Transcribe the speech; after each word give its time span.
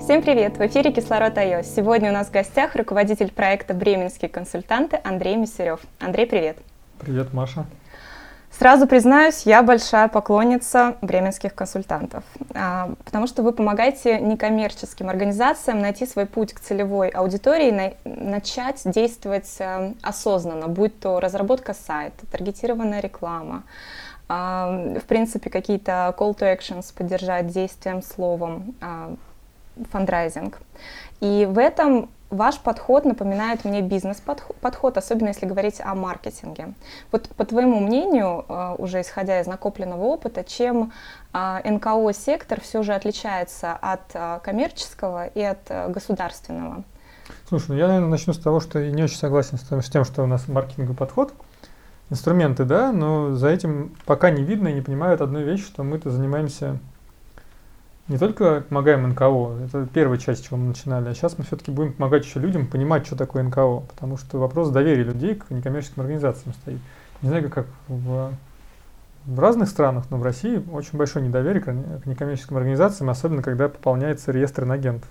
Всем 0.00 0.22
привет! 0.22 0.56
В 0.56 0.66
эфире 0.66 0.92
Кислород 0.92 1.36
iOS. 1.36 1.64
Сегодня 1.76 2.10
у 2.10 2.14
нас 2.14 2.28
в 2.28 2.30
гостях 2.30 2.74
руководитель 2.74 3.30
проекта 3.30 3.74
«Бременские 3.74 4.30
консультанты» 4.30 4.98
Андрей 5.04 5.36
Мисюрев. 5.36 5.80
Андрей, 6.00 6.26
привет! 6.26 6.56
Привет, 6.98 7.34
Маша! 7.34 7.66
Сразу 8.50 8.86
признаюсь, 8.86 9.42
я 9.42 9.62
большая 9.62 10.08
поклонница 10.08 10.96
бременских 11.02 11.54
консультантов, 11.54 12.24
а, 12.54 12.94
потому 13.04 13.26
что 13.26 13.42
вы 13.42 13.52
помогаете 13.52 14.18
некоммерческим 14.18 15.10
организациям 15.10 15.80
найти 15.80 16.06
свой 16.06 16.24
путь 16.24 16.54
к 16.54 16.60
целевой 16.60 17.10
аудитории, 17.10 17.94
начать 18.04 18.80
действовать 18.86 19.54
э, 19.60 19.92
осознанно, 20.02 20.66
будь 20.66 20.98
то 20.98 21.20
разработка 21.20 21.74
сайта, 21.74 22.26
таргетированная 22.26 23.00
реклама, 23.00 23.64
а, 24.28 24.96
в 24.98 25.04
принципе, 25.04 25.50
какие-то 25.50 26.14
call 26.18 26.34
to 26.36 26.56
actions 26.56 26.92
поддержать 26.96 27.48
действием, 27.48 28.00
словом, 28.02 28.74
а, 28.80 29.14
фандрайзинг. 29.90 30.58
И 31.20 31.46
в 31.50 31.58
этом 31.58 32.08
ваш 32.30 32.58
подход 32.58 33.04
напоминает 33.04 33.64
мне 33.64 33.82
бизнес-подход, 33.82 34.96
особенно 34.96 35.28
если 35.28 35.46
говорить 35.46 35.80
о 35.80 35.94
маркетинге. 35.94 36.74
Вот 37.12 37.28
по 37.30 37.44
твоему 37.44 37.80
мнению, 37.80 38.44
э, 38.48 38.74
уже 38.78 39.00
исходя 39.00 39.40
из 39.40 39.46
накопленного 39.46 40.04
опыта, 40.04 40.44
чем 40.44 40.92
э, 41.32 41.70
НКО-сектор 41.70 42.60
все 42.60 42.82
же 42.82 42.94
отличается 42.94 43.72
от 43.72 44.02
э, 44.14 44.38
коммерческого 44.42 45.26
и 45.26 45.42
от 45.42 45.70
государственного? 45.88 46.84
Слушай, 47.48 47.66
ну 47.70 47.74
я, 47.74 47.88
наверное, 47.88 48.10
начну 48.10 48.32
с 48.32 48.38
того, 48.38 48.60
что 48.60 48.78
я 48.78 48.90
не 48.90 49.02
очень 49.02 49.18
согласен 49.18 49.58
с 49.58 49.90
тем, 49.90 50.04
что 50.04 50.22
у 50.22 50.26
нас 50.26 50.48
маркетинговый 50.48 50.96
подход. 50.96 51.32
Инструменты, 52.10 52.64
да, 52.64 52.90
но 52.90 53.34
за 53.34 53.48
этим 53.50 53.94
пока 54.04 54.30
не 54.30 54.42
видно 54.42 54.68
и 54.68 54.72
не 54.72 54.80
понимают 54.80 55.20
одну 55.20 55.40
вещь, 55.40 55.64
что 55.64 55.84
мы-то 55.84 56.10
занимаемся 56.10 56.78
не 58.10 58.18
только 58.18 58.64
помогаем 58.68 59.08
НКО, 59.08 59.64
это 59.64 59.86
первая 59.86 60.18
часть, 60.18 60.42
с 60.42 60.46
чего 60.48 60.56
мы 60.56 60.66
начинали, 60.66 61.08
а 61.08 61.14
сейчас 61.14 61.38
мы 61.38 61.44
все-таки 61.44 61.70
будем 61.70 61.92
помогать 61.92 62.24
еще 62.24 62.40
людям 62.40 62.66
понимать, 62.66 63.06
что 63.06 63.14
такое 63.14 63.44
НКО, 63.44 63.84
потому 63.88 64.16
что 64.16 64.38
вопрос 64.38 64.70
доверия 64.70 65.04
людей 65.04 65.36
к 65.36 65.48
некоммерческим 65.50 66.02
организациям 66.02 66.52
стоит. 66.54 66.80
Не 67.22 67.28
знаю, 67.28 67.48
как 67.48 67.66
в, 67.86 68.32
в 69.26 69.38
разных 69.38 69.68
странах, 69.68 70.06
но 70.10 70.16
в 70.16 70.24
России 70.24 70.60
очень 70.72 70.98
большое 70.98 71.24
недоверие 71.24 71.62
к, 71.62 71.72
некоммерческим 72.04 72.56
организациям, 72.56 73.10
особенно 73.10 73.42
когда 73.42 73.68
пополняется 73.68 74.32
реестр 74.32 74.64
инагентов. 74.64 75.08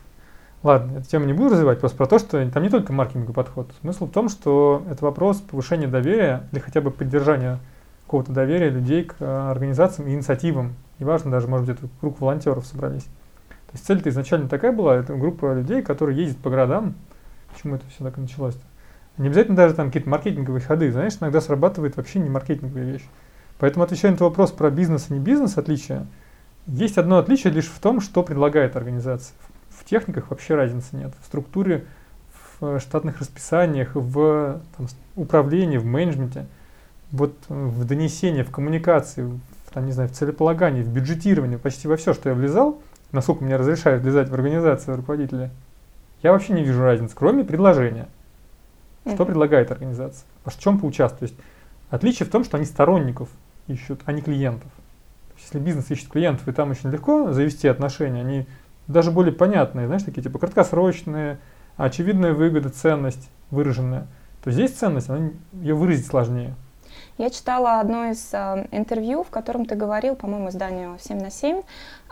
Ладно, 0.61 0.97
эту 0.97 1.07
тему 1.07 1.23
не 1.23 1.31
буду 1.31 1.51
развивать, 1.51 1.79
просто 1.79 1.97
про 1.97 2.05
то, 2.05 2.19
что 2.19 2.45
там 2.49 2.61
не 2.61 2.69
только 2.69 2.91
маркетинговый 2.91 3.33
подход. 3.33 3.71
Смысл 3.79 4.07
в 4.07 4.11
том, 4.11 4.27
что 4.27 4.83
это 4.91 5.05
вопрос 5.05 5.37
повышения 5.37 5.87
доверия 5.87 6.49
или 6.51 6.59
хотя 6.59 6.81
бы 6.81 6.91
поддержания 6.91 7.59
какого-то 8.05 8.33
доверия 8.33 8.69
людей 8.69 9.05
к 9.05 9.15
э, 9.19 9.49
организациям 9.51 10.09
и 10.09 10.13
инициативам. 10.13 10.73
Неважно, 10.99 11.31
даже, 11.31 11.47
может 11.47 11.67
быть, 11.67 11.77
это 11.77 11.87
круг 11.99 12.19
волонтеров 12.19 12.65
собрались. 12.65 13.03
То 13.03 13.73
есть 13.73 13.85
цель-то 13.85 14.09
изначально 14.09 14.49
такая 14.49 14.71
была, 14.71 14.95
это 14.95 15.15
группа 15.15 15.53
людей, 15.53 15.81
которые 15.81 16.17
ездят 16.17 16.37
по 16.39 16.49
городам. 16.49 16.95
Почему 17.53 17.75
это 17.75 17.85
все 17.89 18.03
так 18.03 18.17
началось-то? 18.17 18.61
Не 19.17 19.27
обязательно 19.27 19.55
даже 19.55 19.75
там 19.75 19.87
какие-то 19.87 20.09
маркетинговые 20.09 20.61
ходы, 20.61 20.91
знаешь, 20.91 21.17
иногда 21.19 21.41
срабатывает 21.41 21.97
вообще 21.97 22.19
не 22.19 22.29
маркетинговая 22.29 22.85
вещь. 22.85 23.05
Поэтому 23.59 23.83
отвечая 23.83 24.11
на 24.11 24.15
этот 24.15 24.21
вопрос 24.21 24.51
про 24.51 24.69
бизнес 24.69 25.07
и 25.09 25.13
не 25.13 25.19
бизнес 25.19 25.57
отличия, 25.57 26.07
есть 26.67 26.97
одно 26.97 27.17
отличие 27.17 27.51
лишь 27.51 27.67
в 27.67 27.79
том, 27.79 27.99
что 28.01 28.23
предлагает 28.23 28.75
организация. 28.75 29.35
В 29.69 29.83
техниках 29.85 30.29
вообще 30.29 30.55
разницы 30.55 30.95
нет. 30.95 31.13
В 31.21 31.25
структуре, 31.25 31.85
в 32.59 32.79
штатных 32.79 33.19
расписаниях, 33.19 33.91
в 33.95 34.61
там, 34.77 34.87
управлении, 35.15 35.77
в 35.77 35.85
менеджменте– 35.85 36.45
вот 37.11 37.35
э, 37.49 37.53
в 37.53 37.85
донесение, 37.85 38.43
в 38.43 38.51
коммуникации, 38.51 39.39
там, 39.73 39.85
не 39.85 39.91
знаю, 39.91 40.09
в 40.09 40.13
целеполагании, 40.13 40.81
в 40.81 40.89
бюджетировании, 40.89 41.57
почти 41.57 41.87
во 41.87 41.97
все, 41.97 42.13
что 42.13 42.29
я 42.29 42.35
влезал, 42.35 42.81
насколько 43.11 43.43
мне 43.43 43.55
разрешают 43.55 44.03
влезать 44.03 44.29
в 44.29 44.33
организацию 44.33 44.97
руководителя, 44.97 45.51
я 46.21 46.31
вообще 46.31 46.53
не 46.53 46.63
вижу 46.63 46.81
разницы, 46.81 47.15
кроме 47.15 47.43
предложения. 47.43 48.07
Что 49.13 49.25
предлагает 49.25 49.71
организация? 49.71 50.25
В 50.45 50.59
чем 50.59 50.79
поучаствовать? 50.79 51.19
То 51.19 51.23
есть 51.25 51.49
отличие 51.89 52.27
в 52.27 52.31
том, 52.31 52.43
что 52.43 52.57
они 52.57 52.65
сторонников 52.65 53.29
ищут, 53.67 54.01
а 54.05 54.11
не 54.11 54.21
клиентов. 54.21 54.69
То 55.29 55.33
есть, 55.35 55.45
если 55.45 55.59
бизнес 55.59 55.89
ищет 55.89 56.09
клиентов, 56.09 56.47
и 56.47 56.51
там 56.51 56.71
очень 56.71 56.89
легко 56.89 57.31
завести 57.31 57.67
отношения, 57.67 58.21
они 58.21 58.45
даже 58.87 59.11
более 59.11 59.33
понятные, 59.33 59.87
знаешь, 59.87 60.03
такие 60.03 60.21
типа 60.21 60.39
краткосрочные, 60.39 61.39
очевидная 61.77 62.33
выгода, 62.33 62.69
ценность 62.69 63.29
выраженная, 63.51 64.07
то 64.43 64.51
здесь 64.51 64.71
ценность, 64.71 65.09
она, 65.09 65.31
ее 65.53 65.75
выразить 65.75 66.07
сложнее. 66.07 66.55
Я 67.19 67.29
читала 67.29 67.81
одно 67.81 68.05
из 68.05 68.29
э, 68.31 68.65
интервью, 68.71 69.25
в 69.25 69.29
котором 69.29 69.65
ты 69.65 69.75
говорил, 69.75 70.15
по-моему, 70.15 70.47
изданию 70.47 70.97
7 71.01 71.19
на 71.19 71.29
7, 71.29 71.63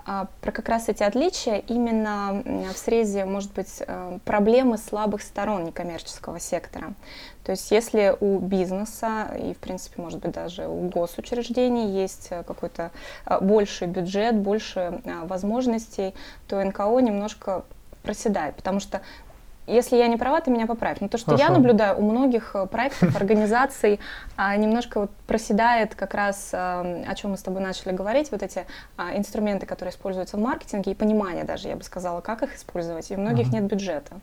э, 0.06 0.26
про 0.42 0.52
как 0.52 0.68
раз 0.68 0.90
эти 0.90 1.02
отличия 1.02 1.60
именно 1.60 2.44
в 2.74 2.78
срезе, 2.78 3.24
может 3.24 3.54
быть, 3.54 3.82
э, 3.88 4.20
проблемы 4.26 4.78
слабых 4.78 5.22
сторон 5.22 5.64
некоммерческого 5.64 6.42
сектора. 6.42 6.94
То 7.46 7.54
есть 7.54 7.72
если 7.72 8.18
у 8.20 8.40
бизнеса 8.40 9.30
и, 9.42 9.54
в 9.54 9.60
принципе, 9.60 10.02
может 10.02 10.20
быть, 10.20 10.34
даже 10.34 10.68
у 10.68 10.90
госучреждений 10.90 11.90
есть 11.90 12.28
э, 12.32 12.44
какой-то 12.44 12.92
больший 13.40 13.88
бюджет, 13.88 14.36
больше 14.36 15.02
возможностей, 15.24 16.14
то 16.50 16.62
НКО 16.62 17.00
немножко 17.00 17.64
проседает, 18.04 18.56
потому 18.56 18.82
что 18.82 19.02
если 19.68 19.98
я 19.98 20.08
не 20.08 20.16
права, 20.16 20.40
ты 20.40 20.50
меня 20.50 20.66
поправь. 20.66 20.98
Но 21.02 21.10
то, 21.10 21.18
что 21.18 21.32
Хорошо. 21.32 21.44
я 21.44 21.50
наблюдаю, 21.52 22.00
у 22.00 22.02
многих 22.02 22.56
э, 22.56 22.66
проектов, 22.68 23.16
организаций 23.16 24.00
а, 24.38 24.56
немножко 24.56 25.02
вот 25.02 25.12
проседает 25.28 25.94
как 25.94 26.14
раз, 26.14 26.52
а, 26.54 27.04
о 27.06 27.16
чем 27.16 27.32
мы 27.32 27.38
с 27.38 27.42
тобой 27.42 27.62
начали 27.62 27.94
говорить, 27.94 28.32
вот 28.32 28.42
эти 28.44 28.66
а, 28.96 29.16
инструменты, 29.18 29.66
которые 29.66 29.92
используются 29.92 30.38
в 30.38 30.40
маркетинге, 30.40 30.92
и 30.92 30.96
понимание 30.96 31.44
даже, 31.44 31.68
я 31.68 31.76
бы 31.76 31.84
сказала, 31.84 32.22
как 32.22 32.44
их 32.44 32.56
использовать. 32.56 33.12
И 33.12 33.16
у 33.16 33.20
многих 33.20 33.52
нет 33.52 33.66
бюджета. 33.66 34.16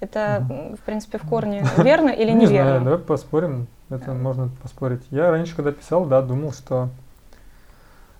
Это, 0.00 0.44
в 0.80 0.84
принципе, 0.84 1.18
в 1.18 1.28
корне 1.28 1.64
верно 1.76 2.08
или 2.08 2.32
неверно? 2.32 2.40
Не 2.40 2.46
знаю, 2.46 2.80
давай 2.82 2.98
поспорим. 2.98 3.68
Это 3.88 4.12
можно 4.12 4.50
поспорить. 4.62 5.02
Я 5.10 5.30
раньше, 5.30 5.54
когда 5.54 5.70
писал, 5.70 6.06
да, 6.06 6.22
думал, 6.22 6.52
что 6.52 6.88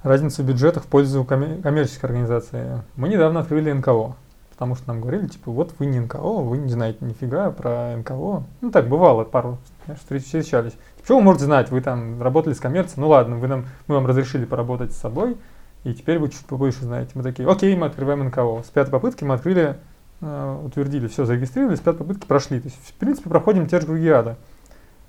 разница 0.05 0.43
в 0.43 0.47
бюджетах 0.47 0.85
в 0.85 0.87
пользу 0.87 1.25
коммерческой 1.25 2.07
организации. 2.07 2.83
Мы 2.95 3.09
недавно 3.09 3.41
открыли 3.41 3.73
НКО 3.73 4.15
потому 4.53 4.77
что 4.77 4.89
нам 4.89 5.01
говорили, 5.01 5.27
типа, 5.27 5.51
вот 5.51 5.75
вы 5.79 5.87
не 5.87 5.99
НКО, 5.99 6.19
вы 6.19 6.59
не 6.59 6.69
знаете 6.69 6.99
нифига 7.01 7.51
про 7.51 7.97
НКО. 7.97 8.45
Ну 8.61 8.71
так 8.71 8.89
бывало, 8.89 9.25
пару 9.25 9.59
встречались. 9.97 10.73
Типа, 10.73 11.05
что 11.05 11.17
вы 11.17 11.23
можете 11.23 11.47
знать, 11.47 11.71
вы 11.71 11.81
там 11.81 12.23
работали 12.23 12.55
с 12.55 12.61
коммерцией, 12.61 13.01
ну 13.01 13.09
ладно, 13.09 13.37
вы 13.37 13.49
нам, 13.49 13.67
мы 13.89 13.97
вам 13.97 14.07
разрешили 14.07 14.45
поработать 14.45 14.93
с 14.93 14.97
собой, 14.97 15.37
и 15.85 15.95
теперь 15.95 16.19
вы 16.19 16.29
чуть 16.29 16.45
побольше 16.45 16.85
знаете. 16.85 17.11
Мы 17.15 17.23
такие, 17.23 17.49
окей, 17.49 17.75
мы 17.75 17.87
открываем 17.87 18.25
НКО. 18.27 18.63
С 18.63 18.71
пятой 18.71 18.91
попытки 18.91 19.25
мы 19.25 19.35
открыли, 19.35 19.77
э, 20.21 20.61
утвердили, 20.65 21.09
все, 21.09 21.25
зарегистрировали, 21.25 21.77
с 21.77 21.81
пятой 21.81 21.99
попытки 21.99 22.27
прошли. 22.27 22.61
То 22.61 22.69
есть, 22.69 22.79
в 22.79 22.93
принципе, 22.95 23.31
проходим 23.31 23.67
те 23.67 23.81
же 23.81 23.87
круги 23.87 24.09
ада. 24.09 24.37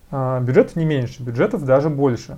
А, 0.10 0.40
бюджетов 0.40 0.76
не 0.76 0.86
меньше, 0.86 1.22
бюджетов 1.22 1.66
даже 1.66 1.90
больше. 1.90 2.38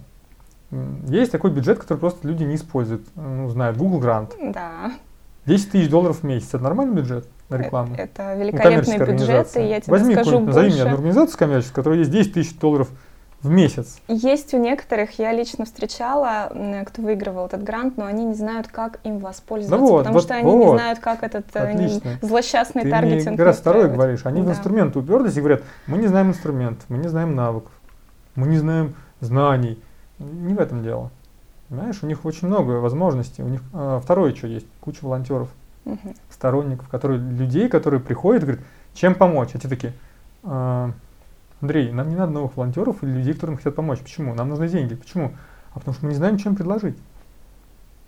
Есть 1.07 1.31
такой 1.31 1.51
бюджет, 1.51 1.79
который 1.79 1.99
просто 1.99 2.27
люди 2.27 2.43
не 2.43 2.55
используют. 2.55 3.05
Ну, 3.15 3.49
знают, 3.49 3.77
Google 3.77 4.01
Grant. 4.01 4.51
Да. 4.51 4.91
10 5.45 5.71
тысяч 5.71 5.89
долларов 5.89 6.19
в 6.21 6.23
месяц– 6.23 6.49
это 6.53 6.63
нормальный 6.63 6.95
бюджет 6.95 7.27
на 7.49 7.57
рекламу? 7.57 7.93
Это, 7.95 8.23
это 8.23 8.35
великолепный 8.35 8.97
бюджет, 8.97 9.55
и 9.55 9.61
я 9.61 9.81
тебе 9.81 9.91
Возьми 9.91 10.13
скажу 10.15 10.39
больше. 10.39 10.45
Назови 10.45 10.71
мне 10.71 10.81
одну 10.81 10.95
организацию 10.95 11.37
коммерческую, 11.37 11.73
у 11.73 11.75
которой 11.75 11.99
есть 11.99 12.11
10 12.11 12.33
тысяч 12.33 12.57
долларов 12.57 12.89
в 13.41 13.49
месяц. 13.49 13.99
Есть 14.07 14.53
у 14.53 14.57
некоторых, 14.57 15.19
я 15.19 15.31
лично 15.31 15.65
встречала, 15.65 16.51
кто 16.87 17.01
выигрывал 17.01 17.45
этот 17.45 17.63
грант, 17.63 17.97
но 17.97 18.05
они 18.05 18.25
не 18.25 18.33
знают, 18.33 18.67
как 18.67 18.99
им 19.03 19.19
воспользоваться, 19.19 19.77
ну 19.77 19.91
вот, 19.91 19.97
потому 19.99 20.15
вот, 20.15 20.23
что 20.23 20.33
они 20.33 20.51
вот. 20.51 20.65
не 20.65 20.79
знают, 20.79 20.99
как 20.99 21.23
этот 21.23 21.45
э, 21.53 21.59
Отлично. 21.59 22.11
злосчастный 22.21 22.83
Ты 22.83 22.89
таргетинг 22.89 23.37
Ты 23.37 23.43
раз 23.43 23.57
второй 23.59 23.89
говоришь, 23.89 24.21
они 24.25 24.41
да. 24.41 24.47
в 24.47 24.51
инструменты 24.51 24.99
уперлись 24.99 25.37
и 25.37 25.39
говорят, 25.39 25.61
мы 25.85 25.99
не 25.99 26.07
знаем 26.07 26.29
инструмент, 26.29 26.81
мы 26.89 26.97
не 26.97 27.07
знаем 27.07 27.35
навыков, 27.35 27.71
мы 28.35 28.47
не 28.47 28.57
знаем 28.57 28.95
знаний. 29.19 29.79
Не 30.17 30.53
в 30.53 30.59
этом 30.59 30.81
дело. 30.81 31.11
Понимаешь, 31.69 31.97
у 32.01 32.07
них 32.07 32.25
очень 32.25 32.47
много 32.47 32.73
возможностей. 32.73 33.43
У 33.43 33.47
них 33.47 33.61
а, 33.73 33.99
второе 33.99 34.35
что 34.35 34.47
есть, 34.47 34.67
куча 34.81 34.99
волонтеров, 35.01 35.49
угу. 35.83 36.15
сторонников, 36.29 36.87
которые, 36.89 37.19
людей, 37.19 37.69
которые 37.69 37.99
приходят 37.99 38.43
и 38.43 38.45
говорят, 38.45 38.65
чем 38.93 39.15
помочь? 39.15 39.49
А 39.53 39.59
те 39.59 39.67
такие, 39.67 39.93
а, 40.43 40.91
Андрей, 41.61 41.91
нам 41.91 42.09
не 42.09 42.15
надо 42.15 42.31
новых 42.33 42.57
волонтеров 42.57 43.03
или 43.03 43.11
людей, 43.11 43.33
которым 43.33 43.57
хотят 43.57 43.75
помочь. 43.75 43.99
Почему? 43.99 44.35
Нам 44.35 44.49
нужны 44.49 44.67
деньги. 44.67 44.95
Почему? 44.95 45.31
А 45.73 45.79
потому 45.79 45.95
что 45.95 46.05
мы 46.05 46.11
не 46.11 46.17
знаем, 46.17 46.37
чем 46.37 46.55
предложить. 46.55 46.97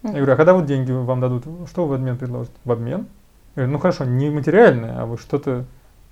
Я 0.03 0.11
говорю, 0.11 0.33
а 0.33 0.35
когда 0.35 0.53
вот 0.53 0.65
деньги 0.65 0.91
вам 0.91 1.19
дадут, 1.19 1.45
что 1.67 1.85
вы 1.85 1.89
в 1.89 1.93
обмен 1.93 2.17
предложите? 2.17 2.55
В 2.63 2.71
обмен? 2.71 3.07
Я 3.55 3.63
говорю, 3.63 3.71
ну 3.71 3.79
хорошо, 3.79 4.05
не 4.05 4.29
материальное, 4.29 5.01
а 5.01 5.05
вы 5.05 5.17
что-то, 5.17 5.65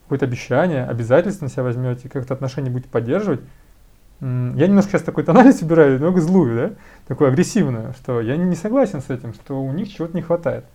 какое-то 0.03 0.25
обещание, 0.25 0.86
обязательство 0.86 1.45
на 1.45 1.51
себя 1.51 1.63
возьмете, 1.63 2.09
как-то 2.09 2.33
отношения 2.33 2.71
будете 2.71 2.89
поддерживать. 2.89 3.41
Я 4.21 4.67
немножко 4.67 4.91
сейчас 4.91 5.03
такой 5.03 5.23
тональность 5.23 5.62
убираю, 5.62 5.95
немного 5.95 6.21
злую, 6.21 6.56
да, 6.56 6.75
такую 7.07 7.29
агрессивную, 7.29 7.94
что 7.94 8.21
я 8.21 8.38
не 8.38 8.56
согласен 8.56 9.01
с 9.01 9.09
этим, 9.09 9.33
что 9.33 9.62
у 9.62 9.71
них 9.71 9.91
чего-то 9.91 10.15
не 10.15 10.21
хватает. 10.21 10.65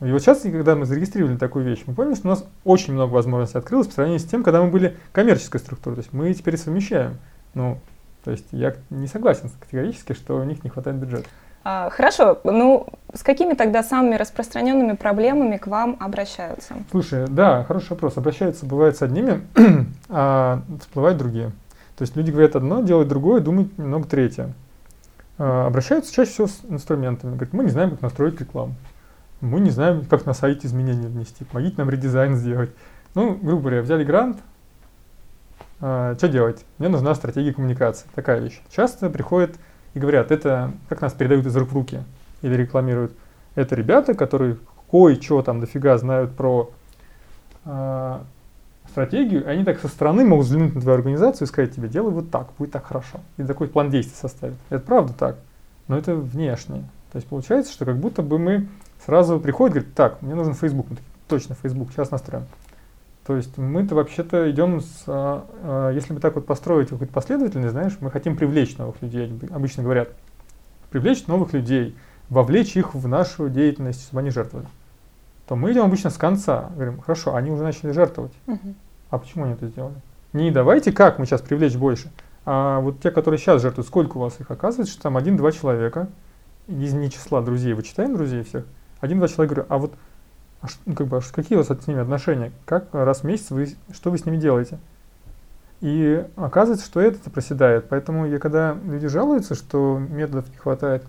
И 0.00 0.12
вот 0.12 0.20
сейчас, 0.20 0.42
когда 0.42 0.76
мы 0.76 0.84
зарегистрировали 0.84 1.36
такую 1.36 1.64
вещь, 1.64 1.84
мы 1.86 1.94
поняли, 1.94 2.14
что 2.14 2.28
у 2.28 2.30
нас 2.30 2.46
очень 2.64 2.92
много 2.92 3.12
возможностей 3.12 3.58
открылось 3.58 3.86
по 3.86 3.94
сравнению 3.94 4.20
с 4.20 4.24
тем, 4.24 4.42
когда 4.42 4.60
мы 4.60 4.70
были 4.70 4.96
коммерческой 5.12 5.58
структурой. 5.58 5.96
То 5.96 6.00
есть 6.02 6.12
мы 6.12 6.32
теперь 6.34 6.58
совмещаем. 6.58 7.16
Ну, 7.54 7.78
то 8.22 8.30
есть 8.30 8.46
я 8.50 8.74
не 8.90 9.06
согласен 9.06 9.50
категорически, 9.58 10.12
что 10.12 10.36
у 10.36 10.44
них 10.44 10.62
не 10.64 10.70
хватает 10.70 10.98
бюджета. 10.98 11.28
А, 11.64 11.90
хорошо, 11.90 12.38
ну 12.44 12.86
с 13.12 13.22
какими 13.22 13.54
тогда 13.54 13.82
самыми 13.82 14.14
распространенными 14.16 14.94
проблемами 14.94 15.56
к 15.56 15.66
вам 15.66 15.96
обращаются? 15.98 16.74
Слушай, 16.90 17.24
да, 17.28 17.64
хороший 17.64 17.90
вопрос. 17.90 18.18
Обращаются, 18.18 18.66
бывает, 18.66 18.96
с 18.96 19.02
одними, 19.02 19.40
а 20.08 20.62
всплывают 20.80 21.18
другие. 21.18 21.52
То 21.96 22.02
есть 22.02 22.16
люди 22.16 22.30
говорят 22.30 22.56
одно, 22.56 22.82
делают 22.82 23.08
другое, 23.08 23.40
думают 23.40 23.76
немного 23.78 24.06
третье. 24.06 24.52
А, 25.38 25.66
обращаются 25.66 26.12
чаще 26.12 26.30
всего 26.30 26.46
с 26.46 26.60
инструментами. 26.68 27.32
Говорят, 27.32 27.52
мы 27.52 27.64
не 27.64 27.70
знаем, 27.70 27.90
как 27.90 28.02
настроить 28.02 28.40
рекламу 28.40 28.74
мы 29.40 29.60
не 29.60 29.70
знаем, 29.70 30.04
как 30.04 30.26
на 30.26 30.32
сайте 30.32 30.66
изменения 30.66 31.08
внести, 31.08 31.44
помогите 31.44 31.76
нам 31.78 31.90
редизайн 31.90 32.36
сделать. 32.36 32.70
Ну, 33.14 33.34
грубо 33.34 33.62
говоря, 33.62 33.82
взяли 33.82 34.04
грант, 34.04 34.38
а, 35.80 36.14
что 36.16 36.28
делать? 36.28 36.64
Мне 36.78 36.88
нужна 36.88 37.14
стратегия 37.14 37.52
коммуникации, 37.52 38.06
такая 38.14 38.40
вещь. 38.40 38.60
Часто 38.70 39.10
приходят 39.10 39.56
и 39.94 39.98
говорят, 39.98 40.30
это 40.30 40.72
как 40.88 41.00
нас 41.00 41.12
передают 41.12 41.46
из 41.46 41.56
рук 41.56 41.70
в 41.70 41.74
руки 41.74 42.02
или 42.42 42.54
рекламируют. 42.54 43.12
Это 43.54 43.74
ребята, 43.74 44.14
которые 44.14 44.58
кое-что 44.90 45.42
там 45.42 45.60
дофига 45.60 45.96
знают 45.98 46.34
про 46.34 46.70
э, 47.64 48.18
стратегию, 48.96 49.44
и 49.44 49.46
они 49.46 49.62
так 49.62 49.78
со 49.78 49.88
стороны 49.88 50.24
могут 50.24 50.46
взглянуть 50.46 50.74
на 50.74 50.80
твою 50.80 50.96
организацию 50.96 51.44
и 51.44 51.48
сказать 51.48 51.74
тебе, 51.74 51.86
делай 51.86 52.10
вот 52.10 52.30
так, 52.30 52.48
будет 52.56 52.72
так 52.72 52.86
хорошо. 52.86 53.20
И 53.36 53.42
такой 53.42 53.68
план 53.68 53.90
действий 53.90 54.16
составить. 54.18 54.56
Это 54.70 54.80
правда 54.80 55.12
так, 55.12 55.36
но 55.86 55.98
это 55.98 56.14
внешне. 56.14 56.82
То 57.12 57.16
есть 57.16 57.28
получается, 57.28 57.74
что 57.74 57.84
как 57.84 57.98
будто 57.98 58.22
бы 58.22 58.38
мы 58.38 58.68
сразу 59.04 59.38
приходит, 59.38 59.74
говорит, 59.74 59.94
так, 59.94 60.22
мне 60.22 60.34
нужен 60.34 60.54
Facebook. 60.54 60.86
Мы 60.88 60.96
такие, 60.96 61.10
точно, 61.28 61.54
Facebook, 61.62 61.90
сейчас 61.90 62.10
настроим. 62.10 62.46
То 63.26 63.36
есть 63.36 63.58
мы-то 63.58 63.94
вообще-то 63.94 64.50
идем 64.50 64.80
с, 64.80 65.04
а, 65.06 65.44
а, 65.62 65.90
если 65.90 66.14
бы 66.14 66.20
так 66.20 66.34
вот 66.34 66.46
построить 66.46 66.88
какую-то 66.88 67.12
последовательность, 67.12 67.72
знаешь, 67.72 67.98
мы 68.00 68.10
хотим 68.10 68.34
привлечь 68.34 68.78
новых 68.78 69.02
людей, 69.02 69.30
обычно 69.50 69.82
говорят, 69.82 70.08
привлечь 70.88 71.26
новых 71.26 71.52
людей, 71.52 71.94
вовлечь 72.30 72.74
их 72.78 72.94
в 72.94 73.06
нашу 73.06 73.50
деятельность, 73.50 74.04
чтобы 74.04 74.20
они 74.20 74.30
жертвовали. 74.30 74.68
То 75.46 75.54
мы 75.54 75.72
идем 75.72 75.84
обычно 75.84 76.08
с 76.08 76.16
конца, 76.16 76.70
говорим, 76.74 76.98
хорошо, 77.02 77.34
они 77.34 77.50
уже 77.50 77.62
начали 77.62 77.90
жертвовать. 77.90 78.32
Угу. 78.46 78.74
А 79.16 79.18
почему 79.18 79.44
они 79.44 79.54
это 79.54 79.66
сделали? 79.68 79.94
Не 80.34 80.50
давайте, 80.50 80.92
как 80.92 81.18
мы 81.18 81.24
сейчас 81.24 81.40
привлечь 81.40 81.74
больше, 81.74 82.12
а 82.44 82.80
вот 82.80 83.00
те, 83.00 83.10
которые 83.10 83.38
сейчас 83.38 83.62
жертвуют, 83.62 83.88
сколько 83.88 84.18
у 84.18 84.20
вас 84.20 84.38
их? 84.40 84.50
Оказывается, 84.50 84.92
что 84.92 85.04
там 85.04 85.16
один-два 85.16 85.52
человека 85.52 86.08
из 86.68 86.92
не 86.92 87.10
числа 87.10 87.40
друзей, 87.40 87.72
вычитаем 87.72 88.14
друзей 88.14 88.42
всех, 88.42 88.64
один-два 89.00 89.28
человека 89.28 89.54
говорю, 89.54 89.66
а 89.70 89.78
вот 89.78 89.94
а 90.60 90.66
ну, 90.84 90.94
как 90.94 91.06
бы, 91.06 91.16
а 91.16 91.20
какие 91.32 91.56
у 91.56 91.62
вас 91.62 91.68
с 91.68 91.86
ними 91.86 92.00
отношения? 92.00 92.52
Как 92.66 92.92
раз 92.92 93.20
в 93.20 93.24
месяц 93.24 93.50
вы, 93.50 93.74
что 93.90 94.10
вы 94.10 94.18
с 94.18 94.26
ними 94.26 94.36
делаете? 94.36 94.78
И 95.80 96.22
оказывается, 96.36 96.84
что 96.84 97.00
это 97.00 97.30
проседает. 97.30 97.88
Поэтому 97.88 98.26
я 98.26 98.38
когда 98.38 98.76
люди 98.84 99.08
жалуются, 99.08 99.54
что 99.54 99.98
методов 99.98 100.50
не 100.50 100.56
хватает, 100.56 101.04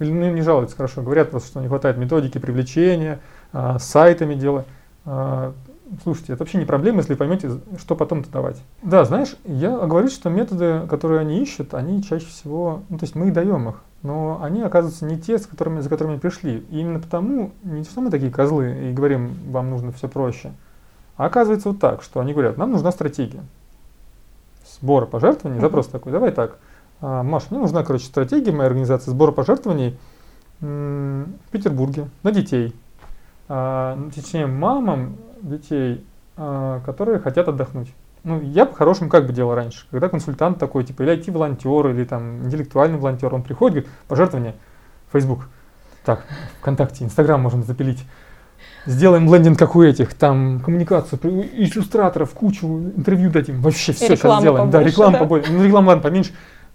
или 0.00 0.10
ну, 0.10 0.32
не 0.32 0.42
жалуются, 0.42 0.76
хорошо, 0.76 1.02
говорят 1.02 1.30
просто, 1.30 1.48
что 1.48 1.60
не 1.60 1.68
хватает 1.68 1.96
методики 1.96 2.38
привлечения, 2.38 3.20
а, 3.52 3.78
с 3.78 3.84
сайтами 3.84 4.34
дела. 4.34 4.64
А, 5.04 5.52
слушайте, 6.02 6.32
это 6.32 6.42
вообще 6.42 6.58
не 6.58 6.64
проблема, 6.64 6.98
если 6.98 7.14
поймете, 7.14 7.60
что 7.78 7.96
потом-то 7.96 8.30
давать. 8.30 8.62
Да, 8.82 9.04
знаешь, 9.04 9.36
я 9.44 9.76
говорю, 9.78 10.08
что 10.08 10.30
методы, 10.30 10.86
которые 10.88 11.20
они 11.20 11.42
ищут, 11.42 11.74
они 11.74 12.02
чаще 12.02 12.26
всего, 12.26 12.82
ну 12.88 12.98
то 12.98 13.04
есть 13.04 13.14
мы 13.14 13.30
даем 13.30 13.68
их 13.68 13.76
но 14.02 14.40
они 14.42 14.62
оказываются 14.62 15.04
не 15.04 15.18
те, 15.18 15.38
с 15.38 15.46
которыми, 15.46 15.80
за 15.80 15.88
которыми 15.88 16.18
пришли. 16.18 16.64
И 16.70 16.80
именно 16.80 16.98
потому, 16.98 17.52
не 17.62 17.84
что 17.84 18.00
мы 18.00 18.10
такие 18.10 18.32
козлы 18.32 18.90
и 18.90 18.92
говорим, 18.92 19.34
вам 19.48 19.70
нужно 19.70 19.92
все 19.92 20.08
проще, 20.08 20.52
а 21.16 21.26
оказывается 21.26 21.68
вот 21.68 21.78
так, 21.78 22.02
что 22.02 22.20
они 22.20 22.32
говорят, 22.32 22.56
нам 22.56 22.72
нужна 22.72 22.90
стратегия 22.90 23.42
сбора 24.80 25.06
пожертвований, 25.06 25.60
запрос 25.60 25.86
такой, 25.86 26.12
давай 26.12 26.32
так, 26.32 26.58
а, 27.00 27.22
Маш, 27.22 27.50
мне 27.50 27.60
нужна, 27.60 27.84
короче, 27.84 28.06
стратегия 28.06 28.52
моей 28.52 28.68
организации 28.68 29.10
сбора 29.10 29.30
пожертвований 29.30 29.96
в 30.60 31.26
Петербурге 31.50 32.08
на 32.22 32.32
детей, 32.32 32.74
а, 33.48 33.98
точнее, 34.14 34.46
мамам 34.46 35.16
детей, 35.42 36.04
а, 36.36 36.80
которые 36.80 37.18
хотят 37.18 37.48
отдохнуть. 37.48 37.92
Ну, 38.24 38.40
я 38.40 38.66
по-хорошему 38.66 39.10
как 39.10 39.26
бы 39.26 39.32
делал 39.32 39.54
раньше, 39.54 39.86
когда 39.90 40.08
консультант 40.08 40.58
такой, 40.58 40.84
типа, 40.84 41.02
или 41.02 41.18
IT-волонтер, 41.18 41.90
или 41.90 42.04
там 42.04 42.46
интеллектуальный 42.46 42.96
волонтер, 42.96 43.34
он 43.34 43.42
приходит, 43.42 43.74
говорит, 43.74 43.90
пожертвование, 44.06 44.54
Facebook, 45.12 45.48
так, 46.04 46.24
ВКонтакте, 46.60 47.04
Инстаграм 47.04 47.40
можно 47.40 47.64
запилить, 47.64 48.04
сделаем 48.86 49.32
лендинг, 49.32 49.58
как 49.58 49.74
у 49.74 49.82
этих, 49.82 50.14
там, 50.14 50.60
коммуникацию, 50.60 51.20
иллюстраторов, 51.20 52.30
кучу 52.30 52.66
интервью 52.96 53.30
дадим, 53.30 53.60
вообще 53.60 53.92
все 53.92 54.16
сейчас 54.16 54.40
сделаем, 54.40 54.70
побольше, 54.70 54.72
да, 54.72 54.82
рекламу 54.82 55.12
да? 55.12 55.18
побольше, 55.18 55.52
ну, 55.52 55.64
рекламу, 55.64 55.88
ладно, 55.88 56.02
поменьше, 56.02 56.32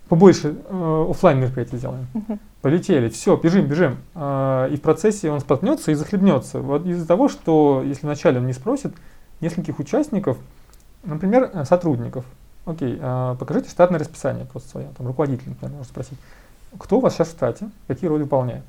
побольше 0.08 0.56
э, 0.68 1.06
офлайн 1.10 1.40
мероприятий 1.40 1.78
сделаем. 1.78 2.08
Uh-huh. 2.14 2.40
Полетели, 2.62 3.10
все, 3.10 3.36
бежим, 3.36 3.68
бежим. 3.68 3.98
Э, 4.16 4.70
и 4.72 4.76
в 4.78 4.82
процессе 4.82 5.30
он 5.30 5.40
споткнется 5.40 5.92
и 5.92 5.96
захлебнется. 5.96 6.60
Вот 6.60 6.86
из-за 6.86 7.08
того, 7.08 7.30
что 7.30 7.84
если 7.86 8.06
вначале 8.06 8.40
он 8.40 8.48
не 8.48 8.54
спросит 8.54 8.94
нескольких 9.42 9.80
участников, 9.80 10.38
Например, 11.08 11.50
э, 11.54 11.64
сотрудников. 11.64 12.26
Окей, 12.66 13.00
а, 13.02 13.36
покажите 13.36 13.70
штатное 13.70 14.00
расписание 14.00 14.46
просто 14.46 14.70
свое, 14.70 14.90
там 14.98 15.08
руководитель, 15.08 15.48
например, 15.48 15.72
можно 15.72 15.90
спросить. 15.90 16.18
Кто 16.78 16.98
у 16.98 17.00
вас 17.00 17.14
сейчас 17.14 17.30
в 17.30 17.32
штате, 17.32 17.70
какие 17.88 18.10
роли 18.10 18.24
выполняет? 18.24 18.64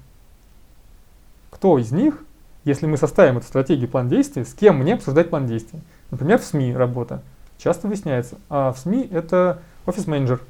Кто 1.51 1.79
из 1.79 1.91
них, 1.91 2.23
если 2.65 2.87
мы 2.87 2.97
составим 2.97 3.39
эту 3.39 3.47
стратегию, 3.47 3.89
план 3.89 4.09
действий, 4.09 4.45
с 4.45 4.55
кем 4.55 4.79
мне 4.79 4.95
обсуждать 4.95 5.31
план 5.31 5.47
действий? 5.47 5.81
Например, 6.13 6.39
в 6.39 6.45
СМИ 6.45 6.77
работа. 6.77 7.23
Часто 7.59 7.89
выясняется, 7.89 8.39
а 8.49 8.73
в 8.73 8.79
СМИ 8.79 9.09
это 9.11 9.63
офис-менеджер. 9.85 10.41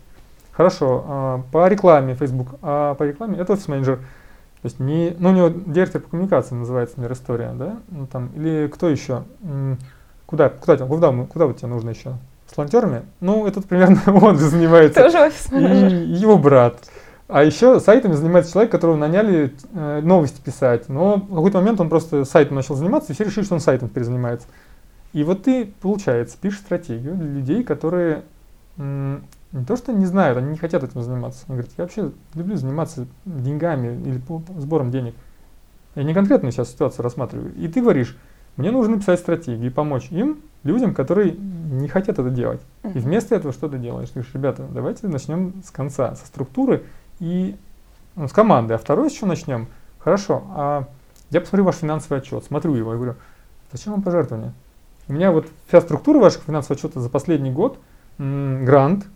Хорошо, 0.58 1.04
а 1.06 1.42
по 1.52 1.68
рекламе 1.68 2.16
Facebook, 2.16 2.48
а 2.62 2.94
по 2.94 3.04
рекламе 3.04 3.38
это 3.38 3.52
офис-менеджер. 3.52 3.98
То 3.98 4.64
есть 4.64 4.80
не, 4.80 5.14
ну 5.16 5.28
у 5.28 5.32
него 5.32 5.48
директор 5.50 6.00
по 6.00 6.10
коммуникации 6.10 6.56
называется, 6.56 6.96
например, 6.96 7.12
история, 7.16 7.52
да? 7.54 7.76
Ну, 7.92 8.08
там, 8.08 8.32
или 8.34 8.66
кто 8.66 8.88
еще? 8.88 9.22
Куда, 10.26 10.48
куда, 10.48 10.76
куда, 10.76 10.86
куда, 10.86 11.26
куда 11.26 11.46
вот 11.46 11.58
тебе 11.58 11.68
нужно 11.68 11.90
еще? 11.90 12.14
С 12.50 12.56
волонтерами? 12.56 13.02
Ну, 13.20 13.46
этот 13.46 13.66
примерно 13.66 14.02
он 14.20 14.36
же 14.36 14.46
занимается. 14.46 15.00
Тоже 15.00 15.20
офис 15.20 15.52
И 15.52 16.16
его 16.16 16.36
брат. 16.36 16.76
А 17.28 17.44
еще 17.44 17.78
сайтами 17.78 18.14
занимается 18.14 18.50
человек, 18.50 18.72
которого 18.72 18.96
наняли 18.96 19.54
э, 19.72 20.00
новости 20.02 20.40
писать. 20.40 20.88
Но 20.88 21.18
в 21.18 21.36
какой-то 21.36 21.58
момент 21.58 21.80
он 21.80 21.88
просто 21.88 22.24
сайтом 22.24 22.56
начал 22.56 22.74
заниматься, 22.74 23.12
и 23.12 23.14
все 23.14 23.22
решили, 23.22 23.44
что 23.44 23.54
он 23.54 23.60
сайтом 23.60 23.90
теперь 23.90 24.02
занимается. 24.02 24.48
И 25.12 25.22
вот 25.22 25.44
ты, 25.44 25.72
получается, 25.80 26.36
пишешь 26.36 26.58
стратегию 26.58 27.14
для 27.14 27.28
людей, 27.28 27.62
которые 27.62 28.24
не 29.52 29.64
то 29.64 29.76
что 29.76 29.92
не 29.92 30.04
знают, 30.06 30.38
они 30.38 30.50
не 30.50 30.58
хотят 30.58 30.84
этим 30.84 31.02
заниматься. 31.02 31.44
Они 31.48 31.56
говорят, 31.56 31.72
я 31.78 31.84
вообще 31.84 32.12
люблю 32.34 32.56
заниматься 32.56 33.06
деньгами 33.24 34.00
или 34.02 34.20
сбором 34.58 34.90
денег. 34.90 35.14
Я 35.94 36.02
не 36.02 36.14
конкретную 36.14 36.52
сейчас 36.52 36.70
ситуацию 36.70 37.02
рассматриваю. 37.02 37.54
И 37.54 37.66
ты 37.68 37.80
говоришь, 37.80 38.16
мне 38.56 38.70
нужно 38.70 38.96
написать 38.96 39.20
стратегии 39.20 39.68
помочь 39.68 40.08
им, 40.10 40.40
людям, 40.64 40.92
которые 40.92 41.32
не 41.32 41.88
хотят 41.88 42.18
это 42.18 42.30
делать. 42.30 42.60
И 42.82 42.98
вместо 42.98 43.34
этого 43.34 43.52
что 43.52 43.68
ты 43.68 43.78
делаешь? 43.78 44.08
Ты 44.08 44.14
говоришь, 44.14 44.34
ребята, 44.34 44.66
давайте 44.70 45.08
начнем 45.08 45.54
с 45.64 45.70
конца, 45.70 46.14
со 46.14 46.26
структуры 46.26 46.84
и 47.20 47.56
ну, 48.16 48.28
с 48.28 48.32
команды. 48.32 48.74
А 48.74 48.78
второй 48.78 49.08
еще 49.08 49.26
начнем. 49.26 49.68
Хорошо, 49.98 50.42
а 50.50 50.88
я 51.30 51.40
посмотрю 51.40 51.64
ваш 51.64 51.76
финансовый 51.76 52.18
отчет, 52.18 52.44
смотрю 52.44 52.74
его 52.74 52.92
и 52.92 52.96
говорю, 52.96 53.14
зачем 53.72 53.92
вам 53.92 54.02
пожертвования? 54.02 54.52
У 55.08 55.12
меня 55.12 55.32
вот 55.32 55.46
вся 55.68 55.80
структура 55.80 56.18
ваших 56.18 56.42
финансового 56.42 56.76
отчета 56.76 57.00
за 57.00 57.08
последний 57.08 57.50
год, 57.50 57.78
грант, 58.18 59.06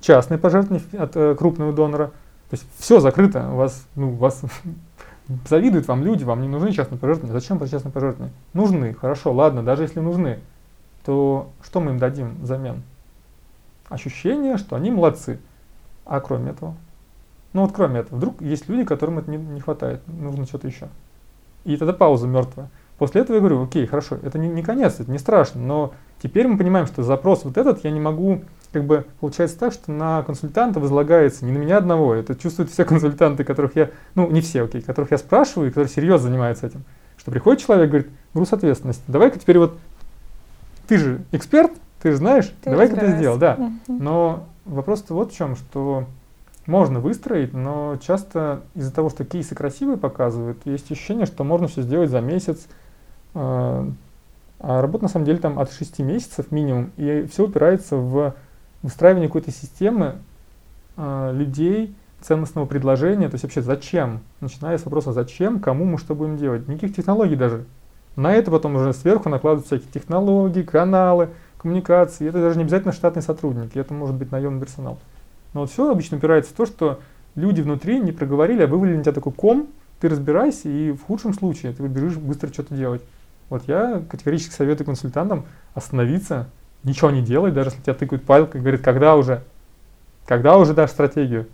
частные 0.00 0.38
пожертвования 0.38 0.82
от 0.98 1.16
э, 1.16 1.34
крупного 1.34 1.72
донора, 1.72 2.06
то 2.48 2.54
есть 2.56 2.66
все 2.78 3.00
закрыто, 3.00 3.48
у 3.52 3.56
вас, 3.56 3.86
ну, 3.94 4.10
вас 4.10 4.42
Завидуют 5.48 5.86
вам 5.86 6.02
люди, 6.02 6.24
вам 6.24 6.42
не 6.42 6.48
нужны 6.48 6.72
частные 6.72 6.98
пожертвования. 6.98 7.38
Зачем 7.38 7.60
частные 7.60 7.92
пожертвования? 7.92 8.34
Нужны, 8.52 8.94
хорошо, 8.94 9.32
ладно, 9.32 9.62
даже 9.62 9.84
если 9.84 10.00
нужны, 10.00 10.40
то 11.04 11.50
что 11.62 11.80
мы 11.80 11.92
им 11.92 11.98
дадим 11.98 12.36
взамен? 12.42 12.82
Ощущение, 13.88 14.56
что 14.56 14.74
они 14.74 14.90
молодцы. 14.90 15.38
А 16.04 16.20
кроме 16.20 16.50
этого? 16.50 16.74
Ну 17.52 17.62
вот 17.62 17.72
кроме 17.72 18.00
этого, 18.00 18.16
вдруг 18.16 18.42
есть 18.42 18.68
люди, 18.68 18.84
которым 18.84 19.18
это 19.18 19.30
не, 19.30 19.36
не 19.36 19.60
хватает, 19.60 20.02
нужно 20.08 20.46
что-то 20.46 20.66
еще. 20.66 20.88
И 21.64 21.76
тогда 21.76 21.92
пауза 21.92 22.26
мертвая. 22.26 22.68
После 22.98 23.20
этого 23.20 23.36
я 23.36 23.40
говорю, 23.40 23.62
окей, 23.62 23.86
хорошо, 23.86 24.16
это 24.22 24.38
не, 24.38 24.48
не 24.48 24.62
конец, 24.62 24.98
это 24.98 25.10
не 25.10 25.18
страшно, 25.18 25.60
но 25.60 25.92
теперь 26.22 26.48
мы 26.48 26.58
понимаем, 26.58 26.86
что 26.86 27.02
запрос 27.02 27.44
вот 27.44 27.56
этот 27.56 27.84
я 27.84 27.90
не 27.92 28.00
могу 28.00 28.42
как 28.72 28.84
бы 28.84 29.04
получается 29.20 29.58
так, 29.58 29.72
что 29.72 29.90
на 29.90 30.22
консультанта 30.22 30.80
возлагается 30.80 31.44
не 31.44 31.52
на 31.52 31.58
меня 31.58 31.78
одного, 31.78 32.14
это 32.14 32.34
чувствуют 32.34 32.70
все 32.70 32.84
консультанты, 32.86 33.44
которых 33.44 33.76
я, 33.76 33.90
ну 34.14 34.30
не 34.30 34.40
все, 34.40 34.64
окей, 34.64 34.80
которых 34.80 35.10
я 35.10 35.18
спрашиваю 35.18 35.68
и 35.68 35.70
которые 35.70 35.90
серьезно 35.90 36.28
занимаются 36.28 36.66
этим, 36.66 36.84
Что 37.18 37.30
приходит 37.30 37.62
человек, 37.62 37.90
говорит, 37.90 38.08
груз 38.34 38.52
ответственности, 38.52 39.02
давай-ка 39.08 39.38
теперь 39.38 39.58
вот, 39.58 39.78
ты 40.86 40.98
же 40.98 41.22
эксперт, 41.32 41.72
ты 42.02 42.12
же 42.12 42.16
знаешь, 42.16 42.52
давай-ка 42.64 42.96
ты 42.96 43.16
сделал, 43.16 43.38
да. 43.38 43.72
Но 43.88 44.46
вопрос-то 44.64 45.14
вот 45.14 45.32
в 45.32 45.36
чем, 45.36 45.56
что 45.56 46.06
можно 46.66 47.00
выстроить, 47.00 47.52
но 47.52 47.98
часто 48.00 48.62
из-за 48.74 48.92
того, 48.92 49.10
что 49.10 49.24
кейсы 49.24 49.54
красивые 49.54 49.98
показывают, 49.98 50.58
есть 50.64 50.90
ощущение, 50.92 51.26
что 51.26 51.42
можно 51.42 51.68
все 51.68 51.82
сделать 51.82 52.10
за 52.10 52.20
месяц, 52.20 52.66
а, 53.34 53.90
а 54.60 54.80
работа 54.80 55.04
на 55.04 55.08
самом 55.08 55.26
деле 55.26 55.38
там 55.38 55.58
от 55.58 55.72
6 55.72 55.98
месяцев 56.00 56.50
минимум, 56.52 56.92
и 56.96 57.26
все 57.30 57.46
упирается 57.46 57.96
в 57.96 58.34
выстраивание 58.82 59.28
какой-то 59.28 59.50
системы 59.50 60.16
э, 60.96 61.32
людей, 61.34 61.94
ценностного 62.20 62.66
предложения, 62.66 63.28
то 63.28 63.34
есть 63.34 63.44
вообще 63.44 63.62
зачем, 63.62 64.20
начиная 64.40 64.76
с 64.78 64.84
вопроса 64.84 65.12
зачем, 65.12 65.60
кому 65.60 65.84
мы 65.84 65.98
что 65.98 66.14
будем 66.14 66.36
делать, 66.36 66.68
никаких 66.68 66.94
технологий 66.94 67.36
даже. 67.36 67.64
На 68.16 68.34
это 68.34 68.50
потом 68.50 68.76
уже 68.76 68.92
сверху 68.92 69.28
накладываются 69.28 69.76
всякие 69.76 69.92
технологии, 69.92 70.62
каналы, 70.62 71.30
коммуникации, 71.56 72.28
это 72.28 72.40
даже 72.40 72.56
не 72.56 72.64
обязательно 72.64 72.92
штатные 72.92 73.22
сотрудники, 73.22 73.78
это 73.78 73.94
может 73.94 74.16
быть 74.16 74.32
наемный 74.32 74.60
персонал. 74.60 74.98
Но 75.54 75.60
вот 75.60 75.70
все 75.70 75.90
обычно 75.90 76.18
упирается 76.18 76.52
в 76.52 76.56
то, 76.56 76.66
что 76.66 77.00
люди 77.34 77.60
внутри 77.60 78.00
не 78.00 78.12
проговорили, 78.12 78.62
а 78.62 78.66
вывалили 78.66 78.96
на 78.96 79.02
тебя 79.02 79.12
такой 79.12 79.32
ком, 79.32 79.68
ты 80.00 80.08
разбирайся, 80.08 80.68
и 80.68 80.92
в 80.92 81.02
худшем 81.02 81.34
случае 81.34 81.72
ты 81.72 81.82
бежишь 81.86 82.16
быстро 82.16 82.48
что-то 82.52 82.74
делать. 82.74 83.02
Вот 83.48 83.64
я 83.66 84.02
категорически 84.08 84.52
советую 84.52 84.86
консультантам 84.86 85.44
остановиться, 85.74 86.48
ничего 86.84 87.10
не 87.10 87.22
делать, 87.22 87.54
даже 87.54 87.70
если 87.70 87.82
тебя 87.82 87.94
тыкают 87.94 88.24
палкой 88.24 88.60
говорит, 88.60 88.82
когда 88.82 89.16
уже, 89.16 89.42
когда 90.26 90.56
уже 90.58 90.74
дашь 90.74 90.90
стратегию, 90.90 91.46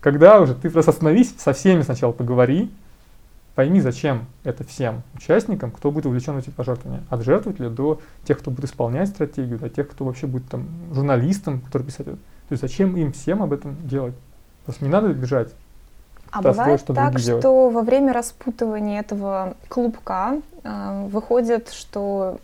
когда 0.00 0.40
уже, 0.40 0.54
ты 0.54 0.70
просто 0.70 0.90
остановись, 0.90 1.34
со 1.38 1.52
всеми 1.52 1.82
сначала 1.82 2.12
поговори, 2.12 2.70
пойми, 3.54 3.80
зачем 3.80 4.26
это 4.44 4.64
всем 4.64 5.02
участникам, 5.14 5.70
кто 5.70 5.90
будет 5.90 6.06
увлечен 6.06 6.34
в 6.34 6.38
эти 6.38 6.50
пожертвования, 6.50 7.02
от 7.08 7.24
жертвователя 7.24 7.70
до 7.70 8.00
тех, 8.24 8.38
кто 8.38 8.50
будет 8.50 8.66
исполнять 8.66 9.08
стратегию, 9.08 9.58
до 9.58 9.70
тех, 9.70 9.88
кто 9.88 10.04
вообще 10.04 10.26
будет 10.26 10.48
там 10.48 10.68
журналистом, 10.92 11.60
который 11.60 11.84
писать. 11.84 12.06
То 12.06 12.18
есть 12.50 12.60
зачем 12.60 12.96
им 12.96 13.12
всем 13.12 13.42
об 13.42 13.52
этом 13.52 13.76
делать? 13.88 14.14
Просто 14.64 14.84
не 14.84 14.90
надо 14.90 15.08
бежать. 15.12 15.54
А 16.30 16.42
бывает 16.42 16.80
что 16.80 16.94
так, 16.94 17.18
что 17.18 17.40
делать. 17.40 17.74
во 17.74 17.82
время 17.82 18.12
распутывания 18.12 19.00
этого 19.00 19.54
клубка 19.68 20.40
э, 20.62 21.06
выходит, 21.08 21.70
что 21.70 22.38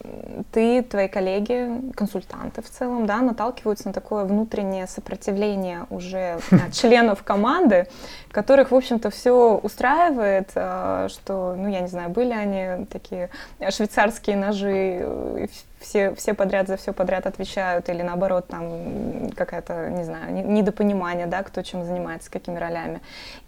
ты, 0.53 0.83
твои 0.83 1.09
коллеги, 1.09 1.93
консультанты 1.95 2.63
в 2.63 2.71
целом, 2.71 3.07
да, 3.07 3.21
наталкиваются 3.21 3.89
на 3.89 3.95
такое 3.95 4.25
внутреннее 4.25 4.87
сопротивление 4.87 5.87
уже 5.91 6.39
э, 6.51 6.59
членов 6.73 7.23
команды, 7.23 7.89
которых, 8.31 8.71
в 8.71 8.75
общем-то, 8.75 9.11
все 9.11 9.57
устраивает, 9.63 10.51
э, 10.55 11.09
что, 11.11 11.55
ну, 11.57 11.69
я 11.69 11.81
не 11.81 11.89
знаю, 11.89 12.11
были 12.11 12.33
они 12.33 12.87
такие 12.87 13.31
швейцарские 13.71 14.37
ножи, 14.37 15.01
э, 15.03 15.47
все, 15.83 16.15
все 16.15 16.35
подряд 16.35 16.69
за 16.69 16.77
все 16.77 16.93
подряд 16.93 17.27
отвечают, 17.27 17.89
или 17.89 18.03
наоборот, 18.03 18.47
там 18.49 19.31
какая-то, 19.37 19.91
не 19.91 20.05
знаю, 20.05 20.33
недопонимание, 20.33 21.27
да, 21.27 21.43
кто 21.43 21.63
чем 21.63 21.85
занимается, 21.85 22.31
какими 22.31 22.59
ролями. 22.59 23.01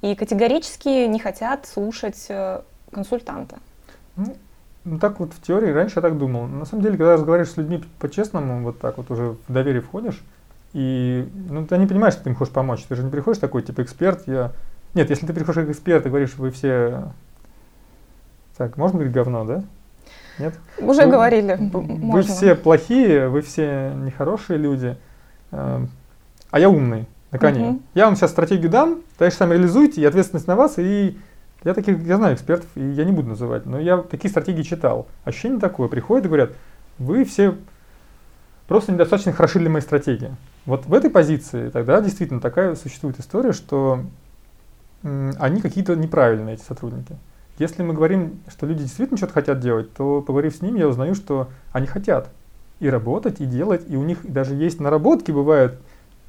И 0.02 0.14
категорически 0.14 1.06
не 1.06 1.18
хотят 1.18 1.66
слушать 1.66 2.26
э, 2.28 2.60
консультанта. 2.92 3.58
Ну, 4.16 4.36
ну, 4.84 4.98
так 4.98 5.18
вот 5.18 5.32
в 5.32 5.40
теории 5.40 5.72
раньше 5.72 5.94
я 5.96 6.02
так 6.02 6.18
думал. 6.18 6.46
На 6.46 6.66
самом 6.66 6.82
деле, 6.82 6.98
когда 6.98 7.14
разговариваешь 7.14 7.52
с 7.52 7.56
людьми 7.56 7.82
по-честному, 7.98 8.62
вот 8.62 8.78
так 8.78 8.98
вот 8.98 9.10
уже 9.10 9.36
в 9.48 9.52
доверие 9.52 9.80
входишь, 9.80 10.22
и 10.74 11.26
ну, 11.48 11.66
ты 11.66 11.78
не 11.78 11.86
понимаешь, 11.86 12.14
что 12.14 12.24
ты 12.24 12.30
им 12.30 12.36
хочешь 12.36 12.52
помочь. 12.52 12.84
Ты 12.84 12.96
же 12.96 13.04
не 13.04 13.10
приходишь 13.10 13.40
такой, 13.40 13.62
типа, 13.62 13.82
эксперт, 13.82 14.26
я... 14.26 14.52
Нет, 14.92 15.08
если 15.08 15.26
ты 15.26 15.32
приходишь 15.32 15.62
как 15.62 15.70
эксперт 15.70 16.04
и 16.04 16.08
говоришь, 16.08 16.34
вы 16.34 16.50
все... 16.50 17.12
Так, 18.56 18.76
можно 18.76 18.98
говорить 18.98 19.14
говно, 19.14 19.44
да? 19.44 19.64
Нет? 20.38 20.54
Уже 20.78 21.02
вы, 21.04 21.10
говорили. 21.10 21.56
Вы 21.58 21.82
можно. 21.82 22.34
все 22.34 22.54
плохие, 22.54 23.28
вы 23.28 23.42
все 23.42 23.92
нехорошие 23.94 24.58
люди, 24.58 24.96
э, 25.52 25.86
а 26.50 26.60
я 26.60 26.68
умный 26.68 27.06
на 27.30 27.38
коне. 27.38 27.68
Угу. 27.68 27.82
Я 27.94 28.06
вам 28.06 28.16
сейчас 28.16 28.30
стратегию 28.30 28.70
дам, 28.70 29.00
дальше 29.18 29.36
сами 29.36 29.54
реализуйте, 29.54 30.00
и 30.00 30.04
ответственность 30.04 30.46
на 30.46 30.56
вас, 30.56 30.78
и 30.78 31.18
я 31.64 31.74
таких, 31.74 32.02
я 32.04 32.16
знаю 32.16 32.34
экспертов, 32.34 32.68
и 32.74 32.82
я 32.82 33.04
не 33.04 33.12
буду 33.12 33.28
называть, 33.28 33.64
но 33.66 33.80
я 33.80 33.98
такие 33.98 34.30
стратегии 34.30 34.62
читал. 34.62 35.06
Ощущение 35.24 35.58
такое, 35.58 35.88
приходят 35.88 36.26
и 36.26 36.28
говорят, 36.28 36.52
вы 36.98 37.24
все 37.24 37.56
просто 38.68 38.92
недостаточно 38.92 39.32
хороши 39.32 39.58
для 39.58 39.70
моей 39.70 39.82
стратегии. 39.82 40.34
Вот 40.66 40.86
в 40.86 40.94
этой 40.94 41.10
позиции 41.10 41.70
тогда 41.70 42.00
действительно 42.00 42.40
такая 42.40 42.74
существует 42.74 43.18
история, 43.18 43.52
что 43.52 44.00
они 45.02 45.60
какие-то 45.60 45.96
неправильные, 45.96 46.54
эти 46.54 46.62
сотрудники. 46.62 47.16
Если 47.58 47.82
мы 47.82 47.94
говорим, 47.94 48.40
что 48.48 48.66
люди 48.66 48.82
действительно 48.82 49.16
что-то 49.16 49.34
хотят 49.34 49.60
делать, 49.60 49.92
то 49.94 50.22
поговорив 50.22 50.56
с 50.56 50.62
ними, 50.62 50.80
я 50.80 50.88
узнаю, 50.88 51.14
что 51.14 51.48
они 51.72 51.86
хотят 51.86 52.28
и 52.80 52.88
работать, 52.88 53.40
и 53.40 53.46
делать, 53.46 53.84
и 53.88 53.96
у 53.96 54.02
них 54.02 54.18
даже 54.24 54.54
есть 54.54 54.80
наработки 54.80 55.30
бывают, 55.30 55.78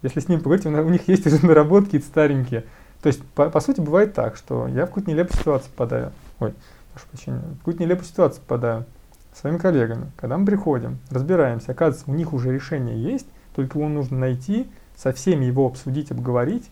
если 0.04 0.20
с 0.20 0.28
ними 0.28 0.40
поговорить, 0.40 0.66
у 0.66 0.90
них 0.90 1.08
есть 1.08 1.26
уже 1.26 1.44
наработки 1.46 1.98
старенькие. 2.00 2.66
То 3.02 3.08
есть, 3.08 3.24
по, 3.24 3.50
по 3.50 3.60
сути, 3.60 3.82
бывает 3.82 4.14
так, 4.14 4.36
что 4.36 4.68
я 4.68 4.86
в 4.86 4.88
какую-то 4.88 5.10
нелепую 5.10 5.38
ситуацию 5.38 5.72
попадаю. 5.72 6.12
Ой, 6.40 6.54
прошу 6.94 7.08
прощения, 7.08 7.40
в 7.40 7.58
какую-то 7.58 7.84
нелепую 7.84 8.06
ситуацию 8.06 8.42
попадаю 8.42 8.86
своими 9.34 9.58
коллегами. 9.58 10.12
Когда 10.18 10.38
мы 10.38 10.46
приходим, 10.46 11.00
разбираемся, 11.10 11.72
оказывается, 11.72 12.10
у 12.10 12.14
них 12.14 12.34
уже 12.34 12.54
решение 12.54 13.02
есть, 13.02 13.28
только 13.56 13.80
его 13.80 13.90
нужно 13.90 14.18
найти, 14.20 14.68
со 14.96 15.12
всеми 15.12 15.46
его 15.46 15.66
обсудить, 15.66 16.12
обговорить. 16.12 16.70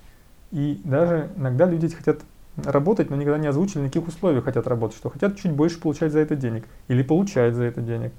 И 0.51 0.79
даже 0.83 1.29
иногда 1.35 1.65
люди 1.65 1.89
хотят 1.89 2.19
работать, 2.57 3.09
но 3.09 3.15
никогда 3.15 3.37
не 3.37 3.47
озвучили, 3.47 3.81
на 3.81 3.87
каких 3.87 4.07
условиях 4.07 4.43
хотят 4.43 4.67
работать, 4.67 4.97
что 4.97 5.09
хотят 5.09 5.37
чуть 5.37 5.51
больше 5.51 5.79
получать 5.79 6.11
за 6.11 6.19
это 6.19 6.35
денег, 6.35 6.65
или 6.87 7.03
получать 7.03 7.55
за 7.55 7.63
это 7.63 7.81
денег. 7.81 8.13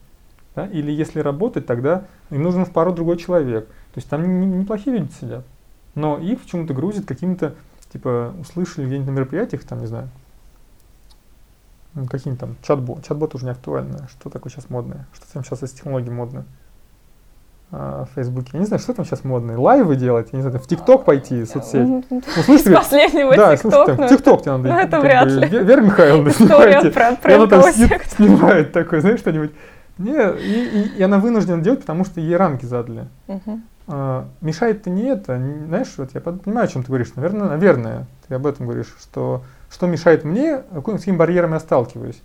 Да? 0.54 0.66
Или 0.66 0.92
если 0.92 1.20
работать, 1.20 1.66
тогда 1.66 2.06
им 2.30 2.42
нужен 2.42 2.64
в 2.64 2.70
пару 2.70 2.92
другой 2.92 3.16
человек. 3.16 3.66
То 3.66 3.98
есть 3.98 4.08
там 4.08 4.58
неплохие 4.58 4.98
люди 4.98 5.12
сидят. 5.20 5.44
Но 5.94 6.18
их 6.18 6.40
почему-то 6.40 6.74
грузит 6.74 7.06
каким-то, 7.06 7.54
типа, 7.92 8.34
услышали 8.40 8.86
где-нибудь 8.86 9.08
на 9.08 9.12
мероприятиях, 9.12 9.64
там, 9.64 9.80
не 9.80 9.86
знаю, 9.86 10.08
какие-нибудь 11.94 12.40
там 12.40 12.56
чат-бот. 12.62 13.04
Чат-бот 13.04 13.34
уже 13.34 13.44
не 13.44 13.52
актуально. 13.52 14.08
Что 14.08 14.30
такое 14.30 14.50
сейчас 14.50 14.70
модное? 14.70 15.06
Что 15.12 15.32
там 15.32 15.44
сейчас 15.44 15.62
из 15.62 15.70
технологий 15.72 16.10
модное? 16.10 16.44
В 17.74 18.08
Фейсбуке. 18.14 18.50
Я 18.54 18.60
не 18.60 18.66
знаю, 18.66 18.80
что 18.80 18.94
там 18.94 19.04
сейчас 19.04 19.24
модно. 19.24 19.60
Лайвы 19.60 19.96
делать, 19.96 20.28
я 20.32 20.38
не 20.38 20.42
знаю, 20.42 20.58
в 20.58 20.66
ТикТок 20.66 21.04
пойти, 21.04 21.44
соцсеть. 21.44 21.86
Ну, 21.86 22.02
Из 22.10 22.62
последнего 22.62 23.34
да, 23.36 23.56
слушайте, 23.56 23.92
в 23.92 24.08
ТикТок 24.08 24.42
тебе 24.42 24.52
надо. 24.52 24.68
Ну, 24.68 24.78
это 24.78 25.00
вряд 25.00 25.28
ли. 25.28 25.48
Вера 25.48 25.80
Михайловна, 25.80 26.30
снимайте. 26.30 26.88
И 26.88 27.32
она 27.32 27.46
там 27.46 27.62
снимает 28.16 28.72
такое, 28.72 29.00
знаешь, 29.00 29.20
что-нибудь. 29.20 29.50
Не, 29.98 30.12
и, 30.12 30.64
и, 30.64 30.98
и 30.98 31.02
она 31.02 31.18
вынуждена 31.18 31.62
делать, 31.62 31.80
потому 31.80 32.04
что 32.04 32.20
ей 32.20 32.36
рамки 32.36 32.64
задали. 32.64 33.06
Угу. 33.28 33.60
А, 33.86 34.26
мешает-то 34.40 34.90
не 34.90 35.04
это. 35.04 35.40
Знаешь, 35.68 35.92
вот 35.96 36.10
я 36.14 36.20
понимаю, 36.20 36.64
о 36.64 36.68
чем 36.68 36.82
ты 36.82 36.88
говоришь. 36.88 37.12
Наверное, 37.14 37.48
наверное, 37.48 38.06
ты 38.26 38.34
об 38.34 38.46
этом 38.46 38.66
говоришь, 38.66 38.92
что 39.00 39.42
что 39.70 39.86
мешает 39.86 40.24
мне, 40.24 40.62
с 40.72 40.82
какими 40.82 41.16
барьерами 41.16 41.54
я 41.54 41.60
сталкиваюсь 41.60 42.22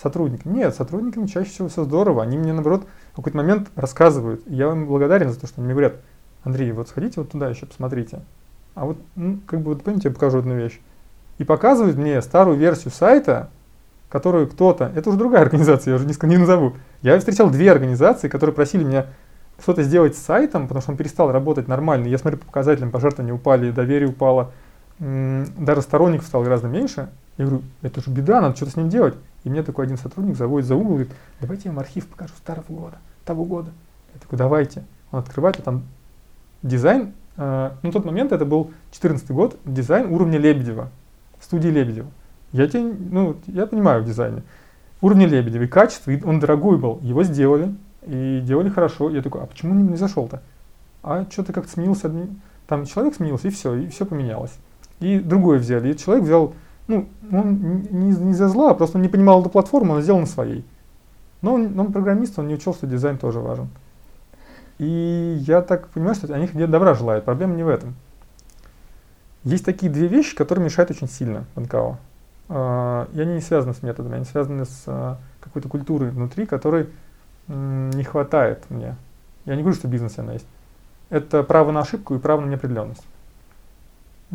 сотрудниками. 0.00 0.54
Нет, 0.54 0.74
сотрудниками 0.74 1.26
чаще 1.26 1.50
всего 1.50 1.68
все 1.68 1.84
здорово. 1.84 2.22
Они 2.22 2.36
мне, 2.36 2.52
наоборот, 2.52 2.86
в 3.12 3.16
какой-то 3.16 3.36
момент 3.36 3.68
рассказывают. 3.76 4.42
Я 4.46 4.70
им 4.70 4.86
благодарен 4.86 5.30
за 5.30 5.40
то, 5.40 5.46
что 5.46 5.60
они 5.60 5.66
мне 5.66 5.74
говорят, 5.74 5.96
Андрей, 6.42 6.72
вот 6.72 6.88
сходите 6.88 7.20
вот 7.20 7.30
туда 7.30 7.48
еще, 7.48 7.66
посмотрите. 7.66 8.20
А 8.74 8.86
вот, 8.86 8.98
ну, 9.14 9.38
как 9.46 9.60
бы, 9.60 9.74
вот 9.74 9.82
помните, 9.82 10.08
я 10.08 10.14
покажу 10.14 10.38
одну 10.38 10.56
вещь. 10.56 10.80
И 11.38 11.44
показывают 11.44 11.96
мне 11.96 12.20
старую 12.22 12.58
версию 12.58 12.92
сайта, 12.92 13.50
которую 14.08 14.48
кто-то, 14.48 14.92
это 14.94 15.08
уже 15.08 15.18
другая 15.18 15.42
организация, 15.42 15.92
я 15.92 15.96
уже 15.96 16.06
не, 16.06 16.14
не 16.28 16.36
назову. 16.36 16.74
Я 17.02 17.18
встречал 17.18 17.50
две 17.50 17.70
организации, 17.70 18.28
которые 18.28 18.54
просили 18.54 18.84
меня 18.84 19.06
что-то 19.60 19.82
сделать 19.82 20.16
с 20.16 20.22
сайтом, 20.22 20.64
потому 20.64 20.82
что 20.82 20.90
он 20.90 20.96
перестал 20.96 21.30
работать 21.30 21.68
нормально. 21.68 22.06
Я 22.06 22.18
смотрю 22.18 22.38
по 22.38 22.46
показателям, 22.46 22.90
пожертвования 22.90 23.34
упали, 23.34 23.70
доверие 23.70 24.08
упало, 24.08 24.50
даже 24.98 25.82
сторонников 25.82 26.26
стало 26.26 26.44
гораздо 26.44 26.68
меньше. 26.68 27.08
Я 27.38 27.46
говорю, 27.46 27.62
это 27.82 28.00
же 28.00 28.10
беда, 28.10 28.40
надо 28.40 28.56
что-то 28.56 28.72
с 28.72 28.76
ним 28.76 28.88
делать. 28.88 29.14
И 29.44 29.50
мне 29.50 29.62
такой 29.62 29.84
один 29.84 29.98
сотрудник 29.98 30.36
заводит 30.36 30.66
за 30.66 30.74
угол, 30.74 30.92
говорит, 30.94 31.12
давайте 31.40 31.68
я 31.68 31.72
вам 31.72 31.80
архив 31.80 32.06
покажу 32.06 32.32
старого 32.36 32.66
года, 32.68 32.98
того 33.24 33.44
года. 33.44 33.70
Я 34.14 34.20
такой, 34.20 34.38
давайте. 34.38 34.84
Он 35.12 35.20
открывает, 35.20 35.58
а 35.58 35.62
там 35.62 35.82
дизайн, 36.62 37.12
э, 37.36 37.70
ну, 37.82 37.88
на 37.88 37.92
тот 37.92 38.04
момент 38.04 38.32
это 38.32 38.44
был 38.44 38.72
14 38.92 39.30
год, 39.30 39.58
дизайн 39.64 40.12
уровня 40.12 40.38
Лебедева, 40.38 40.90
студии 41.40 41.68
Лебедева. 41.68 42.08
Я, 42.52 42.66
тебе, 42.68 42.82
ну, 42.82 43.36
я 43.46 43.66
понимаю 43.66 44.02
в 44.02 44.06
дизайне. 44.06 44.42
Уровня 45.00 45.26
Лебедева 45.26 45.64
и 45.64 45.68
качество, 45.68 46.10
и 46.10 46.22
он 46.24 46.40
дорогой 46.40 46.78
был, 46.78 46.98
его 47.02 47.22
сделали, 47.22 47.74
и 48.06 48.40
делали 48.42 48.70
хорошо. 48.70 49.10
Я 49.10 49.22
такой, 49.22 49.42
а 49.42 49.46
почему 49.46 49.74
не 49.74 49.96
зашел-то? 49.96 50.42
А 51.02 51.26
что-то 51.30 51.52
как-то 51.52 51.70
сменился, 51.70 52.10
там 52.66 52.86
человек 52.86 53.14
сменился, 53.14 53.48
и 53.48 53.50
все, 53.50 53.74
и 53.74 53.88
все 53.88 54.06
поменялось. 54.06 54.52
И 55.00 55.18
другое 55.18 55.58
взяли. 55.58 55.92
И 55.92 55.98
человек 55.98 56.24
взял 56.24 56.54
ну, 56.86 57.08
он 57.32 57.82
не, 57.90 58.10
не 58.10 58.34
за 58.34 58.48
зла, 58.48 58.70
а 58.70 58.74
просто 58.74 58.98
он 58.98 59.02
не 59.02 59.08
понимал 59.08 59.40
эту 59.40 59.50
платформу, 59.50 59.94
он 59.94 60.02
сделал 60.02 60.20
на 60.20 60.26
своей. 60.26 60.64
Но 61.40 61.54
он, 61.54 61.78
он 61.78 61.92
программист, 61.92 62.38
он 62.38 62.48
не 62.48 62.54
учел, 62.54 62.74
что 62.74 62.86
дизайн 62.86 63.18
тоже 63.18 63.40
важен. 63.40 63.68
И 64.78 65.36
я 65.46 65.62
так 65.62 65.88
понимаю, 65.88 66.14
что 66.14 66.32
они 66.34 66.46
где 66.46 66.66
добра 66.66 66.94
желают, 66.94 67.24
проблема 67.24 67.54
не 67.54 67.62
в 67.62 67.68
этом. 67.68 67.94
Есть 69.44 69.64
такие 69.64 69.90
две 69.90 70.08
вещи, 70.08 70.34
которые 70.34 70.64
мешают 70.64 70.90
очень 70.90 71.08
сильно 71.08 71.44
в 71.54 71.60
НКО. 71.60 71.98
э, 72.48 73.06
и 73.14 73.20
они 73.20 73.34
не 73.34 73.40
связаны 73.40 73.74
с 73.74 73.82
методами, 73.82 74.16
они 74.16 74.24
связаны 74.24 74.64
с 74.64 74.84
э, 74.86 75.16
какой-то 75.40 75.68
культурой 75.68 76.10
внутри, 76.10 76.46
которой 76.46 76.88
не 77.46 78.04
хватает 78.04 78.64
мне. 78.70 78.96
Я 79.44 79.54
не 79.54 79.60
говорю, 79.62 79.76
что 79.76 79.86
бизнес 79.86 80.18
она 80.18 80.32
есть. 80.32 80.46
Это 81.10 81.42
право 81.42 81.72
на 81.72 81.80
ошибку 81.80 82.14
и 82.14 82.18
право 82.18 82.40
на 82.40 82.46
неопределенность. 82.46 83.04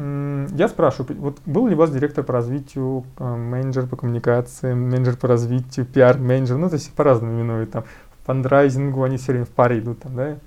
Я 0.01 0.69
спрашиваю, 0.69 1.19
вот 1.19 1.39
был 1.45 1.67
ли 1.67 1.75
у 1.75 1.77
вас 1.77 1.91
директор 1.91 2.23
по 2.23 2.31
развитию, 2.31 3.03
э, 3.17 3.35
менеджер 3.35 3.85
по 3.85 3.97
коммуникации, 3.97 4.73
менеджер 4.73 5.17
по 5.17 5.27
развитию, 5.27 5.85
пиар-менеджер, 5.85 6.55
ну, 6.55 6.69
то 6.69 6.75
есть 6.75 6.93
по-разному 6.93 7.33
именуют, 7.33 7.71
там, 7.71 7.83
фандрайзингу 8.23 9.03
они 9.03 9.17
все 9.17 9.33
время 9.33 9.45
в 9.45 9.49
паре 9.49 9.79
идут, 9.79 9.99
там, 9.99 10.15
да, 10.15 10.37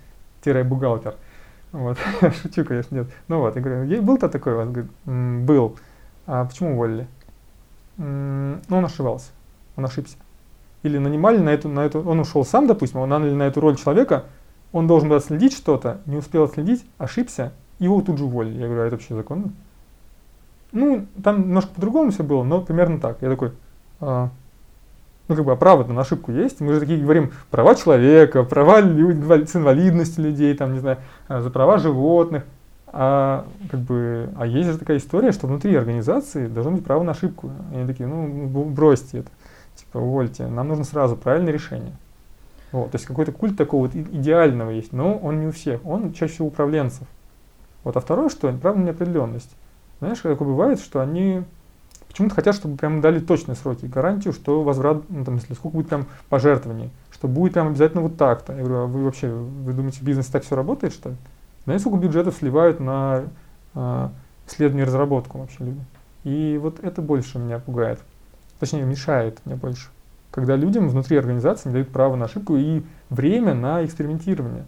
тире 0.43 0.65
бухгалтер. 0.65 1.17
Вот, 1.73 1.99
шучу, 2.43 2.65
конечно, 2.65 2.95
нет. 2.95 3.09
Ну 3.29 3.41
вот, 3.41 3.55
я 3.55 3.61
говорю, 3.61 4.03
был-то 4.03 4.31
такой? 4.31 4.55
Он 4.55 4.73
говорит, 4.73 4.91
был. 5.45 5.77
А 6.27 6.47
почему 6.47 6.73
уволили? 6.73 7.07
Ну, 7.99 8.59
он 8.71 8.85
ошибался, 8.87 9.33
он 9.77 9.85
ошибся. 9.85 10.17
Или 10.83 10.97
нанимали 10.97 11.39
на 11.39 11.51
эту, 11.51 11.69
на 11.69 11.81
эту, 11.81 12.01
он 12.01 12.21
ушел 12.21 12.47
сам, 12.47 12.67
допустим, 12.67 13.01
он 13.01 13.11
наняли 13.11 13.35
на 13.35 13.43
эту 13.43 13.61
роль 13.61 13.77
человека, 13.77 14.25
он 14.73 14.87
должен 14.87 15.11
был 15.11 15.17
отследить 15.17 15.53
что-то, 15.53 16.01
не 16.07 16.17
успел 16.17 16.45
отследить, 16.45 16.87
ошибся, 16.97 17.53
его 17.83 18.01
тут 18.01 18.19
же 18.19 18.25
уволили. 18.25 18.59
Я 18.59 18.67
говорю, 18.67 18.83
а 18.83 18.87
это 18.87 18.97
вообще 18.97 19.15
законно? 19.15 19.51
Ну, 20.73 21.07
там 21.23 21.43
немножко 21.43 21.75
по-другому 21.75 22.11
все 22.11 22.23
было, 22.23 22.43
но 22.45 22.61
примерно 22.61 22.99
так. 22.99 23.19
Я 23.21 23.29
такой, 23.29 23.53
а, 24.01 24.31
ну, 25.29 25.37
как 25.37 25.45
бы, 25.45 25.53
а 25.53 25.57
право 25.57 25.85
на 25.85 26.01
ошибку 26.01 26.33
есть? 26.33 26.61
Мы 26.61 26.73
же 26.73 26.81
такие 26.81 27.01
говорим, 27.01 27.33
права 27.51 27.75
человека, 27.75 28.43
права 28.43 28.81
люд, 28.81 29.49
с 29.49 29.57
инвалидностью 29.57 30.25
людей, 30.25 30.55
там, 30.55 30.73
не 30.73 30.81
знаю, 30.81 30.99
а, 31.29 31.41
за 31.41 31.51
права 31.51 31.79
животных. 31.79 32.45
А, 32.95 33.47
как 33.71 33.81
бы, 33.81 34.29
а 34.37 34.47
есть 34.47 34.71
же 34.71 34.79
такая 34.79 34.99
история, 34.99 35.33
что 35.33 35.47
внутри 35.47 35.75
организации 35.75 36.47
должно 36.47 36.73
быть 36.73 36.85
право 36.85 37.03
на 37.03 37.13
ошибку. 37.13 37.51
Они 37.73 37.87
такие, 37.87 38.07
ну, 38.07 38.65
бросьте 38.65 39.19
это, 39.19 39.31
типа, 39.77 39.99
увольте, 39.99 40.47
нам 40.47 40.69
нужно 40.69 40.85
сразу 40.85 41.17
правильное 41.17 41.53
решение. 41.53 41.93
Вот, 42.71 42.91
то 42.91 42.97
есть 42.97 43.07
какой-то 43.07 43.33
культ 43.33 43.57
такого 43.57 43.83
вот 43.83 43.95
идеального 43.95 44.71
есть, 44.71 44.93
но 44.93 45.17
он 45.17 45.41
не 45.41 45.47
у 45.47 45.53
всех, 45.53 45.85
он 45.87 46.13
чаще 46.13 46.33
всего 46.35 46.49
управленцев. 46.49 47.07
Вот, 47.85 47.97
а 47.97 48.01
второе, 48.01 48.29
что 48.29 48.53
право 48.53 48.77
на 48.77 48.85
неопределенность. 48.85 49.51
Знаешь, 50.01 50.19
такое 50.19 50.49
бывает, 50.49 50.81
что 50.81 51.01
они 51.01 51.45
почему-то 52.09 52.35
хотят, 52.35 52.55
чтобы 52.55 52.77
прям 52.77 53.01
дали 53.01 53.19
точные 53.21 53.57
сроки, 53.57 53.87
гарантию, 53.87 54.33
что 54.33 54.63
возврат, 54.63 55.03
ну, 55.09 55.25
там, 55.25 55.37
если 55.37 55.55
сколько 55.55 55.77
будет 55.77 55.89
там 55.89 56.07
пожертвований, 56.29 56.91
что 57.11 57.29
будет 57.29 57.55
прям 57.55 57.69
обязательно 57.69 58.03
вот 58.03 58.17
так-то. 58.17 58.53
Я 58.53 58.59
говорю, 58.59 58.77
а 58.77 58.87
вы 58.87 59.05
вообще, 59.05 59.31
вы 59.31 59.73
думаете, 59.73 60.01
в 60.01 60.03
бизнесе 60.03 60.31
так 60.31 60.45
все 60.45 60.55
работает, 60.55 60.93
что 60.93 61.11
ли? 61.11 61.17
Знаете, 61.65 61.83
сколько 61.83 61.99
бюджетов 61.99 62.35
сливают 62.35 62.81
на 62.81 63.25
э, 63.75 64.09
исследование 64.49 64.85
и 64.85 64.87
разработку 64.87 65.39
вообще 65.39 65.57
люди? 65.61 65.81
И 66.25 66.59
вот 66.61 66.81
это 66.83 67.01
больше 67.01 67.39
меня 67.39 67.59
пугает. 67.59 68.01
Точнее, 68.59 68.83
мешает 68.83 69.39
мне 69.45 69.57
больше. 69.57 69.89
Когда 70.31 70.57
людям 70.57 70.89
внутри 70.89 71.17
организации 71.17 71.69
не 71.69 71.75
дают 71.75 71.91
право 71.91 72.17
на 72.17 72.27
ошибку 72.27 72.57
и 72.57 72.83
время 73.11 73.55
на 73.55 73.85
экспериментирование. 73.85 74.65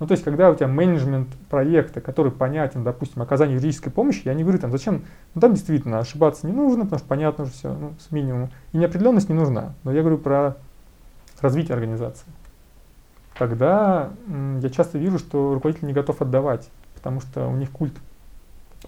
Ну, 0.00 0.06
то 0.06 0.12
есть, 0.12 0.24
когда 0.24 0.50
у 0.50 0.54
тебя 0.54 0.66
менеджмент 0.66 1.28
проекта, 1.48 2.00
который 2.00 2.32
понятен, 2.32 2.82
допустим, 2.82 3.22
оказание 3.22 3.54
юридической 3.54 3.90
помощи, 3.90 4.22
я 4.24 4.34
не 4.34 4.42
говорю 4.42 4.58
там, 4.58 4.72
зачем, 4.72 5.04
ну, 5.34 5.40
там 5.40 5.54
действительно 5.54 6.00
ошибаться 6.00 6.46
не 6.46 6.52
нужно, 6.52 6.84
потому 6.84 6.98
что 6.98 7.08
понятно 7.08 7.44
уже 7.44 7.52
все, 7.52 7.72
ну, 7.72 7.94
с 8.00 8.10
минимумом. 8.10 8.50
И 8.72 8.78
неопределенность 8.78 9.28
не 9.28 9.36
нужна. 9.36 9.74
Но 9.84 9.92
я 9.92 10.00
говорю 10.00 10.18
про 10.18 10.56
развитие 11.40 11.74
организации. 11.74 12.26
Тогда 13.38 14.10
я 14.60 14.70
часто 14.70 14.98
вижу, 14.98 15.18
что 15.18 15.54
руководитель 15.54 15.86
не 15.86 15.92
готов 15.92 16.20
отдавать, 16.20 16.68
потому 16.94 17.20
что 17.20 17.48
у 17.48 17.56
них 17.56 17.70
культ. 17.70 17.94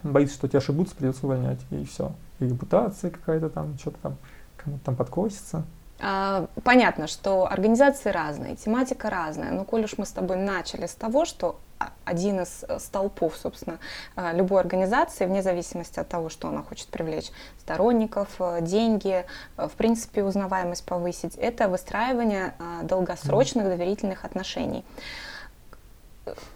Он 0.02 0.12
боится, 0.12 0.34
что 0.34 0.48
тебя 0.48 0.58
ошибутся, 0.58 0.96
придется 0.96 1.24
увольнять, 1.24 1.60
и 1.70 1.84
все. 1.84 2.12
И 2.40 2.46
репутация 2.46 3.10
какая-то 3.10 3.48
там, 3.48 3.78
что-то 3.78 3.98
там, 4.02 4.16
кому-то 4.56 4.84
там 4.84 4.96
подкосится. 4.96 5.64
А, 5.98 6.46
понятно, 6.62 7.06
что 7.06 7.46
организации 7.50 8.10
разные, 8.10 8.56
тематика 8.56 9.08
разная, 9.08 9.50
но 9.50 9.64
коль 9.64 9.84
уж 9.84 9.96
мы 9.98 10.04
с 10.04 10.10
тобой 10.10 10.36
начали 10.36 10.86
с 10.86 10.94
того, 10.94 11.24
что 11.24 11.58
один 12.04 12.40
из 12.40 12.64
э, 12.68 12.78
столпов, 12.78 13.36
собственно, 13.36 13.78
э, 14.16 14.34
любой 14.34 14.60
организации, 14.60 15.26
вне 15.26 15.42
зависимости 15.42 15.98
от 15.98 16.08
того, 16.08 16.28
что 16.28 16.48
она 16.48 16.62
хочет 16.62 16.88
привлечь 16.88 17.30
сторонников, 17.60 18.28
э, 18.38 18.58
деньги, 18.60 19.24
в 19.56 19.70
принципе, 19.70 20.22
узнаваемость 20.22 20.84
повысить, 20.84 21.34
это 21.36 21.68
выстраивание 21.68 22.54
долгосрочных 22.82 23.66
доверительных 23.66 24.24
отношений 24.24 24.84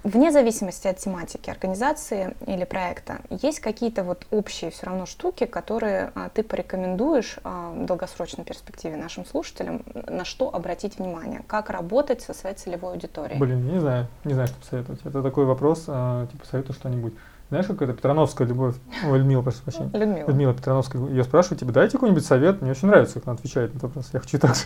вне 0.04 0.32
зависимости 0.32 0.88
от 0.88 0.98
тематики 0.98 1.50
организации 1.50 2.34
или 2.46 2.64
проекта, 2.64 3.20
есть 3.30 3.60
какие-то 3.60 4.04
вот 4.04 4.26
общие 4.30 4.70
все 4.70 4.86
равно 4.86 5.06
штуки, 5.06 5.46
которые 5.46 6.12
а, 6.14 6.28
ты 6.28 6.42
порекомендуешь 6.42 7.38
а, 7.44 7.72
в 7.72 7.86
долгосрочной 7.86 8.44
перспективе 8.44 8.96
нашим 8.96 9.24
слушателям, 9.24 9.82
на 9.94 10.24
что 10.24 10.54
обратить 10.54 10.98
внимание, 10.98 11.42
как 11.46 11.70
работать 11.70 12.22
со 12.22 12.34
своей 12.34 12.56
целевой 12.56 12.92
аудиторией? 12.92 13.38
Блин, 13.38 13.66
не 13.66 13.78
знаю, 13.78 14.06
не 14.24 14.34
знаю, 14.34 14.48
что 14.48 14.58
посоветовать. 14.58 15.00
Это 15.04 15.22
такой 15.22 15.44
вопрос, 15.44 15.84
а, 15.88 16.26
типа, 16.26 16.46
советую 16.46 16.74
что-нибудь. 16.74 17.14
Знаешь, 17.50 17.66
как 17.66 17.82
это 17.82 17.92
Петрановская 17.92 18.46
любовь, 18.46 18.76
ой, 19.08 19.18
Людмила, 19.18 19.42
прошу 19.42 19.62
прощения. 19.64 19.90
Людмила. 19.92 20.28
Людмила 20.28 20.54
Петрановская, 20.54 21.04
ее 21.08 21.24
спрашивают, 21.24 21.58
типа, 21.58 21.72
дайте 21.72 21.94
какой-нибудь 21.94 22.24
совет, 22.24 22.62
мне 22.62 22.70
очень 22.70 22.86
нравится, 22.86 23.14
как 23.14 23.26
она 23.26 23.34
отвечает 23.34 23.74
на 23.74 23.78
этот 23.78 23.82
вопрос, 23.82 24.10
я 24.12 24.20
хочу 24.20 24.38
так 24.38 24.54
же 24.54 24.62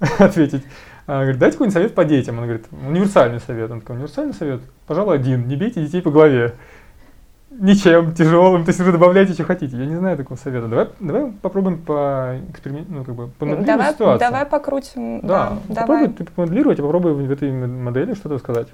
ответить. 0.18 0.64
Она 1.06 1.20
говорит, 1.20 1.38
дайте 1.38 1.56
какой-нибудь 1.56 1.74
совет 1.74 1.94
по 1.94 2.06
детям, 2.06 2.38
она 2.38 2.46
говорит, 2.46 2.66
универсальный 2.70 3.38
совет, 3.38 3.70
он 3.70 3.82
такой, 3.82 3.96
универсальный 3.96 4.32
совет, 4.32 4.62
пожалуй, 4.86 5.16
один, 5.16 5.46
не 5.46 5.56
бейте 5.56 5.84
детей 5.84 6.00
по 6.00 6.10
голове. 6.10 6.54
Ничем 7.50 8.14
тяжелым, 8.14 8.64
то 8.64 8.70
есть 8.70 8.80
вы 8.80 8.92
добавляйте, 8.92 9.34
что 9.34 9.44
хотите. 9.44 9.76
Я 9.76 9.84
не 9.84 9.96
знаю 9.96 10.16
такого 10.16 10.38
совета. 10.38 10.68
Давай, 10.68 10.88
давай 11.00 11.32
попробуем 11.32 11.82
по 11.82 12.38
эксперименту, 12.48 12.92
ну, 12.92 13.04
как 13.04 13.14
бы, 13.14 13.28
помоделировать 13.28 13.66
давай, 13.66 13.92
ситуацию. 13.92 14.30
Давай 14.30 14.46
покрутим. 14.46 15.20
Да, 15.20 15.58
да 15.68 15.82
попробуй 15.82 16.06
давай. 16.06 16.16
ты 16.16 16.24
помоделировать 16.24 16.78
и 16.78 16.82
попробуй 16.82 17.12
в 17.12 17.30
этой 17.30 17.52
модели 17.52 18.14
что-то 18.14 18.38
сказать. 18.38 18.68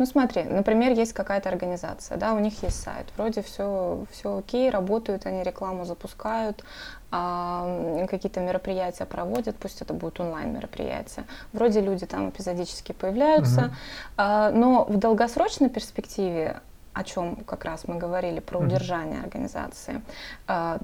Ну 0.00 0.06
смотри, 0.06 0.44
например, 0.44 0.92
есть 0.92 1.12
какая-то 1.12 1.50
организация, 1.50 2.16
да, 2.16 2.32
у 2.32 2.38
них 2.38 2.62
есть 2.62 2.82
сайт, 2.82 3.04
вроде 3.18 3.42
все, 3.42 4.06
все 4.10 4.38
окей, 4.38 4.70
работают, 4.70 5.26
они 5.26 5.42
рекламу 5.42 5.84
запускают, 5.84 6.64
а, 7.10 8.06
какие-то 8.08 8.40
мероприятия 8.40 9.04
проводят, 9.04 9.56
пусть 9.56 9.82
это 9.82 9.92
будет 9.92 10.18
онлайн 10.18 10.54
мероприятия. 10.54 11.26
Вроде 11.52 11.82
люди 11.82 12.06
там 12.06 12.30
эпизодически 12.30 12.92
появляются, 12.92 13.60
угу. 13.60 13.70
а, 14.16 14.50
но 14.52 14.86
в 14.86 14.96
долгосрочной 14.96 15.68
перспективе 15.68 16.62
о 16.94 17.04
чем 17.04 17.36
как 17.36 17.66
раз 17.66 17.86
мы 17.86 17.98
говорили 17.98 18.40
про 18.40 18.58
удержание 18.58 19.20
организации, 19.20 20.00
а, 20.46 20.78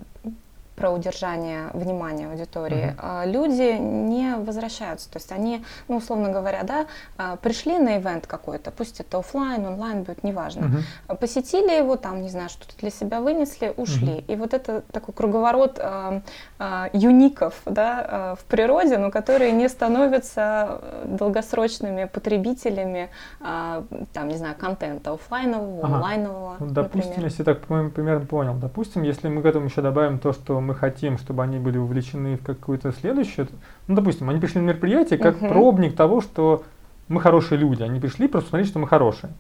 про 0.77 0.91
удержание 0.91 1.71
внимания 1.73 2.29
аудитории, 2.29 2.95
uh-huh. 2.97 3.31
люди 3.31 3.79
не 3.79 4.37
возвращаются. 4.37 5.11
То 5.11 5.17
есть 5.17 5.33
они, 5.33 5.65
ну, 5.89 5.97
условно 5.97 6.31
говоря, 6.31 6.63
да, 6.63 6.87
а, 7.17 7.37
пришли 7.37 7.79
на 7.79 7.99
ивент 7.99 8.27
какой-то, 8.27 8.71
пусть 8.71 9.01
это 9.01 9.19
офлайн, 9.19 9.67
онлайн 9.67 10.03
будет, 10.03 10.23
неважно. 10.23 10.83
Uh-huh. 11.09 11.17
Посетили 11.17 11.77
его, 11.77 11.97
там, 11.97 12.23
не 12.23 12.29
знаю, 12.29 12.51
что-то 12.51 12.77
для 12.79 12.91
себя 12.91 13.21
вынесли, 13.21 13.73
ушли. 13.77 14.19
Uh-huh. 14.19 14.33
И 14.33 14.37
вот 14.37 14.55
это 14.55 14.83
такой 14.93 15.15
круговорот 15.15 15.79
э, 15.79 16.21
э, 16.59 16.85
юников 16.93 17.55
да, 17.65 18.07
э, 18.09 18.35
в 18.41 18.45
природе, 18.45 18.99
но 18.99 19.11
которые 19.11 19.53
не 19.53 19.69
становятся 19.69 20.81
долгосрочными 21.05 22.05
потребителями, 22.05 23.09
э, 23.41 23.83
там, 24.13 24.29
не 24.29 24.37
знаю, 24.37 24.55
контента 24.59 25.15
офлайнового, 25.15 25.87
ага. 25.87 25.95
онлайнового. 25.95 26.57
Ну, 26.61 26.67
допустим, 26.67 27.11
например. 27.11 27.31
если 27.31 27.43
так 27.45 27.61
примерно 27.61 28.27
понял, 28.27 28.55
допустим, 28.55 29.03
если 29.03 29.29
мы 29.29 29.41
к 29.43 29.47
этому 29.47 29.67
еще 29.67 29.81
добавим 29.81 30.19
то, 30.19 30.33
что 30.33 30.61
мы 30.67 30.75
хотим, 30.75 31.19
чтобы 31.19 31.43
они 31.43 31.59
были 31.59 31.79
увлечены 31.79 32.37
в 32.37 32.43
какую-то 32.43 32.93
следующую, 32.93 33.49
ну, 33.87 33.95
допустим, 33.95 34.29
они 34.29 34.41
пришли 34.41 34.61
на 34.61 34.67
мероприятие 34.67 35.19
как 35.19 35.37
uh-huh. 35.37 35.49
пробник 35.49 35.97
того, 35.97 36.21
что 36.21 36.65
мы 37.09 37.21
хорошие 37.21 37.59
люди, 37.59 37.83
они 37.83 38.01
пришли 38.01 38.29
просто 38.29 38.51
смотреть, 38.51 38.69
что 38.69 38.79
мы 38.79 38.89
хорошие. 38.89 39.33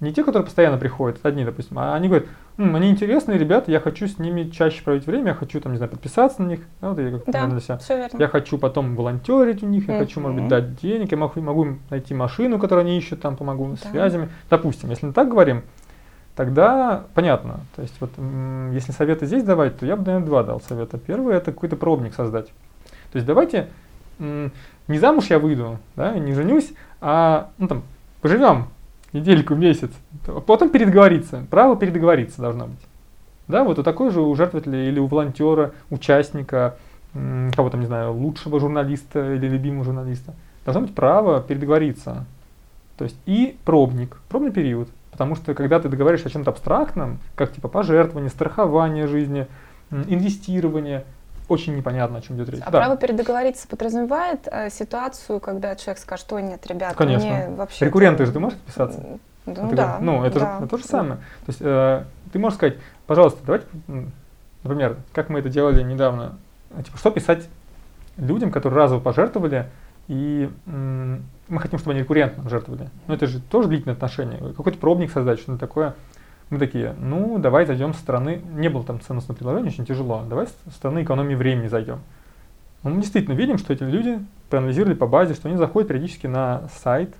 Не 0.00 0.12
те, 0.12 0.22
которые 0.22 0.44
постоянно 0.44 0.78
приходят, 0.78 1.18
одни, 1.24 1.44
допустим, 1.44 1.78
а 1.78 1.94
они 1.94 2.08
говорят, 2.08 2.28
М, 2.58 2.74
они 2.74 2.90
интересные 2.90 3.38
ребята, 3.38 3.70
я 3.70 3.78
хочу 3.78 4.08
с 4.08 4.18
ними 4.18 4.50
чаще 4.50 4.82
проводить 4.82 5.06
время, 5.06 5.28
я 5.28 5.34
хочу, 5.34 5.60
там, 5.60 5.72
не 5.72 5.78
знаю, 5.78 5.92
подписаться 5.92 6.42
на 6.42 6.48
них, 6.48 6.60
ну, 6.80 6.88
вот 6.88 6.98
я 6.98 7.10
как 7.12 7.22
да, 7.26 7.46
для 7.46 7.60
себя. 7.60 7.78
Все 7.78 7.96
верно. 7.96 8.18
Я 8.18 8.26
хочу 8.26 8.58
потом 8.58 8.96
волонтерить 8.96 9.62
у 9.62 9.66
них, 9.66 9.86
я 9.86 9.94
uh-huh. 9.94 9.98
хочу, 10.00 10.20
может 10.20 10.40
быть, 10.40 10.48
дать 10.48 10.80
денег, 10.80 11.12
я 11.12 11.16
могу, 11.16 11.40
могу 11.40 11.64
им 11.64 11.80
найти 11.88 12.14
машину, 12.14 12.58
которую 12.58 12.84
они 12.84 12.98
ищут, 12.98 13.20
там, 13.20 13.36
помогу 13.36 13.76
да. 13.80 13.90
связями. 13.90 14.28
Допустим, 14.50 14.90
если 14.90 15.06
мы 15.06 15.12
так 15.12 15.28
говорим, 15.28 15.62
тогда 16.38 17.02
понятно. 17.14 17.62
То 17.74 17.82
есть 17.82 17.94
вот 17.98 18.12
если 18.72 18.92
советы 18.92 19.26
здесь 19.26 19.42
давать, 19.42 19.76
то 19.76 19.84
я 19.84 19.96
бы, 19.96 20.04
наверное, 20.04 20.24
два 20.24 20.44
дал 20.44 20.60
совета. 20.60 20.96
Первый 20.96 21.34
это 21.34 21.50
какой-то 21.50 21.74
пробник 21.74 22.14
создать. 22.14 22.46
То 23.10 23.16
есть 23.16 23.26
давайте 23.26 23.68
не 24.20 24.98
замуж 25.00 25.26
я 25.30 25.40
выйду, 25.40 25.78
да, 25.96 26.16
не 26.16 26.32
женюсь, 26.34 26.72
а 27.00 27.50
ну, 27.58 27.66
там, 27.66 27.82
поживем 28.20 28.66
недельку, 29.12 29.56
месяц, 29.56 29.90
потом 30.46 30.70
передоговориться. 30.70 31.44
Право 31.50 31.74
передоговориться 31.76 32.40
должно 32.40 32.66
быть. 32.66 32.86
Да, 33.48 33.64
вот 33.64 33.80
у 33.80 33.82
такой 33.82 34.12
же 34.12 34.20
у 34.20 34.32
жертвователя 34.36 34.88
или 34.88 35.00
у 35.00 35.08
волонтера, 35.08 35.72
участника, 35.90 36.76
кого 37.12 37.68
там, 37.68 37.80
не 37.80 37.86
знаю, 37.86 38.12
лучшего 38.12 38.60
журналиста 38.60 39.34
или 39.34 39.48
любимого 39.48 39.84
журналиста, 39.84 40.34
должно 40.64 40.82
быть 40.82 40.94
право 40.94 41.40
передоговориться. 41.40 42.26
То 42.96 43.04
есть 43.04 43.16
и 43.26 43.58
пробник, 43.64 44.20
пробный 44.28 44.52
период. 44.52 44.88
Потому 45.18 45.34
что 45.34 45.52
когда 45.52 45.80
ты 45.80 45.88
договариваешься 45.88 46.28
о 46.28 46.30
чем-то 46.30 46.52
абстрактном, 46.52 47.18
как 47.34 47.52
типа 47.52 47.66
пожертвование, 47.66 48.30
страхование 48.30 49.08
жизни, 49.08 49.48
инвестирование, 49.90 51.04
очень 51.48 51.76
непонятно, 51.76 52.18
о 52.18 52.20
чем 52.20 52.36
идет 52.36 52.50
речь. 52.50 52.62
А 52.64 52.70
да. 52.70 52.78
право 52.78 52.96
передоговориться 52.96 53.66
подразумевает 53.66 54.46
э, 54.46 54.70
ситуацию, 54.70 55.40
когда 55.40 55.74
человек 55.74 56.00
скажет, 56.00 56.32
ой, 56.32 56.44
нет, 56.44 56.64
ребят, 56.68 56.94
Конечно. 56.94 57.28
мне 57.28 57.48
вообще... 57.48 57.86
Рекурренты 57.86 58.26
же 58.26 58.32
ты 58.32 58.38
можешь 58.38 58.56
подписаться? 58.58 59.18
Ну, 59.44 59.54
ты 59.54 59.74
да. 59.74 59.98
Говоришь, 59.98 60.00
ну, 60.02 60.24
это 60.24 60.38
да. 60.38 60.60
же 60.60 60.66
то 60.68 60.76
же 60.76 60.84
самое. 60.84 61.16
То 61.16 61.48
есть 61.48 61.58
э, 61.62 62.04
ты 62.32 62.38
можешь 62.38 62.56
сказать, 62.56 62.76
пожалуйста, 63.08 63.40
давайте, 63.44 63.66
например, 64.62 64.98
как 65.12 65.30
мы 65.30 65.40
это 65.40 65.48
делали 65.48 65.82
недавно, 65.82 66.38
типа, 66.84 66.96
что 66.96 67.10
писать 67.10 67.48
людям, 68.16 68.52
которые 68.52 68.82
разово 68.82 69.00
пожертвовали, 69.00 69.66
и 70.06 70.48
мы 71.48 71.60
хотим, 71.60 71.78
чтобы 71.78 71.92
они 71.92 72.00
рекуррентно 72.00 72.48
жертвовали. 72.48 72.88
Но 73.06 73.14
это 73.14 73.26
же 73.26 73.40
тоже 73.40 73.68
длительное 73.68 73.94
отношение. 73.94 74.38
Какой-то 74.56 74.78
пробник 74.78 75.10
создать, 75.10 75.40
что-то 75.40 75.58
такое. 75.58 75.94
Мы 76.50 76.58
такие, 76.58 76.94
ну, 76.98 77.38
давай 77.38 77.66
зайдем 77.66 77.92
со 77.92 78.00
стороны, 78.00 78.40
не 78.54 78.68
было 78.68 78.82
там 78.82 79.00
ценностного 79.00 79.36
предложения, 79.36 79.68
очень 79.68 79.84
тяжело, 79.84 80.24
давай 80.26 80.46
со 80.46 80.70
стороны 80.70 81.02
экономии 81.02 81.34
времени 81.34 81.68
зайдем. 81.68 81.98
Ну, 82.82 82.90
мы 82.90 83.00
действительно 83.02 83.34
видим, 83.34 83.58
что 83.58 83.72
эти 83.72 83.82
люди 83.82 84.18
проанализировали 84.48 84.94
по 84.94 85.06
базе, 85.06 85.34
что 85.34 85.48
они 85.48 85.58
заходят 85.58 85.88
периодически 85.88 86.26
на 86.26 86.68
сайт, 86.82 87.14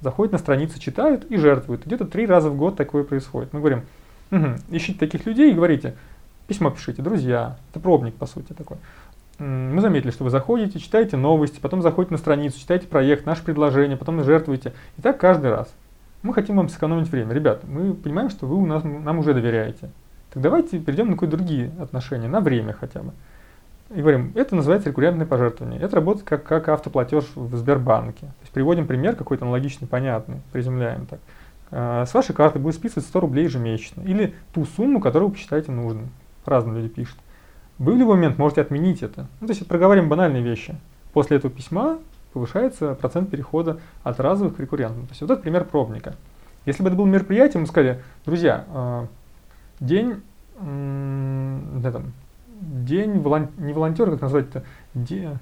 заходят 0.00 0.32
на 0.32 0.38
страницу, 0.38 0.78
читают 0.78 1.24
и 1.30 1.36
жертвуют. 1.36 1.86
Где-то 1.86 2.04
три 2.04 2.26
раза 2.26 2.50
в 2.50 2.56
год 2.56 2.76
такое 2.76 3.04
происходит. 3.04 3.52
Мы 3.54 3.60
говорим, 3.60 3.82
угу, 4.30 4.48
ищите 4.70 4.98
таких 4.98 5.24
людей 5.24 5.52
и 5.52 5.54
говорите, 5.54 5.94
письмо 6.46 6.70
пишите, 6.70 7.00
друзья, 7.00 7.56
это 7.70 7.80
пробник, 7.80 8.14
по 8.14 8.26
сути, 8.26 8.52
такой. 8.52 8.76
Мы 9.38 9.80
заметили, 9.80 10.10
что 10.10 10.24
вы 10.24 10.30
заходите, 10.30 10.78
читаете 10.78 11.16
новости, 11.16 11.58
потом 11.60 11.82
заходите 11.82 12.12
на 12.12 12.18
страницу, 12.18 12.58
читаете 12.58 12.86
проект, 12.86 13.26
наше 13.26 13.42
предложение, 13.42 13.96
потом 13.96 14.22
жертвуете. 14.22 14.72
И 14.96 15.02
так 15.02 15.18
каждый 15.18 15.50
раз. 15.50 15.72
Мы 16.22 16.32
хотим 16.32 16.56
вам 16.56 16.68
сэкономить 16.68 17.10
время. 17.10 17.34
Ребят, 17.34 17.64
мы 17.64 17.94
понимаем, 17.94 18.30
что 18.30 18.46
вы 18.46 18.56
у 18.56 18.64
нас, 18.64 18.84
нам 18.84 19.18
уже 19.18 19.34
доверяете. 19.34 19.90
Так 20.32 20.42
давайте 20.42 20.78
перейдем 20.78 21.10
на 21.10 21.14
какие-то 21.14 21.36
другие 21.36 21.70
отношения, 21.80 22.28
на 22.28 22.40
время 22.40 22.72
хотя 22.72 23.02
бы. 23.02 23.12
И 23.90 24.00
говорим, 24.00 24.32
это 24.34 24.56
называется 24.56 24.88
рекуррентное 24.88 25.26
пожертвование. 25.26 25.80
Это 25.80 25.96
работает 25.96 26.26
как, 26.26 26.44
как 26.44 26.68
автоплатеж 26.68 27.24
в 27.34 27.54
Сбербанке. 27.56 28.26
То 28.26 28.42
есть 28.42 28.52
приводим 28.52 28.86
пример 28.86 29.16
какой-то 29.16 29.44
аналогичный, 29.44 29.86
понятный, 29.86 30.40
приземляем 30.52 31.06
так. 31.06 31.20
А, 31.70 32.06
с 32.06 32.14
вашей 32.14 32.34
карты 32.34 32.58
будет 32.58 32.76
списывать 32.76 33.06
100 33.06 33.20
рублей 33.20 33.44
ежемесячно. 33.44 34.02
Или 34.02 34.34
ту 34.52 34.64
сумму, 34.64 35.00
которую 35.00 35.28
вы 35.28 35.34
посчитаете 35.34 35.72
нужным. 35.72 36.08
Разные 36.46 36.76
люди 36.76 36.88
пишут. 36.88 37.18
Вы 37.78 37.94
в 37.94 37.96
любой 37.96 38.16
момент 38.16 38.38
можете 38.38 38.60
отменить 38.60 39.02
это. 39.02 39.26
Ну, 39.40 39.46
то 39.46 39.52
есть 39.52 39.66
проговорим 39.66 40.08
банальные 40.08 40.42
вещи. 40.42 40.76
После 41.12 41.36
этого 41.36 41.52
письма 41.52 41.98
повышается 42.32 42.94
процент 42.94 43.30
перехода 43.30 43.78
от 44.02 44.20
разовых 44.20 44.56
к 44.56 44.60
рекуррентным. 44.60 45.06
То 45.06 45.12
есть 45.12 45.20
вот 45.20 45.30
этот 45.30 45.42
пример 45.42 45.64
пробника. 45.64 46.14
Если 46.66 46.82
бы 46.82 46.88
это 46.88 46.96
было 46.96 47.06
мероприятие, 47.06 47.60
мы 47.60 47.66
сказали, 47.66 48.02
друзья, 48.24 48.64
э, 48.72 49.06
день, 49.80 50.22
э, 50.60 51.90
там, 51.92 52.12
день 52.60 53.18
волон, 53.18 53.48
не 53.58 53.72
волонтера, 53.72 54.12
как 54.12 54.22
назвать 54.22 54.48
это, 54.48 54.64
день, 54.94 55.38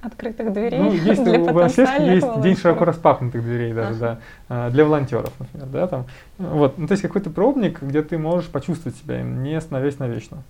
Открытых 0.00 0.52
дверей. 0.52 0.78
Ну, 0.78 0.92
есть 0.92 1.24
для 1.24 1.40
у 1.40 1.52
Волонтерске 1.52 2.14
есть 2.14 2.40
день 2.40 2.56
широко 2.56 2.84
распахнутых 2.84 3.42
дверей 3.42 3.72
даже, 3.72 3.94
ага. 3.94 4.20
да, 4.48 4.70
для 4.70 4.84
волонтеров, 4.84 5.32
например, 5.38 5.68
да, 5.68 5.86
там. 5.86 6.06
Вот, 6.38 6.78
ну, 6.78 6.86
то 6.86 6.92
есть 6.92 7.02
какой-то 7.02 7.30
пробник, 7.30 7.82
где 7.82 8.02
ты 8.02 8.16
можешь 8.16 8.48
почувствовать 8.48 8.96
себя, 8.96 9.22
не 9.22 9.60
становясь 9.60 9.98
навечно. 9.98 10.42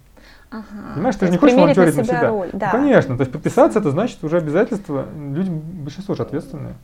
Ага. 0.50 0.94
Понимаешь, 0.94 1.16
ты 1.16 1.26
же 1.26 1.32
не 1.32 1.38
хочешь 1.38 1.56
волонтерить 1.56 1.96
на 1.96 2.04
себя. 2.04 2.28
Роль, 2.28 2.50
да. 2.52 2.70
Ну, 2.72 2.78
конечно, 2.78 3.16
то 3.16 3.22
есть 3.22 3.32
подписаться 3.32 3.78
это 3.78 3.90
значит 3.90 4.22
уже 4.24 4.38
обязательства, 4.38 5.06
люди, 5.14 5.50
большинство 5.50 6.14
же 6.14 6.22
ответственные. 6.22 6.74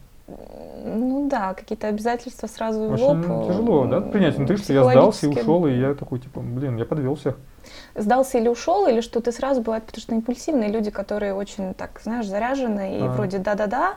Ну 0.86 1.28
да, 1.30 1.54
какие-то 1.54 1.88
обязательства 1.88 2.46
сразу 2.46 2.82
Очень 2.82 3.22
в 3.22 3.30
лоб. 3.30 3.46
тяжело, 3.48 3.86
да, 3.86 4.00
принять 4.02 4.36
внутри, 4.36 4.58
что 4.58 4.72
я 4.74 4.84
сдался 4.84 5.26
и 5.26 5.30
ушел, 5.30 5.66
и 5.66 5.72
я 5.72 5.94
такой, 5.94 6.18
типа, 6.18 6.40
блин, 6.40 6.76
я 6.76 6.84
подвел 6.84 7.14
всех. 7.14 7.36
Сдался 7.94 8.38
или 8.38 8.48
ушел, 8.48 8.86
или 8.86 9.00
что 9.00 9.20
ты 9.20 9.32
сразу 9.32 9.62
бывает, 9.62 9.84
потому 9.84 10.02
что 10.02 10.14
импульсивные 10.14 10.70
люди, 10.70 10.90
которые 10.90 11.32
очень, 11.32 11.72
так, 11.72 12.00
знаешь, 12.02 12.26
заряжены, 12.26 12.98
и 12.98 13.02
а. 13.02 13.08
вроде 13.08 13.38
да-да-да, 13.38 13.94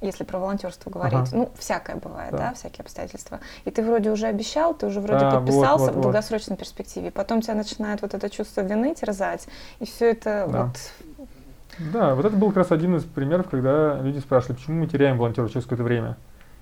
если 0.00 0.24
про 0.24 0.38
волонтерство 0.38 0.90
говорить, 0.90 1.18
ага. 1.18 1.30
ну, 1.32 1.50
всякое 1.58 1.96
бывает, 1.96 2.32
да. 2.32 2.38
да, 2.38 2.54
всякие 2.54 2.82
обстоятельства. 2.82 3.40
И 3.64 3.70
ты 3.70 3.82
вроде 3.82 4.10
уже 4.10 4.26
обещал, 4.26 4.74
ты 4.74 4.86
уже 4.86 5.00
вроде 5.00 5.24
а, 5.24 5.30
подписался 5.32 5.86
вот, 5.86 5.94
вот, 5.94 5.98
в 5.98 6.02
долгосрочной 6.02 6.54
вот. 6.54 6.60
перспективе, 6.60 7.10
потом 7.10 7.40
тебя 7.40 7.54
начинает 7.54 8.02
вот 8.02 8.14
это 8.14 8.30
чувство 8.30 8.60
вины 8.60 8.94
терзать, 8.94 9.48
и 9.80 9.86
все 9.86 10.10
это 10.10 10.48
да. 10.50 10.64
вот... 10.64 10.76
Да, 11.92 12.14
вот 12.14 12.24
это 12.24 12.36
был 12.36 12.48
как 12.48 12.58
раз 12.58 12.72
один 12.72 12.96
из 12.96 13.04
примеров, 13.04 13.48
когда 13.48 14.00
люди 14.00 14.18
спрашивали, 14.18 14.56
почему 14.56 14.80
мы 14.80 14.86
теряем 14.88 15.16
волонтеров 15.16 15.52
через 15.52 15.64
какое-то 15.64 15.84
время, 15.84 16.16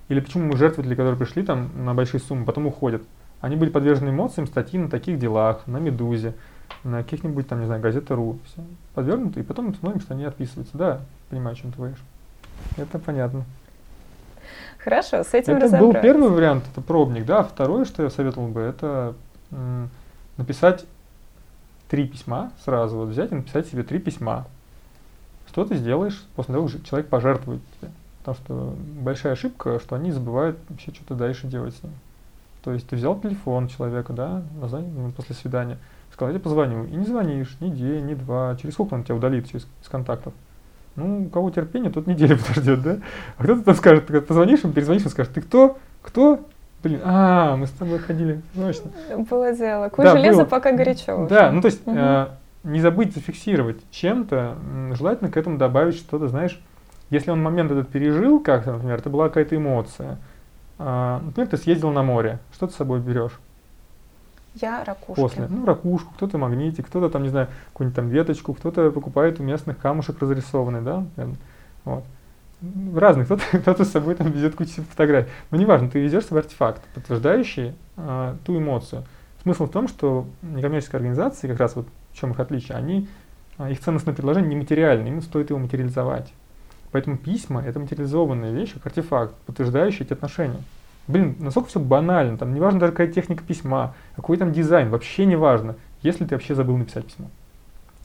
или 0.09 0.19
почему 0.19 0.45
мы 0.45 0.57
жертвователи, 0.57 0.95
которые 0.95 1.17
пришли 1.17 1.43
там 1.43 1.69
на 1.85 1.93
большие 1.93 2.21
суммы, 2.21 2.45
потом 2.45 2.67
уходят. 2.67 3.03
Они 3.41 3.55
были 3.55 3.69
подвержены 3.69 4.09
эмоциям, 4.09 4.47
статьи 4.47 4.79
на 4.79 4.89
таких 4.89 5.19
делах, 5.19 5.65
на 5.67 5.77
«Медузе», 5.77 6.33
на 6.83 7.03
каких-нибудь 7.03 7.47
там, 7.47 7.59
не 7.59 7.65
знаю, 7.65 7.81
газета.ру. 7.81 8.39
Все 8.45 8.61
подвергнуты, 8.93 9.41
и 9.41 9.43
потом 9.43 9.73
смотрим, 9.75 10.01
что 10.01 10.13
они 10.13 10.25
отписываются. 10.25 10.77
Да, 10.77 11.01
понимаю, 11.29 11.53
о 11.53 11.55
чем 11.55 11.71
ты 11.71 11.77
говоришь. 11.77 12.03
Это 12.77 12.99
понятно. 12.99 13.43
Хорошо, 14.77 15.23
с 15.23 15.33
этим 15.33 15.57
Это 15.57 15.77
был 15.77 15.93
первый 15.93 16.29
вариант, 16.29 16.63
это 16.71 16.81
пробник, 16.81 17.25
да. 17.25 17.43
Второе, 17.43 17.85
что 17.85 18.03
я 18.03 18.09
советовал 18.09 18.47
бы, 18.47 18.61
это 18.61 19.15
м, 19.51 19.89
написать 20.37 20.85
три 21.89 22.07
письма 22.07 22.51
сразу, 22.63 22.97
вот 22.97 23.09
взять 23.09 23.31
и 23.31 23.35
написать 23.35 23.67
себе 23.67 23.83
три 23.83 23.99
письма. 23.99 24.45
Что 25.49 25.65
ты 25.65 25.75
сделаешь 25.75 26.25
после 26.35 26.53
того, 26.53 26.67
как 26.67 26.83
человек 26.85 27.09
пожертвует 27.09 27.61
тебе? 27.79 27.91
Потому 28.19 28.37
что 28.37 28.75
большая 29.01 29.33
ошибка, 29.33 29.79
что 29.79 29.95
они 29.95 30.11
забывают 30.11 30.57
вообще 30.69 30.93
что-то 30.93 31.15
дальше 31.15 31.47
делать 31.47 31.75
с 31.75 31.83
ним. 31.83 31.93
То 32.63 32.73
есть 32.73 32.87
ты 32.87 32.95
взял 32.95 33.19
телефон 33.19 33.69
человека, 33.69 34.13
да, 34.13 34.43
после 35.15 35.35
свидания, 35.35 35.77
сказал, 36.13 36.33
я 36.33 36.39
позвоню, 36.39 36.85
и 36.85 36.95
не 36.95 37.05
звонишь 37.05 37.55
ни 37.61 37.69
день, 37.69 38.05
ни 38.05 38.13
два, 38.13 38.55
через 38.61 38.73
сколько 38.73 38.93
он 38.93 39.03
тебя 39.03 39.15
удалит 39.15 39.49
через, 39.49 39.65
из 39.81 39.89
контактов? 39.89 40.33
Ну, 40.97 41.27
у 41.27 41.29
кого 41.29 41.51
терпение, 41.51 41.91
тот 41.91 42.07
неделю 42.07 42.37
подождет, 42.47 42.81
да? 42.81 42.97
А 43.37 43.43
кто-то 43.43 43.61
там 43.61 43.75
скажет, 43.75 44.27
позвонишь 44.27 44.63
им, 44.63 44.73
перезвонишь, 44.73 45.05
он 45.05 45.11
скажет, 45.11 45.31
ты 45.31 45.41
кто? 45.41 45.77
Кто? 46.01 46.41
Блин, 46.83 47.01
а, 47.03 47.55
мы 47.55 47.67
с 47.67 47.71
тобой 47.71 47.99
ходили, 47.99 48.41
точно. 48.55 48.91
Было 49.29 49.53
дело. 49.53 49.89
Куй 49.89 50.05
да, 50.05 50.11
железо, 50.11 50.39
было. 50.39 50.45
пока 50.45 50.71
горячо. 50.71 51.27
Да, 51.27 51.51
ну 51.51 51.61
то 51.61 51.67
есть 51.67 51.85
угу. 51.87 51.95
э, 51.97 52.27
не 52.63 52.81
забыть 52.81 53.13
зафиксировать 53.13 53.77
чем-то, 53.91 54.57
желательно 54.93 55.31
к 55.31 55.37
этому 55.37 55.57
добавить 55.57 55.95
что-то, 55.95 56.27
знаешь, 56.27 56.59
если 57.09 57.31
он 57.31 57.41
момент 57.41 57.71
этот 57.71 57.89
пережил 57.89 58.39
как-то, 58.39 58.73
например, 58.73 58.97
это 58.97 59.09
была 59.09 59.27
какая-то 59.27 59.55
эмоция, 59.55 60.17
э, 60.79 61.19
например, 61.23 61.49
ты 61.49 61.57
съездил 61.57 61.91
на 61.91 62.03
море, 62.03 62.39
что 62.53 62.67
ты 62.67 62.73
с 62.73 62.77
собой 62.77 62.99
берешь? 62.99 63.39
Я 64.61 64.83
ракушки. 64.83 65.21
После. 65.21 65.47
Ну, 65.49 65.65
ракушку, 65.65 66.13
кто-то 66.15 66.37
магнитик, 66.37 66.87
кто-то 66.87 67.09
там, 67.09 67.23
не 67.23 67.29
знаю, 67.29 67.47
какую-нибудь 67.73 67.95
там 67.95 68.09
веточку, 68.09 68.53
кто-то 68.53 68.91
покупает 68.91 69.39
у 69.39 69.43
местных 69.43 69.77
камушек 69.77 70.19
разрисованный, 70.19 70.81
да, 70.81 71.05
вот. 71.85 72.03
Разных, 72.95 73.25
кто-то, 73.25 73.43
кто-то 73.59 73.85
с 73.85 73.91
собой 73.91 74.15
там 74.15 74.31
везет 74.31 74.55
кучу 74.55 74.81
фотографий. 74.81 75.29
Но 75.51 75.57
неважно, 75.57 75.89
ты 75.89 75.99
везешь 75.99 76.25
свой 76.25 76.41
артефакт, 76.41 76.81
подтверждающий 76.95 77.75
а, 77.97 78.35
ту 78.45 78.57
эмоцию. 78.57 79.03
Смысл 79.43 79.65
в 79.65 79.71
том, 79.71 79.87
что 79.87 80.25
некоммерческие 80.41 80.97
организации, 80.97 81.47
как 81.47 81.59
раз 81.59 81.75
вот 81.75 81.87
в 82.11 82.19
чем 82.19 82.31
их 82.31 82.39
отличие, 82.39 82.77
они, 82.77 83.07
а, 83.57 83.69
их 83.69 83.79
ценностное 83.79 84.13
предложение 84.13 84.49
нематериальное, 84.49 85.11
им 85.11 85.21
стоит 85.21 85.51
его 85.51 85.59
материализовать. 85.59 86.33
Поэтому 86.91 87.17
письма– 87.17 87.61
это 87.65 87.79
материализованная 87.79 88.51
вещь, 88.51 88.73
как 88.73 88.87
артефакт, 88.87 89.35
подтверждающий 89.45 90.05
эти 90.05 90.13
отношения. 90.13 90.61
Блин, 91.07 91.35
насколько 91.39 91.69
все 91.69 91.79
банально, 91.79 92.37
там 92.37 92.53
не 92.53 92.59
важно 92.59 92.79
даже 92.79 92.91
какая 92.91 93.07
техника 93.07 93.43
письма, 93.43 93.95
какой 94.15 94.37
там 94.37 94.51
дизайн, 94.51 94.89
вообще 94.89 95.25
не 95.25 95.35
важно, 95.35 95.75
если 96.01 96.25
ты 96.25 96.35
вообще 96.35 96.53
забыл 96.53 96.75
написать 96.77 97.05
письмо. 97.05 97.27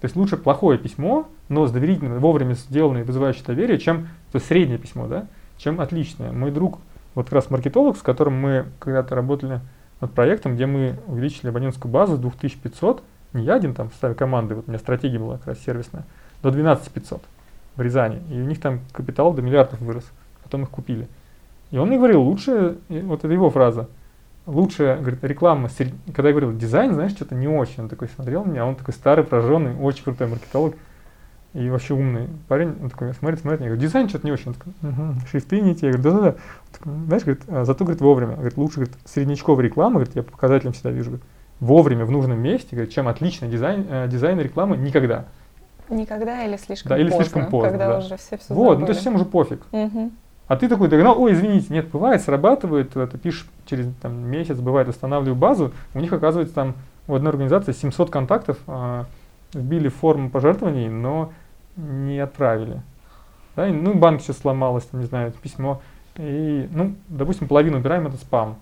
То 0.00 0.06
есть 0.06 0.16
лучше 0.16 0.36
плохое 0.36 0.78
письмо, 0.78 1.28
но 1.48 1.66
с 1.66 1.72
доверительным, 1.72 2.18
вовремя 2.18 2.54
сделанное, 2.54 3.04
вызывающее 3.04 3.44
доверие, 3.44 3.78
чем 3.78 4.08
то 4.30 4.36
есть 4.36 4.46
среднее 4.46 4.78
письмо, 4.78 5.06
да, 5.06 5.26
чем 5.58 5.80
отличное. 5.80 6.32
Мой 6.32 6.50
друг, 6.50 6.78
вот 7.14 7.26
как 7.26 7.34
раз 7.34 7.50
маркетолог, 7.50 7.96
с 7.96 8.02
которым 8.02 8.34
мы 8.34 8.66
когда-то 8.78 9.14
работали 9.14 9.60
над 10.00 10.12
проектом, 10.12 10.54
где 10.54 10.66
мы 10.66 10.98
увеличили 11.06 11.48
абонентскую 11.48 11.90
базу 11.90 12.16
с 12.16 12.18
2500, 12.18 13.02
не 13.32 13.44
я 13.44 13.54
один 13.54 13.74
там 13.74 13.90
ставил 13.92 14.14
команды, 14.14 14.54
вот 14.54 14.66
у 14.66 14.70
меня 14.70 14.78
стратегия 14.78 15.18
была 15.18 15.38
как 15.38 15.48
раз 15.48 15.60
сервисная, 15.60 16.04
до 16.42 16.50
12500 16.50 17.22
в 17.76 17.80
Рязани. 17.80 18.20
И 18.30 18.40
у 18.40 18.44
них 18.44 18.60
там 18.60 18.80
капитал 18.92 19.32
до 19.32 19.42
миллиардов 19.42 19.80
вырос. 19.80 20.04
Потом 20.42 20.64
их 20.64 20.70
купили. 20.70 21.08
И 21.72 21.78
он 21.78 21.88
мне 21.88 21.96
говорил, 21.96 22.22
лучше, 22.22 22.78
вот 22.88 23.24
это 23.24 23.32
его 23.32 23.50
фраза, 23.50 23.88
лучше, 24.46 24.98
говорит, 25.00 25.24
реклама, 25.24 25.68
когда 26.14 26.28
я 26.28 26.34
говорил, 26.34 26.56
дизайн, 26.56 26.92
знаешь, 26.92 27.12
что-то 27.12 27.34
не 27.34 27.48
очень. 27.48 27.82
Он 27.82 27.88
такой 27.88 28.08
смотрел 28.08 28.44
на 28.44 28.50
меня, 28.50 28.66
он 28.66 28.76
такой 28.76 28.94
старый, 28.94 29.24
прожженный, 29.24 29.74
очень 29.74 30.04
крутой 30.04 30.28
маркетолог 30.28 30.76
и 31.54 31.68
вообще 31.68 31.94
умный 31.94 32.28
парень. 32.48 32.76
Он 32.82 32.90
такой 32.90 33.12
смотрит, 33.14 33.40
смотрит, 33.40 33.60
я 33.60 33.66
говорю, 33.66 33.80
дизайн 33.80 34.08
что-то 34.08 34.26
не 34.26 34.32
очень. 34.32 34.48
Он 34.48 34.54
такой, 34.54 34.72
угу, 34.82 35.20
шрифты 35.30 35.60
не 35.60 35.74
те. 35.74 35.86
Я 35.86 35.92
говорю, 35.92 36.10
да-да-да. 36.10 36.34
Знаешь, 37.06 37.24
говорит, 37.24 37.42
а, 37.48 37.64
зато, 37.64 37.84
говорит, 37.84 38.00
вовремя. 38.00 38.34
Говорит, 38.34 38.56
лучше, 38.56 38.76
говорит, 38.76 38.96
среднячковая 39.04 39.64
реклама, 39.64 39.96
говорит, 39.96 40.14
я 40.14 40.22
по 40.22 40.32
показателям 40.32 40.72
всегда 40.72 40.90
вижу, 40.90 41.10
говорит, 41.10 41.26
вовремя, 41.60 42.04
в 42.04 42.10
нужном 42.10 42.38
месте, 42.38 42.68
говорит, 42.72 42.92
чем 42.92 43.08
отличный 43.08 43.48
дизайн, 43.48 43.86
э, 43.88 44.08
дизайн 44.08 44.40
рекламы 44.40 44.76
никогда. 44.76 45.26
Никогда 45.88 46.44
или 46.44 46.56
слишком 46.56 46.90
да, 46.90 46.96
поздно. 46.96 47.08
или 47.08 47.16
слишком 47.22 47.46
поздно, 47.50 47.70
когда 47.70 47.88
да. 47.88 47.98
уже 47.98 48.16
все 48.16 48.38
все 48.38 48.54
Вот, 48.54 48.64
забыли. 48.64 48.80
ну 48.80 48.86
то 48.86 48.90
есть 48.90 49.00
всем 49.00 49.14
уже 49.14 49.24
пофиг. 49.24 49.62
Угу. 49.72 50.10
А 50.52 50.56
ты 50.56 50.68
такой 50.68 50.88
догнал, 50.88 51.18
ой, 51.18 51.32
извините, 51.32 51.68
нет, 51.70 51.88
бывает, 51.88 52.20
срабатывает, 52.20 52.94
это 52.94 53.16
пишешь 53.16 53.46
через 53.64 53.88
там, 54.02 54.30
месяц, 54.30 54.58
бывает, 54.58 54.86
восстанавливаю 54.86 55.34
базу, 55.34 55.72
у 55.94 55.98
них 55.98 56.12
оказывается 56.12 56.54
там 56.54 56.74
у 57.08 57.14
одной 57.14 57.30
организации 57.30 57.72
700 57.72 58.10
контактов, 58.10 58.58
а, 58.66 59.06
вбили 59.54 59.88
форму 59.88 60.28
пожертвований, 60.28 60.90
но 60.90 61.32
не 61.76 62.18
отправили. 62.18 62.82
Да, 63.56 63.66
и, 63.66 63.72
ну, 63.72 63.94
банк 63.94 64.20
сейчас 64.20 64.40
сломалось, 64.40 64.84
там, 64.84 65.00
не 65.00 65.06
знаю, 65.06 65.32
письмо. 65.32 65.80
И, 66.16 66.68
ну, 66.70 66.96
допустим, 67.08 67.48
половину 67.48 67.78
убираем, 67.78 68.06
это 68.06 68.18
спам. 68.18 68.58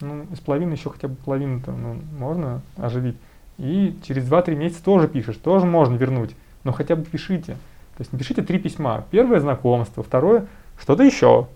Ну, 0.00 0.26
из 0.32 0.40
половины 0.40 0.72
еще 0.72 0.90
хотя 0.90 1.06
бы 1.06 1.14
половину-то 1.14 1.70
ну, 1.70 1.98
можно 2.18 2.62
оживить. 2.78 3.16
И 3.58 3.96
через 4.02 4.28
2-3 4.28 4.56
месяца 4.56 4.82
тоже 4.82 5.06
пишешь, 5.06 5.36
тоже 5.36 5.66
можно 5.66 5.94
вернуть. 5.94 6.34
Но 6.64 6.72
хотя 6.72 6.96
бы 6.96 7.04
пишите. 7.04 7.52
То 7.96 8.00
есть 8.00 8.12
напишите 8.12 8.42
три 8.42 8.58
письма. 8.58 9.04
Первое 9.12 9.38
знакомство, 9.38 10.02
второе 10.02 10.48
что-то 10.78 11.02
еще. 11.02 11.48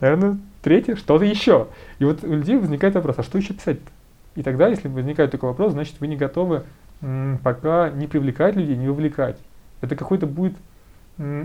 Наверное, 0.00 0.38
третье 0.62 0.96
что-то 0.96 1.24
еще. 1.24 1.68
И 1.98 2.04
вот 2.04 2.24
у 2.24 2.32
людей 2.32 2.56
возникает 2.56 2.94
вопрос, 2.94 3.18
а 3.18 3.22
что 3.22 3.38
еще 3.38 3.54
писать-то? 3.54 3.90
И 4.34 4.42
тогда, 4.42 4.68
если 4.68 4.88
возникает 4.88 5.30
такой 5.30 5.50
вопрос, 5.50 5.72
значит 5.72 6.00
вы 6.00 6.08
не 6.08 6.16
готовы 6.16 6.64
пока 7.42 7.90
не 7.90 8.06
привлекать 8.06 8.56
людей, 8.56 8.76
не 8.76 8.88
вовлекать. 8.88 9.38
Это 9.80 9.96
какой-то 9.96 10.26
будет 10.26 10.54
м, 11.18 11.44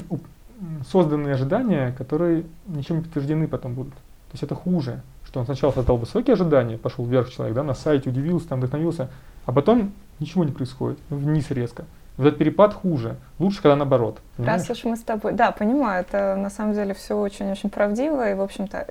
созданные 0.90 1.34
ожидания, 1.34 1.94
которые 1.98 2.46
ничем 2.68 2.98
не 2.98 3.02
подтверждены 3.04 3.48
потом 3.48 3.74
будут. 3.74 3.94
То 3.94 4.34
есть 4.34 4.44
это 4.44 4.56
хуже, 4.56 5.02
что 5.26 5.40
он 5.40 5.46
сначала 5.46 5.72
создал 5.72 5.98
высокие 5.98 6.34
ожидания, 6.34 6.78
пошел 6.78 7.06
вверх 7.06 7.32
человек, 7.32 7.56
да, 7.56 7.64
на 7.64 7.74
сайте 7.74 8.10
удивился, 8.10 8.48
там 8.48 8.60
вдохновился, 8.60 9.10
а 9.46 9.52
потом 9.52 9.92
ничего 10.20 10.44
не 10.44 10.52
происходит, 10.52 11.00
вниз 11.10 11.50
резко. 11.52 11.86
Вот 12.20 12.28
этот 12.28 12.40
перепад 12.40 12.74
хуже. 12.74 13.16
Лучше, 13.40 13.62
когда 13.62 13.78
наоборот. 13.78 14.20
Понимаешь? 14.36 14.68
Раз 14.68 14.78
уж 14.78 14.84
мы 14.84 14.98
с 14.98 15.04
тобой... 15.04 15.32
Да, 15.32 15.54
понимаю, 15.54 16.02
это 16.02 16.36
на 16.36 16.50
самом 16.50 16.74
деле 16.74 16.94
все 16.94 17.18
очень-очень 17.18 17.70
правдиво. 17.70 18.30
И, 18.30 18.34
в 18.34 18.42
общем-то, 18.42 18.88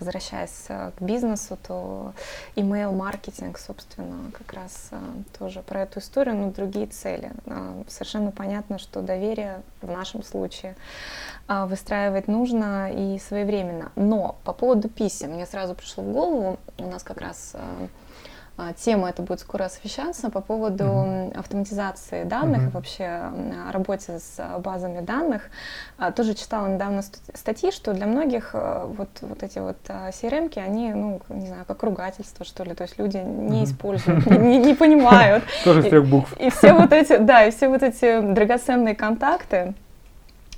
возвращаясь 0.00 0.64
э, 0.70 0.90
к 0.98 1.02
бизнесу, 1.02 1.58
то 1.62 2.14
email-маркетинг, 2.56 3.58
собственно, 3.58 4.30
как 4.32 4.54
раз 4.54 4.88
э, 4.92 4.98
тоже 5.38 5.60
про 5.60 5.82
эту 5.82 5.98
историю, 5.98 6.36
но 6.36 6.52
другие 6.52 6.86
цели. 6.86 7.32
Э, 7.44 7.82
совершенно 7.86 8.30
понятно, 8.30 8.78
что 8.78 9.02
доверие 9.02 9.60
в 9.82 9.90
нашем 9.90 10.22
случае 10.22 10.74
выстраивать 11.48 12.28
нужно 12.28 12.90
и 12.90 13.18
своевременно. 13.18 13.92
Но 13.94 14.36
по 14.44 14.54
поводу 14.54 14.88
писем, 14.88 15.32
мне 15.32 15.44
сразу 15.44 15.74
пришло 15.74 16.02
в 16.02 16.12
голову, 16.12 16.58
у 16.78 16.86
нас 16.86 17.02
как 17.02 17.20
раз 17.20 17.52
а, 17.54 17.88
тема 18.84 19.10
это 19.10 19.22
будет 19.22 19.40
скоро 19.40 19.64
освещаться 19.64 20.30
по 20.30 20.40
поводу 20.40 20.84
mm-hmm. 20.84 21.38
автоматизации 21.38 22.24
данных 22.24 22.62
mm-hmm. 22.62 22.68
и 22.68 22.70
вообще 22.70 23.22
работе 23.70 24.18
с 24.18 24.34
а, 24.38 24.58
базами 24.58 25.00
данных. 25.00 25.42
А, 25.98 26.12
тоже 26.12 26.34
читала 26.34 26.66
недавно 26.66 27.02
статьи, 27.34 27.70
что 27.70 27.92
для 27.92 28.06
многих 28.06 28.54
вот, 28.54 29.08
вот 29.20 29.42
эти 29.42 29.58
вот 29.58 29.76
CRM-ки, 29.86 30.58
они, 30.58 30.92
ну, 30.92 31.20
не 31.28 31.46
знаю, 31.46 31.64
как 31.66 31.82
ругательство, 31.82 32.44
что 32.44 32.64
ли, 32.64 32.74
то 32.74 32.82
есть 32.82 32.98
люди 32.98 33.18
не 33.18 33.64
используют, 33.64 34.26
не, 34.26 34.58
не 34.58 34.74
понимают. 34.74 35.44
Тоже 35.64 35.82
трех 35.82 36.06
букв. 36.06 36.36
И 36.38 36.50
все 36.50 36.72
вот 36.72 36.92
эти, 36.92 37.16
да, 37.16 37.44
и 37.44 37.50
все 37.50 37.68
вот 37.68 37.82
эти 37.82 38.20
драгоценные 38.20 38.94
контакты, 38.94 39.74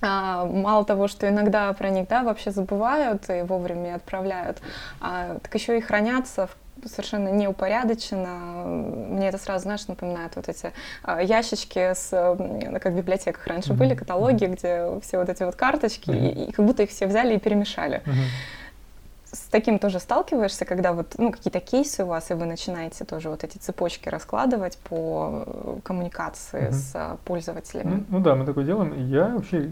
мало 0.03 0.85
того, 0.85 1.07
что 1.07 1.29
иногда 1.29 1.73
про 1.73 1.89
них 1.89 2.09
да, 2.09 2.23
вообще 2.23 2.51
забывают 2.51 3.31
и 3.31 3.43
вовремя 3.43 3.95
отправляют, 3.95 4.61
а, 5.01 5.39
так 5.41 5.55
еще 5.55 5.79
и 5.79 5.81
хранятся 5.81 6.49
в 6.49 6.57
совершенно 6.89 7.29
неупорядоченно. 7.29 8.65
Мне 8.65 9.29
это 9.29 9.39
сразу, 9.39 9.65
знаешь, 9.65 9.87
напоминает 9.87 10.37
вот 10.37 10.49
эти 10.49 10.73
а, 11.03 11.23
ящички, 11.23 11.95
с, 11.95 12.11
как 12.11 12.93
в 12.93 12.97
библиотеках 12.97 13.47
раньше 13.47 13.73
mm-hmm. 13.73 13.77
были, 13.77 13.95
каталоги, 13.95 14.47
где 14.47 15.01
все 15.03 15.19
вот 15.19 15.29
эти 15.29 15.43
вот 15.43 15.57
карточки, 15.57 16.11
mm-hmm. 16.11 16.33
и, 16.33 16.45
и 16.49 16.53
как 16.53 16.65
будто 16.65 16.83
их 16.83 16.91
все 16.91 17.07
взяли 17.07 17.35
и 17.35 17.39
перемешали. 17.39 18.03
Mm-hmm. 18.05 19.33
С 19.33 19.49
таким 19.51 19.79
тоже 19.79 19.99
сталкиваешься, 19.99 20.67
когда 20.67 20.93
вот, 20.93 21.15
ну, 21.17 21.33
какие-то 21.33 21.61
кейсы 21.61 22.05
у 22.05 22.09
вас, 22.09 22.31
и 22.31 22.35
вы 22.35 22.45
начинаете 22.45 23.07
тоже 23.07 23.31
вот 23.31 23.45
эти 23.45 23.57
цепочки 23.57 24.11
раскладывать 24.11 24.77
по 24.77 25.45
э, 25.47 25.79
коммуникации 25.83 26.69
mm-hmm. 26.69 26.73
с 26.73 26.93
а, 26.95 27.17
пользователями? 27.25 28.05
Ну, 28.11 28.19
ну 28.19 28.21
да, 28.21 28.35
мы 28.35 28.45
такое 28.45 28.65
делаем. 28.65 29.09
Я 29.09 29.29
вообще 29.29 29.71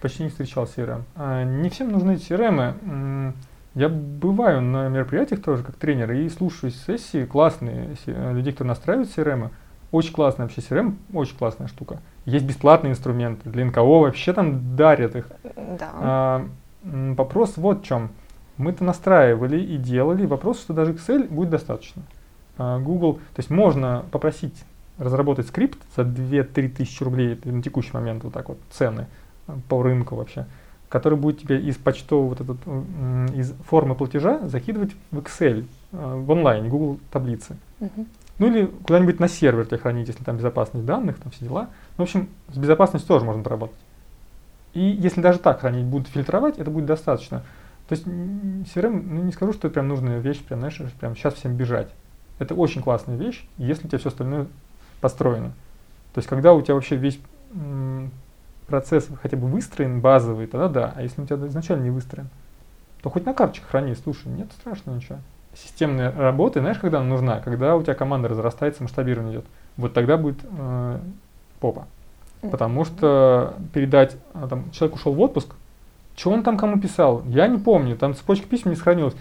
почти 0.00 0.22
не 0.22 0.30
встречал 0.30 0.64
CRM. 0.64 1.02
А, 1.14 1.44
не 1.44 1.68
всем 1.68 1.90
нужны 1.92 2.12
CRM. 2.12 3.34
Я 3.74 3.88
бываю 3.88 4.60
на 4.60 4.88
мероприятиях 4.88 5.42
тоже 5.42 5.62
как 5.62 5.76
тренер 5.76 6.12
и 6.12 6.28
слушаю 6.28 6.70
сессии 6.70 7.24
классные, 7.24 7.96
людей, 8.06 8.52
кто 8.52 8.64
настраивает 8.64 9.08
CRM. 9.08 9.50
Очень 9.90 10.12
классная 10.12 10.46
вообще 10.46 10.60
CRM, 10.60 10.96
очень 11.12 11.36
классная 11.36 11.68
штука. 11.68 12.00
Есть 12.24 12.44
бесплатные 12.44 12.92
инструменты, 12.92 13.48
для 13.48 13.64
НКО 13.64 13.82
вообще 13.82 14.32
там 14.32 14.76
дарят 14.76 15.16
их. 15.16 15.28
Да. 15.56 15.90
А, 15.94 16.48
вопрос 16.82 17.54
вот 17.56 17.80
в 17.80 17.84
чем. 17.84 18.10
Мы-то 18.58 18.84
настраивали 18.84 19.58
и 19.58 19.76
делали. 19.78 20.26
Вопрос, 20.26 20.60
что 20.60 20.74
даже 20.74 20.92
Excel 20.92 21.28
будет 21.28 21.50
достаточно. 21.50 22.02
А, 22.58 22.78
Google, 22.78 23.14
то 23.14 23.38
есть 23.38 23.50
можно 23.50 24.04
попросить 24.10 24.64
разработать 24.98 25.46
скрипт 25.46 25.78
за 25.96 26.02
2-3 26.02 26.68
тысячи 26.68 27.02
рублей 27.02 27.38
на 27.44 27.62
текущий 27.62 27.92
момент, 27.92 28.24
вот 28.24 28.34
так 28.34 28.48
вот, 28.48 28.58
цены 28.70 29.06
по 29.68 29.82
рынку 29.82 30.16
вообще 30.16 30.46
который 30.92 31.16
будет 31.16 31.40
тебе 31.40 31.58
из 31.58 31.78
почтового 31.78 32.28
вот 32.28 32.40
этот, 32.42 32.58
из 33.34 33.54
формы 33.66 33.94
платежа 33.94 34.46
закидывать 34.46 34.92
в 35.10 35.20
Excel, 35.20 35.66
э, 35.92 36.14
в 36.16 36.30
онлайн, 36.30 36.68
Google 36.68 37.00
таблицы. 37.10 37.56
Uh-huh. 37.80 38.06
Ну 38.38 38.46
или 38.48 38.66
куда-нибудь 38.66 39.18
на 39.18 39.26
сервер 39.26 39.64
тебе 39.64 39.78
хранить, 39.78 40.08
если 40.08 40.22
там 40.22 40.36
безопасность 40.36 40.84
данных, 40.84 41.18
там 41.18 41.32
все 41.32 41.46
дела. 41.46 41.70
Ну, 41.96 42.04
в 42.04 42.08
общем, 42.08 42.28
с 42.52 42.58
безопасностью 42.58 43.08
тоже 43.08 43.24
можно 43.24 43.42
поработать. 43.42 43.78
И 44.74 44.80
если 44.80 45.22
даже 45.22 45.38
так 45.38 45.60
хранить, 45.60 45.86
будут 45.86 46.08
фильтровать, 46.08 46.58
это 46.58 46.70
будет 46.70 46.84
достаточно. 46.84 47.42
То 47.88 47.94
есть 47.94 48.06
CRM, 48.06 49.02
ну 49.02 49.22
не 49.22 49.32
скажу, 49.32 49.54
что 49.54 49.68
это 49.68 49.74
прям 49.74 49.88
нужная 49.88 50.18
вещь, 50.18 50.44
прям, 50.44 50.60
знаешь, 50.60 50.78
прям 51.00 51.16
сейчас 51.16 51.34
всем 51.34 51.56
бежать. 51.56 51.88
Это 52.38 52.54
очень 52.54 52.82
классная 52.82 53.16
вещь, 53.16 53.46
если 53.56 53.86
у 53.86 53.88
тебя 53.88 53.98
все 53.98 54.10
остальное 54.10 54.46
построено. 55.00 55.52
То 56.12 56.18
есть 56.18 56.28
когда 56.28 56.52
у 56.52 56.60
тебя 56.60 56.74
вообще 56.74 56.96
весь 56.96 57.18
процесс 58.72 59.06
хотя 59.20 59.36
бы 59.36 59.48
выстроен, 59.48 60.00
базовый, 60.00 60.46
тогда 60.46 60.68
да. 60.68 60.92
А 60.96 61.02
если 61.02 61.20
у 61.20 61.26
тебя 61.26 61.46
изначально 61.46 61.82
не 61.82 61.90
выстроен, 61.90 62.30
то 63.02 63.10
хоть 63.10 63.26
на 63.26 63.34
карточках 63.34 63.68
храни, 63.68 63.94
слушай, 63.94 64.28
нет 64.28 64.50
страшного 64.58 64.96
ничего. 64.96 65.18
Системная 65.54 66.10
работа, 66.10 66.60
знаешь, 66.60 66.78
когда 66.78 67.00
она 67.00 67.08
нужна? 67.08 67.40
Когда 67.40 67.76
у 67.76 67.82
тебя 67.82 67.92
команда 67.92 68.28
разрастается, 68.28 68.82
масштабирование 68.82 69.34
идет. 69.34 69.44
Вот 69.76 69.92
тогда 69.92 70.16
будет 70.16 70.38
э, 70.42 70.98
попа. 71.60 71.86
Потому 72.40 72.86
что 72.86 73.56
передать, 73.74 74.16
а, 74.32 74.48
там, 74.48 74.70
человек 74.70 74.96
ушел 74.96 75.12
в 75.12 75.20
отпуск, 75.20 75.54
что 76.16 76.30
он 76.30 76.42
там 76.42 76.56
кому 76.56 76.80
писал, 76.80 77.22
я 77.26 77.48
не 77.48 77.58
помню, 77.58 77.94
там 77.98 78.14
цепочка 78.14 78.46
писем 78.46 78.70
не 78.70 78.76
сохранилась. 78.76 79.14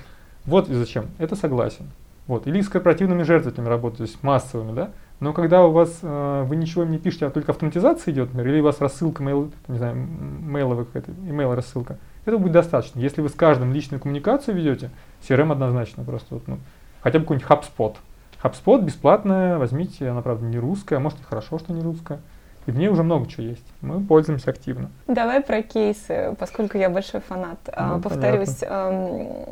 Вот 0.45 0.69
и 0.69 0.73
зачем. 0.73 1.07
Это 1.17 1.35
согласен. 1.35 1.91
Вот. 2.25 2.47
Или 2.47 2.61
с 2.61 2.69
корпоративными 2.69 3.23
жертвами 3.23 3.67
работать, 3.67 3.97
то 3.97 4.03
есть 4.03 4.23
массовыми, 4.23 4.73
да. 4.73 4.91
Но 5.21 5.33
когда 5.33 5.63
у 5.63 5.71
вас 5.71 5.99
э, 6.01 6.43
вы 6.47 6.55
ничего 6.55 6.83
не 6.83 6.97
пишете, 6.97 7.27
а 7.27 7.29
только 7.29 7.51
автоматизация 7.51 8.11
идет, 8.11 8.33
например, 8.33 8.55
или 8.55 8.61
у 8.61 8.65
вас 8.65 8.81
рассылка, 8.81 9.21
мейл, 9.21 9.51
не 9.67 9.77
знаю, 9.77 9.95
мейловая 9.95 10.83
какая-то, 10.83 11.11
имейл 11.11 11.53
рассылка, 11.53 11.97
этого 12.25 12.39
будет 12.39 12.53
достаточно. 12.53 12.99
Если 12.99 13.21
вы 13.21 13.29
с 13.29 13.33
каждым 13.33 13.71
личную 13.71 14.01
коммуникацию 14.01 14.55
ведете, 14.55 14.89
CRM 15.21 15.51
однозначно 15.51 16.03
просто, 16.03 16.33
вот, 16.33 16.47
ну, 16.47 16.57
хотя 17.01 17.19
бы 17.19 17.25
какой-нибудь 17.25 17.47
HubSpot. 17.47 17.95
HubSpot 18.43 18.81
бесплатная, 18.81 19.59
возьмите, 19.59 20.09
она, 20.09 20.23
правда, 20.23 20.43
не 20.43 20.57
русская, 20.57 20.97
может 20.97 21.19
и 21.19 21.23
хорошо, 21.23 21.59
что 21.59 21.71
не 21.71 21.83
русская. 21.83 22.19
И 22.65 22.71
в 22.71 22.77
ней 22.77 22.87
уже 22.87 23.03
много 23.03 23.27
чего 23.27 23.43
есть. 23.43 23.65
Мы 23.81 24.03
пользуемся 24.03 24.49
активно. 24.49 24.89
Давай 25.07 25.41
про 25.41 25.61
кейсы, 25.61 26.35
поскольку 26.39 26.79
я 26.79 26.89
большой 26.89 27.21
фанат. 27.21 27.59
А, 27.71 27.95
ну, 27.95 28.01
Повторюсь, 28.01 28.57
эм, 28.61 29.45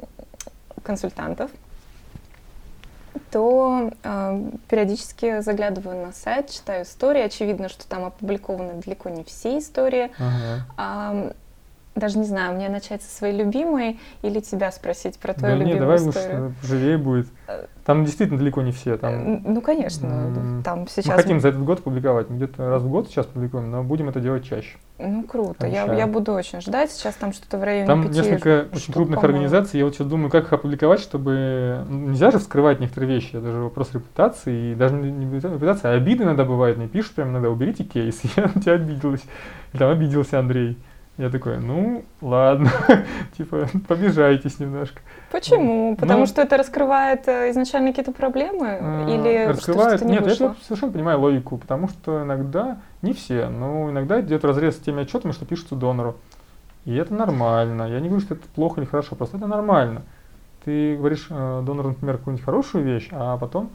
консультантов, 0.81 1.51
то 3.31 3.91
э, 4.03 4.51
периодически 4.67 5.41
заглядываю 5.41 6.05
на 6.05 6.11
сайт, 6.13 6.49
читаю 6.49 6.83
истории. 6.83 7.21
Очевидно, 7.21 7.69
что 7.69 7.87
там 7.87 8.05
опубликованы 8.05 8.81
далеко 8.81 9.09
не 9.09 9.23
все 9.23 9.59
истории. 9.59 10.11
Ага. 10.17 10.65
Э, 10.77 11.31
даже 11.95 12.17
не 12.17 12.25
знаю, 12.25 12.55
мне 12.55 12.69
начать 12.69 13.01
со 13.01 13.09
своей 13.09 13.37
любимой 13.37 13.99
или 14.21 14.39
тебя 14.39 14.71
спросить 14.71 15.17
про 15.19 15.33
твою 15.33 15.55
да 15.55 15.63
любимую 15.63 15.73
нет, 15.73 15.79
давай 15.79 15.97
историю. 15.97 16.45
лучше 16.47 16.67
живее 16.67 16.97
будет. 16.97 17.27
Э, 17.47 17.65
там 17.85 18.05
действительно 18.05 18.39
далеко 18.39 18.61
не 18.61 18.71
все. 18.71 18.97
Там, 18.97 19.37
э, 19.37 19.41
ну, 19.43 19.61
конечно, 19.61 20.61
там 20.63 20.87
сейчас... 20.87 21.07
Мы 21.07 21.13
хотим 21.13 21.39
за 21.39 21.49
этот 21.49 21.63
год 21.63 21.83
публиковать, 21.83 22.29
мы 22.29 22.37
где-то 22.37 22.69
раз 22.69 22.83
в 22.83 22.89
год 22.89 23.07
сейчас 23.07 23.25
публикуем, 23.25 23.71
но 23.71 23.83
будем 23.83 24.09
это 24.09 24.19
делать 24.19 24.47
чаще. 24.47 24.77
Ну, 24.99 25.23
круто, 25.23 25.65
я, 25.65 25.91
я 25.93 26.07
буду 26.07 26.33
очень 26.33 26.61
ждать, 26.61 26.91
сейчас 26.91 27.15
там 27.15 27.31
что-то 27.31 27.57
в 27.57 27.63
районе 27.63 27.87
Там 27.87 28.11
несколько 28.11 28.67
очень 28.73 28.93
крупных 28.93 29.23
организаций, 29.23 29.79
я 29.79 29.85
вот 29.85 29.95
сейчас 29.95 30.07
думаю, 30.07 30.29
как 30.29 30.45
их 30.45 30.53
опубликовать, 30.53 30.99
чтобы... 30.99 31.85
Ну, 31.89 32.09
нельзя 32.09 32.31
же 32.31 32.39
вскрывать 32.39 32.79
некоторые 32.79 33.15
вещи, 33.15 33.29
это 33.29 33.51
же 33.51 33.59
вопрос 33.59 33.93
репутации, 33.93 34.73
и 34.73 34.75
даже 34.75 34.95
не 34.95 35.25
репутации, 35.39 35.87
а 35.87 35.93
обиды 35.93 36.23
иногда 36.23 36.43
бывает, 36.43 36.77
мне 36.77 36.87
пишут 36.87 37.13
прям 37.13 37.29
иногда, 37.29 37.49
уберите 37.49 37.83
кейс, 37.83 38.19
я 38.35 38.51
на 38.53 38.61
тебя 38.61 38.73
обиделась, 38.73 39.23
там 39.73 39.89
обиделся 39.89 40.39
Андрей. 40.39 40.77
Я 41.19 41.29
такой, 41.29 41.57
ну, 41.57 42.05
ладно, 42.21 42.71
типа, 43.37 43.67
побежайтесь 43.89 44.57
немножко. 44.57 45.01
Почему? 45.33 45.97
Потому 45.97 46.21
ну, 46.21 46.25
что 46.25 46.41
это 46.41 46.55
раскрывает 46.55 47.27
э, 47.27 47.51
изначально 47.51 47.89
какие-то 47.89 48.13
проблемы? 48.13 48.77
А, 48.79 49.05
или 49.05 49.47
раскрывает, 49.49 49.97
что 49.97 50.05
не 50.05 50.13
нет, 50.13 50.23
вышло? 50.23 50.45
я 50.45 50.55
совершенно 50.63 50.93
понимаю 50.93 51.19
логику, 51.19 51.57
потому 51.57 51.89
что 51.89 52.23
иногда, 52.23 52.77
не 53.01 53.11
все, 53.11 53.49
но 53.49 53.89
иногда 53.89 54.21
идет 54.21 54.45
разрез 54.45 54.77
с 54.77 54.79
теми 54.79 55.01
отчетами, 55.01 55.33
что 55.33 55.45
пишутся 55.45 55.75
донору. 55.75 56.15
И 56.85 56.95
это 56.95 57.13
нормально. 57.13 57.89
Я 57.89 57.99
не 57.99 58.07
говорю, 58.07 58.23
что 58.23 58.35
это 58.35 58.47
плохо 58.55 58.79
или 58.79 58.87
хорошо, 58.87 59.17
просто 59.17 59.35
это 59.35 59.47
нормально. 59.47 60.03
Ты 60.63 60.95
говоришь 60.95 61.27
э, 61.29 61.61
донору, 61.65 61.89
например, 61.89 62.19
какую-нибудь 62.19 62.45
хорошую 62.45 62.85
вещь, 62.85 63.09
а 63.11 63.35
потом 63.35 63.71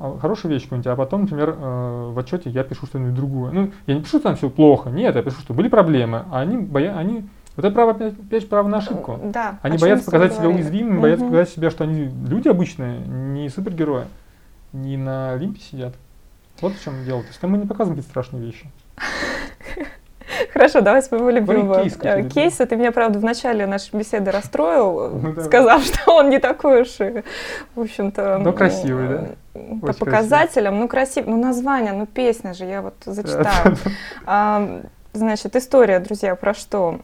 а, 0.00 0.18
хорошая 0.18 0.52
вещь 0.52 0.64
какая-нибудь, 0.64 0.86
а 0.86 0.96
потом, 0.96 1.22
например, 1.22 1.56
э, 1.58 2.10
в 2.12 2.18
отчете 2.18 2.50
я 2.50 2.64
пишу 2.64 2.86
что-нибудь 2.86 3.14
другое. 3.14 3.52
Ну, 3.52 3.70
я 3.86 3.94
не 3.94 4.00
пишу, 4.00 4.18
что 4.18 4.28
там 4.28 4.36
все 4.36 4.50
плохо, 4.50 4.90
нет, 4.90 5.14
я 5.14 5.22
пишу, 5.22 5.40
что 5.40 5.54
были 5.54 5.68
проблемы, 5.68 6.24
а 6.30 6.40
они, 6.40 6.56
боя, 6.58 6.96
они 6.96 7.24
вот 7.56 7.64
это 7.64 7.74
право, 7.74 7.92
опять, 7.92 8.14
опять 8.14 8.48
право 8.48 8.66
на 8.66 8.78
ошибку. 8.78 9.18
Да. 9.22 9.58
Они 9.62 9.78
боятся 9.78 10.06
показать 10.06 10.34
себя 10.34 10.48
уязвимыми, 10.48 10.94
угу. 10.94 11.02
боятся 11.02 11.24
показать 11.24 11.48
себя, 11.50 11.70
что 11.70 11.84
они 11.84 12.10
люди 12.28 12.48
обычные, 12.48 12.98
не 13.06 13.48
супергерои, 13.48 14.06
не 14.72 14.96
на 14.96 15.32
Олимпе 15.32 15.60
сидят. 15.60 15.94
Вот 16.60 16.74
в 16.74 16.82
чем 16.82 17.04
дело. 17.04 17.22
То 17.22 17.28
есть 17.28 17.40
там 17.40 17.50
мы 17.50 17.58
не 17.58 17.66
показываем 17.66 17.96
какие-то 17.96 18.10
страшные 18.10 18.44
вещи. 18.44 18.70
Хорошо, 20.52 20.80
давай 20.80 21.02
с 21.02 21.10
моего 21.10 21.30
любимого 21.30 21.82
кейс, 21.82 21.96
э, 22.02 22.22
кейса. 22.28 22.66
Ты 22.66 22.76
меня, 22.76 22.92
правда, 22.92 23.18
в 23.18 23.24
начале 23.24 23.66
нашей 23.66 23.96
беседы 23.96 24.30
расстроил, 24.30 25.10
ну, 25.22 25.42
сказав, 25.42 25.84
что 25.84 26.12
он 26.12 26.30
не 26.30 26.38
такой 26.38 26.82
уж, 26.82 26.98
в 27.74 27.80
общем-то... 27.80 28.38
Ну, 28.38 28.52
красивый, 28.52 29.08
да? 29.08 29.26
По 29.52 29.86
Очень 29.86 29.98
показателям, 29.98 30.74
красивый. 30.74 30.80
ну, 30.80 30.88
красивый, 30.88 31.30
ну, 31.34 31.40
название, 31.40 31.92
ну, 31.92 32.06
песня 32.06 32.54
же, 32.54 32.64
я 32.64 32.82
вот 32.82 32.94
зачитаю. 33.04 33.76
Значит, 35.12 35.54
история, 35.54 36.00
друзья, 36.00 36.34
про 36.34 36.54
что? 36.54 36.98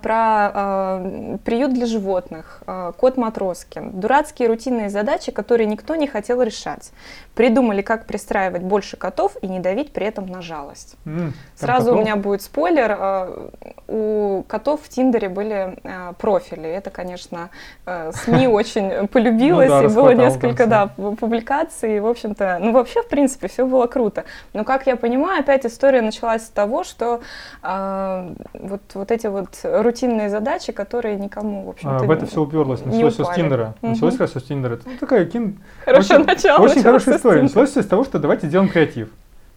Про 0.00 0.50
э, 0.54 1.38
приют 1.44 1.72
для 1.74 1.86
животных, 1.86 2.62
э, 2.66 2.92
кот 2.96 3.16
Матроскин. 3.16 4.00
Дурацкие 4.00 4.48
рутинные 4.48 4.90
задачи, 4.90 5.32
которые 5.32 5.66
никто 5.66 5.96
не 5.96 6.06
хотел 6.06 6.40
решать. 6.42 6.92
Придумали, 7.34 7.82
как 7.82 8.06
пристраивать 8.06 8.62
больше 8.62 8.96
котов 8.96 9.36
и 9.42 9.48
не 9.48 9.58
давить 9.58 9.92
при 9.92 10.06
этом 10.06 10.26
на 10.26 10.42
жалость. 10.42 10.96
Mm, 11.04 11.32
Сразу 11.56 11.86
котов? 11.86 11.98
у 11.98 12.02
меня 12.02 12.16
будет 12.16 12.42
спойлер. 12.42 12.96
Э, 12.98 13.48
у 13.88 14.44
котов 14.46 14.82
в 14.82 14.88
Тиндере 14.88 15.28
были 15.28 15.78
э, 15.82 16.12
профили. 16.18 16.68
Это, 16.68 16.90
конечно, 16.90 17.50
э, 17.86 18.12
СМИ 18.12 18.46
очень 18.48 19.08
полюбилось, 19.08 19.70
ну 19.70 19.84
и 19.84 19.88
было 19.88 20.10
несколько 20.10 20.66
да, 20.66 20.86
публикаций. 20.86 21.98
В 22.00 22.06
общем-то, 22.06 22.58
ну 22.60 22.72
вообще, 22.72 23.02
в 23.02 23.08
принципе, 23.08 23.48
все 23.48 23.66
было 23.66 23.86
круто. 23.88 24.24
Но, 24.52 24.64
как 24.64 24.86
я 24.86 24.94
понимаю, 24.94 25.40
опять 25.40 25.66
история 25.66 26.02
началась 26.02 26.44
с 26.46 26.50
того, 26.50 26.84
что 26.84 27.20
вот, 27.62 28.82
вот 28.94 29.10
эти 29.10 29.26
вот 29.26 29.58
рутинные 29.80 30.28
задачи, 30.28 30.72
которые 30.72 31.16
никому, 31.16 31.64
в 31.64 31.70
общем-то, 31.70 31.96
а, 31.96 32.02
В 32.04 32.10
это 32.10 32.26
все 32.26 32.42
уперлось, 32.42 32.84
началось 32.84 33.14
все 33.14 33.24
с 33.24 33.34
Тиндера. 33.34 33.74
Угу. 33.80 33.90
Началось 33.90 34.16
как 34.16 34.30
все 34.30 34.40
с 34.40 34.42
Тиндера. 34.42 34.78
Ну, 34.84 34.92
такая 35.00 35.24
кин... 35.24 35.58
Хорошее 35.84 36.20
очень, 36.20 36.26
начало. 36.26 36.64
Очень 36.64 36.82
хорошая 36.82 37.16
история. 37.16 37.42
Началось 37.42 37.70
все 37.70 37.82
с 37.82 37.86
того, 37.86 38.04
что 38.04 38.18
давайте 38.18 38.48
сделаем 38.48 38.70
креатив. 38.70 39.08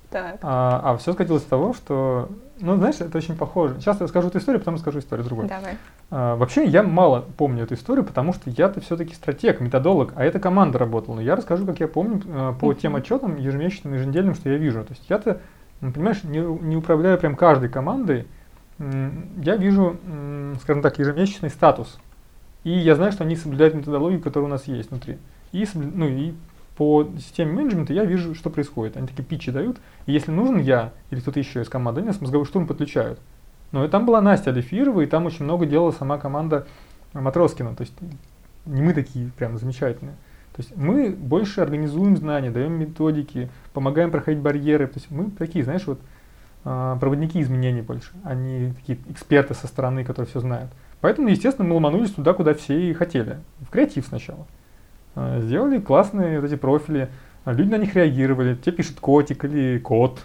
Так. 0.10 0.38
А, 0.44 0.82
а 0.84 0.98
все 0.98 1.12
скатилось 1.12 1.44
с 1.44 1.46
того, 1.46 1.74
что, 1.74 2.30
ну, 2.62 2.78
знаешь, 2.78 2.96
это 3.00 3.18
очень 3.18 3.36
похоже. 3.36 3.76
Сейчас 3.80 4.00
я 4.00 4.06
расскажу 4.06 4.30
эту 4.30 4.38
историю, 4.38 4.60
потом 4.60 4.76
расскажу 4.76 5.00
историю 5.00 5.26
другую. 5.26 5.50
Давай. 5.50 5.78
А, 6.10 6.36
вообще, 6.38 6.66
я 6.66 6.84
мало 6.84 7.26
помню 7.38 7.64
эту 7.64 7.74
историю, 7.74 8.06
потому 8.06 8.32
что 8.32 8.50
я-то 8.50 8.80
все-таки 8.80 9.14
стратег, 9.14 9.60
методолог, 9.60 10.14
а 10.16 10.24
эта 10.24 10.40
команда 10.40 10.78
работала. 10.78 11.16
Но 11.16 11.22
я 11.22 11.36
расскажу, 11.36 11.66
как 11.66 11.82
я 11.82 11.90
помню 11.90 12.22
э, 12.26 12.54
по 12.60 12.74
тем 12.74 12.96
отчетам 12.96 13.36
ежемесячным, 13.36 13.94
еженедельным, 13.94 14.36
что 14.36 14.50
я 14.50 14.58
вижу. 14.58 14.84
То 14.84 14.94
есть 14.94 15.04
я-то, 15.10 15.42
понимаешь, 15.82 16.24
не, 16.24 16.40
не 16.40 16.78
управляю 16.78 17.18
прям 17.18 17.36
каждой 17.36 17.68
командой, 17.68 18.26
я 18.80 19.56
вижу, 19.56 19.98
скажем 20.62 20.82
так, 20.82 21.00
ежемесячный 21.00 21.50
статус. 21.50 21.98
И 22.64 22.72
я 22.72 22.96
знаю, 22.96 23.12
что 23.12 23.24
они 23.24 23.36
соблюдают 23.36 23.76
методологию, 23.76 24.20
которая 24.20 24.48
у 24.48 24.52
нас 24.52 24.68
есть 24.68 24.90
внутри. 24.90 25.18
И, 25.52 25.66
ну, 25.74 26.08
и 26.08 26.34
по 26.78 27.08
системе 27.18 27.54
менеджмента 27.54 27.94
я 27.94 28.04
вижу, 28.04 28.36
что 28.36 28.50
происходит. 28.50 28.98
Они 28.98 29.08
такие 29.08 29.24
питчи 29.24 29.52
дают, 29.52 29.78
и 30.08 30.12
если 30.12 30.32
нужен 30.32 30.58
я 30.58 30.92
или 31.10 31.20
кто-то 31.20 31.40
еще 31.40 31.62
из 31.62 31.70
команды, 31.70 32.00
они 32.00 32.08
нас 32.08 32.20
мозговой 32.20 32.46
штурм 32.46 32.68
подключают. 32.68 33.20
Но 33.72 33.86
и 33.86 33.88
там 33.88 34.06
была 34.06 34.22
Настя 34.22 34.50
Алифирова, 34.52 35.02
и 35.02 35.06
там 35.06 35.26
очень 35.26 35.46
много 35.46 35.66
делала 35.66 35.92
сама 35.92 36.18
команда 36.18 36.68
Матроскина. 37.14 37.76
То 37.76 37.82
есть 37.82 37.94
не 38.66 38.82
мы 38.82 38.94
такие 38.94 39.32
прям 39.38 39.58
замечательные. 39.58 40.16
То 40.56 40.62
есть 40.62 40.76
мы 40.76 41.10
больше 41.10 41.62
организуем 41.62 42.16
знания, 42.16 42.50
даем 42.50 42.74
методики, 42.74 43.50
помогаем 43.74 44.12
проходить 44.12 44.42
барьеры. 44.42 44.88
То 44.88 44.96
есть 44.96 45.12
мы 45.12 45.30
такие, 45.32 45.64
знаешь, 45.64 45.86
вот 45.86 46.00
проводники 46.66 47.40
изменений 47.42 47.82
больше, 47.82 48.12
они 48.24 48.74
такие 48.74 48.98
эксперты 49.10 49.54
со 49.54 49.68
стороны, 49.68 50.04
которые 50.04 50.28
все 50.28 50.40
знают. 50.40 50.72
Поэтому, 51.02 51.28
естественно, 51.28 51.68
мы 51.68 51.76
ломанулись 51.76 52.12
туда, 52.12 52.34
куда 52.34 52.56
все 52.56 52.90
и 52.90 52.94
хотели. 52.94 53.38
В 53.62 53.70
креатив 53.70 54.08
сначала. 54.08 54.48
А, 55.14 55.40
сделали 55.40 55.80
классные 55.80 56.40
вот 56.40 56.48
эти 56.52 56.58
профили, 56.58 57.10
а, 57.44 57.54
люди 57.54 57.70
на 57.70 57.78
них 57.78 57.96
реагировали. 57.96 58.56
Те 58.56 58.72
пишут 58.72 59.00
котик 59.00 59.46
или 59.46 59.78
кот, 59.78 60.24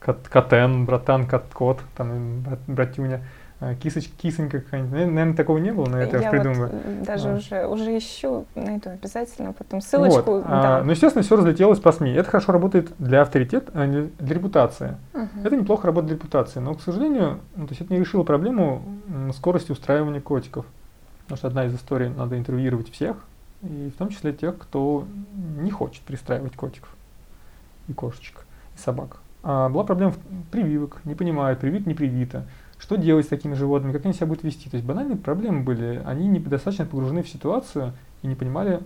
кот 0.00 0.28
котен, 0.28 0.84
братан, 0.84 1.26
кот, 1.26 1.44
кот, 1.52 1.80
там, 1.96 2.42
брат, 2.42 2.60
братюня. 2.68 3.22
А, 3.58 3.74
кисоч, 3.74 4.10
кисонька 4.18 4.60
какая-нибудь. 4.60 4.92
Наверное, 4.92 5.34
такого 5.34 5.56
не 5.56 5.72
было, 5.72 5.86
но 5.86 5.98
это 5.98 6.18
я, 6.18 6.24
я 6.24 6.30
придумываю. 6.30 6.70
Вот 6.72 7.02
даже 7.04 7.30
а. 7.30 7.36
уже, 7.36 7.66
уже 7.66 7.96
ищу, 7.96 8.44
найду 8.54 8.90
обязательно 8.90 9.54
потом 9.54 9.80
ссылочку. 9.80 10.30
Вот. 10.30 10.42
Да. 10.42 10.78
А, 10.78 10.82
ну, 10.82 10.90
естественно, 10.90 11.22
все 11.22 11.36
разлетелось 11.36 11.80
по 11.80 11.90
СМИ. 11.90 12.10
Это 12.12 12.28
хорошо 12.28 12.52
работает 12.52 12.92
для 12.98 13.22
авторитета, 13.22 13.72
для, 13.72 14.08
для 14.18 14.34
репутации. 14.34 14.96
Угу. 15.14 15.44
Это 15.44 15.56
неплохо 15.56 15.86
работает 15.86 16.08
для 16.08 16.16
репутации. 16.16 16.60
Но, 16.60 16.74
к 16.74 16.82
сожалению, 16.82 17.40
ну, 17.56 17.66
то 17.66 17.72
есть 17.72 17.80
это 17.80 17.94
не 17.94 17.98
решило 17.98 18.24
проблему 18.24 18.82
скорости 19.34 19.72
устраивания 19.72 20.20
котиков. 20.20 20.66
Потому 21.22 21.38
что 21.38 21.48
одна 21.48 21.64
из 21.64 21.74
историй, 21.74 22.10
надо 22.10 22.38
интервьюировать 22.38 22.90
всех, 22.92 23.16
и 23.62 23.90
в 23.92 23.98
том 23.98 24.10
числе 24.10 24.32
тех, 24.32 24.56
кто 24.58 25.06
не 25.58 25.70
хочет 25.70 26.02
пристраивать 26.02 26.54
котиков 26.54 26.90
и 27.88 27.94
кошечек, 27.94 28.44
и 28.76 28.78
собак. 28.78 29.16
А 29.42 29.68
была 29.68 29.82
проблема 29.82 30.14
прививок, 30.50 31.00
не 31.04 31.14
понимают, 31.14 31.58
привит, 31.58 31.86
не 31.86 31.94
привито 31.94 32.44
что 32.78 32.96
делать 32.96 33.26
с 33.26 33.28
такими 33.28 33.54
животными, 33.54 33.92
как 33.92 34.04
они 34.04 34.14
себя 34.14 34.26
будут 34.26 34.44
вести. 34.44 34.68
То 34.68 34.76
есть 34.76 34.86
банальные 34.86 35.16
проблемы 35.16 35.62
были, 35.62 36.02
они 36.04 36.28
недостаточно 36.28 36.84
погружены 36.86 37.22
в 37.22 37.28
ситуацию 37.28 37.92
и 38.22 38.26
не 38.26 38.34
понимали, 38.34 38.80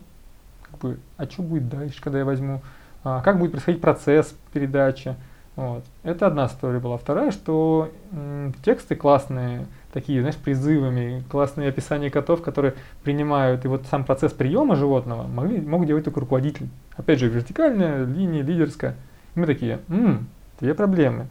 как 0.70 0.80
бы, 0.80 0.98
а 1.16 1.24
что 1.24 1.42
будет 1.42 1.68
дальше, 1.68 2.00
когда 2.00 2.20
я 2.20 2.24
возьму, 2.24 2.62
а, 3.02 3.20
как 3.22 3.38
будет 3.38 3.52
происходить 3.52 3.80
процесс 3.80 4.34
передачи. 4.52 5.16
Вот. 5.56 5.84
Это 6.04 6.28
одна 6.28 6.46
история 6.46 6.78
была. 6.78 6.96
Вторая, 6.96 7.32
что 7.32 7.90
м, 8.12 8.54
тексты 8.64 8.94
классные, 8.94 9.66
такие, 9.92 10.20
знаешь, 10.20 10.36
призывами, 10.36 11.24
классные 11.28 11.68
описания 11.68 12.10
котов, 12.10 12.40
которые 12.40 12.74
принимают, 13.02 13.64
и 13.64 13.68
вот 13.68 13.84
сам 13.90 14.04
процесс 14.04 14.32
приема 14.32 14.76
животного 14.76 15.26
могли, 15.26 15.60
мог 15.60 15.84
делать 15.86 16.04
только 16.04 16.20
руководитель. 16.20 16.68
Опять 16.96 17.18
же, 17.18 17.28
вертикальная 17.28 18.04
линия, 18.04 18.42
лидерская. 18.42 18.94
И 19.34 19.40
мы 19.40 19.46
такие, 19.46 19.80
м, 19.88 20.28
две 20.60 20.74
проблемы 20.74 21.26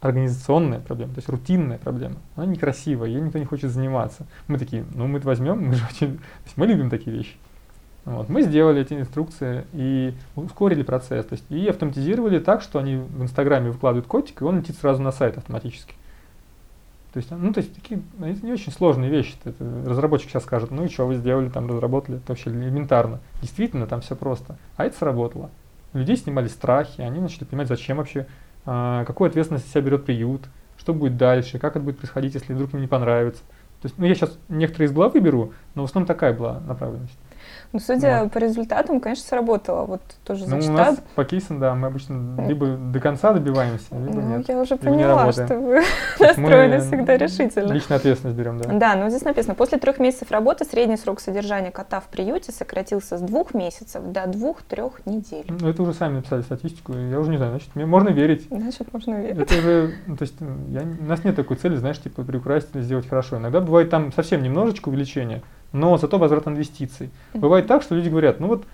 организационная 0.00 0.80
проблема, 0.80 1.14
то 1.14 1.18
есть 1.18 1.28
рутинная 1.28 1.78
проблема. 1.78 2.16
Она 2.36 2.46
некрасивая, 2.46 3.08
ей 3.08 3.20
никто 3.20 3.38
не 3.38 3.44
хочет 3.44 3.70
заниматься. 3.70 4.26
Мы 4.46 4.58
такие, 4.58 4.84
ну 4.94 5.06
мы 5.06 5.18
это 5.18 5.26
возьмем, 5.26 5.60
мы 5.66 5.74
же 5.74 5.84
очень... 5.84 6.18
То 6.18 6.44
есть 6.44 6.56
мы 6.56 6.66
любим 6.66 6.88
такие 6.88 7.16
вещи. 7.16 7.36
Вот. 8.04 8.28
Мы 8.28 8.42
сделали 8.42 8.80
эти 8.80 8.94
инструкции 8.94 9.66
и 9.74 10.14
ускорили 10.34 10.82
процесс. 10.82 11.26
То 11.26 11.34
есть 11.34 11.44
и 11.50 11.66
автоматизировали 11.68 12.38
так, 12.38 12.62
что 12.62 12.78
они 12.78 12.96
в 12.96 13.22
Инстаграме 13.22 13.70
выкладывают 13.70 14.06
котик, 14.06 14.40
и 14.40 14.44
он 14.44 14.58
летит 14.58 14.76
сразу 14.76 15.02
на 15.02 15.12
сайт 15.12 15.36
автоматически. 15.36 15.94
То 17.12 17.18
есть, 17.18 17.30
ну, 17.30 17.52
то 17.52 17.60
есть 17.60 17.74
такие, 17.74 18.02
это 18.20 18.46
не 18.46 18.52
очень 18.52 18.72
сложные 18.72 19.10
вещи. 19.10 19.34
Это 19.44 19.64
разработчик 19.86 20.30
сейчас 20.30 20.44
скажет, 20.44 20.70
ну 20.70 20.84
и 20.84 20.88
что 20.88 21.06
вы 21.06 21.16
сделали, 21.16 21.48
там 21.48 21.68
разработали, 21.68 22.18
это 22.18 22.28
вообще 22.28 22.50
элементарно. 22.50 23.20
Действительно, 23.42 23.86
там 23.86 24.00
все 24.00 24.14
просто. 24.14 24.56
А 24.76 24.84
это 24.84 24.96
сработало. 24.96 25.50
Людей 25.92 26.16
снимали 26.16 26.48
страхи, 26.48 27.00
они 27.00 27.20
начали 27.20 27.44
понимать, 27.44 27.68
зачем 27.68 27.96
вообще 27.96 28.26
какую 29.06 29.28
ответственность 29.28 29.70
себя 29.70 29.80
берет 29.80 30.04
приют, 30.04 30.42
что 30.76 30.92
будет 30.92 31.16
дальше, 31.16 31.58
как 31.58 31.76
это 31.76 31.84
будет 31.84 31.98
происходить, 31.98 32.34
если 32.34 32.52
вдруг 32.52 32.74
им 32.74 32.80
не 32.80 32.86
понравится. 32.86 33.42
То 33.80 33.86
есть, 33.86 33.98
ну, 33.98 34.06
я 34.06 34.14
сейчас 34.14 34.38
некоторые 34.48 34.88
из 34.88 34.92
главы 34.92 35.20
беру, 35.20 35.52
но 35.74 35.82
в 35.82 35.84
основном 35.86 36.06
такая 36.06 36.32
была 36.32 36.60
направленность. 36.60 37.18
Ну, 37.72 37.80
судя 37.80 38.22
вот. 38.22 38.32
по 38.32 38.38
результатам, 38.38 39.00
конечно, 39.00 39.24
сработало. 39.24 39.84
Вот 39.84 40.00
тоже 40.24 40.44
ну, 40.44 40.56
зачитаю. 40.56 40.74
у 40.74 40.76
нас 40.76 40.98
по 41.14 41.24
кейсам, 41.24 41.60
да, 41.60 41.74
мы 41.74 41.88
обычно 41.88 42.46
либо 42.48 42.66
до 42.66 42.98
конца 42.98 43.32
добиваемся, 43.32 43.86
либо 43.90 44.20
ну, 44.20 44.38
нет. 44.38 44.48
я 44.48 44.60
уже 44.60 44.76
поняла, 44.76 45.30
что 45.32 45.58
вы 45.58 45.82
настроены 46.20 46.80
всегда 46.80 47.16
решительно. 47.18 47.72
Личную 47.72 47.98
ответственность 47.98 48.38
берем, 48.38 48.58
да. 48.58 48.70
Да, 48.72 48.96
но 48.96 49.10
здесь 49.10 49.22
написано, 49.22 49.54
после 49.54 49.78
трех 49.78 49.98
месяцев 49.98 50.30
работы 50.30 50.64
средний 50.64 50.96
срок 50.96 51.20
содержания 51.20 51.70
кота 51.70 52.00
в 52.00 52.04
приюте 52.04 52.52
сократился 52.52 53.18
с 53.18 53.20
двух 53.20 53.52
месяцев 53.52 54.02
до 54.02 54.26
двух-трех 54.26 55.04
недель. 55.04 55.44
Ну, 55.48 55.68
это 55.68 55.82
уже 55.82 55.92
сами 55.92 56.16
написали 56.16 56.40
статистику, 56.42 56.94
я 56.94 57.20
уже 57.20 57.30
не 57.30 57.36
знаю, 57.36 57.52
значит, 57.52 57.74
мне 57.74 57.84
можно 57.84 58.08
верить. 58.08 58.46
Значит, 58.50 58.90
можно 58.92 59.20
верить. 59.20 59.42
Это 59.42 59.58
уже, 59.58 59.94
ну, 60.06 60.16
то 60.16 60.22
есть, 60.22 60.36
я, 60.68 60.82
у 60.82 61.04
нас 61.04 61.22
нет 61.22 61.36
такой 61.36 61.56
цели, 61.58 61.76
знаешь, 61.76 62.00
типа, 62.00 62.22
приукрасить 62.22 62.70
или 62.74 62.82
сделать 62.82 63.06
хорошо. 63.06 63.36
Иногда 63.36 63.60
бывает 63.60 63.90
там 63.90 64.10
совсем 64.12 64.42
немножечко 64.42 64.88
увеличения, 64.88 65.42
но 65.72 65.96
зато 65.98 66.18
возврат 66.18 66.46
инвестиций. 66.48 67.10
Бывает 67.34 67.66
так, 67.66 67.82
что 67.82 67.94
люди 67.94 68.08
говорят, 68.08 68.40
ну 68.40 68.48
вот, 68.48 68.64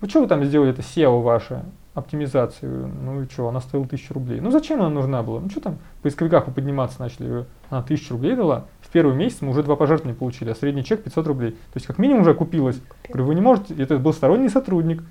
вы 0.00 0.08
что 0.08 0.20
вы 0.20 0.28
там 0.28 0.44
сделали, 0.44 0.70
это 0.70 0.82
SEO 0.82 1.22
ваше, 1.22 1.64
оптимизацию, 1.94 2.88
ну 3.02 3.22
и 3.22 3.28
что, 3.28 3.48
она 3.48 3.60
стоила 3.60 3.86
тысячу 3.86 4.14
рублей. 4.14 4.40
Ну 4.40 4.50
зачем 4.50 4.80
она 4.80 4.90
нужна 4.90 5.22
была? 5.22 5.40
Ну 5.40 5.50
что 5.50 5.60
там, 5.60 5.78
в 5.98 6.02
поисковиках 6.02 6.46
вы 6.46 6.52
подниматься 6.52 7.00
начали, 7.00 7.46
она 7.70 7.82
тысячу 7.82 8.14
рублей 8.14 8.36
дала, 8.36 8.66
в 8.80 8.90
первый 8.90 9.14
месяц 9.14 9.38
мы 9.40 9.50
уже 9.50 9.62
два 9.62 9.76
пожертвования 9.76 10.18
получили, 10.18 10.50
а 10.50 10.54
средний 10.54 10.84
чек 10.84 11.02
500 11.02 11.26
рублей. 11.26 11.50
То 11.52 11.76
есть 11.76 11.86
как 11.86 11.98
минимум 11.98 12.22
уже 12.22 12.30
окупилось. 12.30 12.76
Купил. 12.76 13.14
Говорю, 13.14 13.24
вы 13.24 13.34
не 13.34 13.40
можете, 13.40 13.74
это 13.74 13.98
был 13.98 14.12
сторонний 14.12 14.48
сотрудник. 14.48 15.02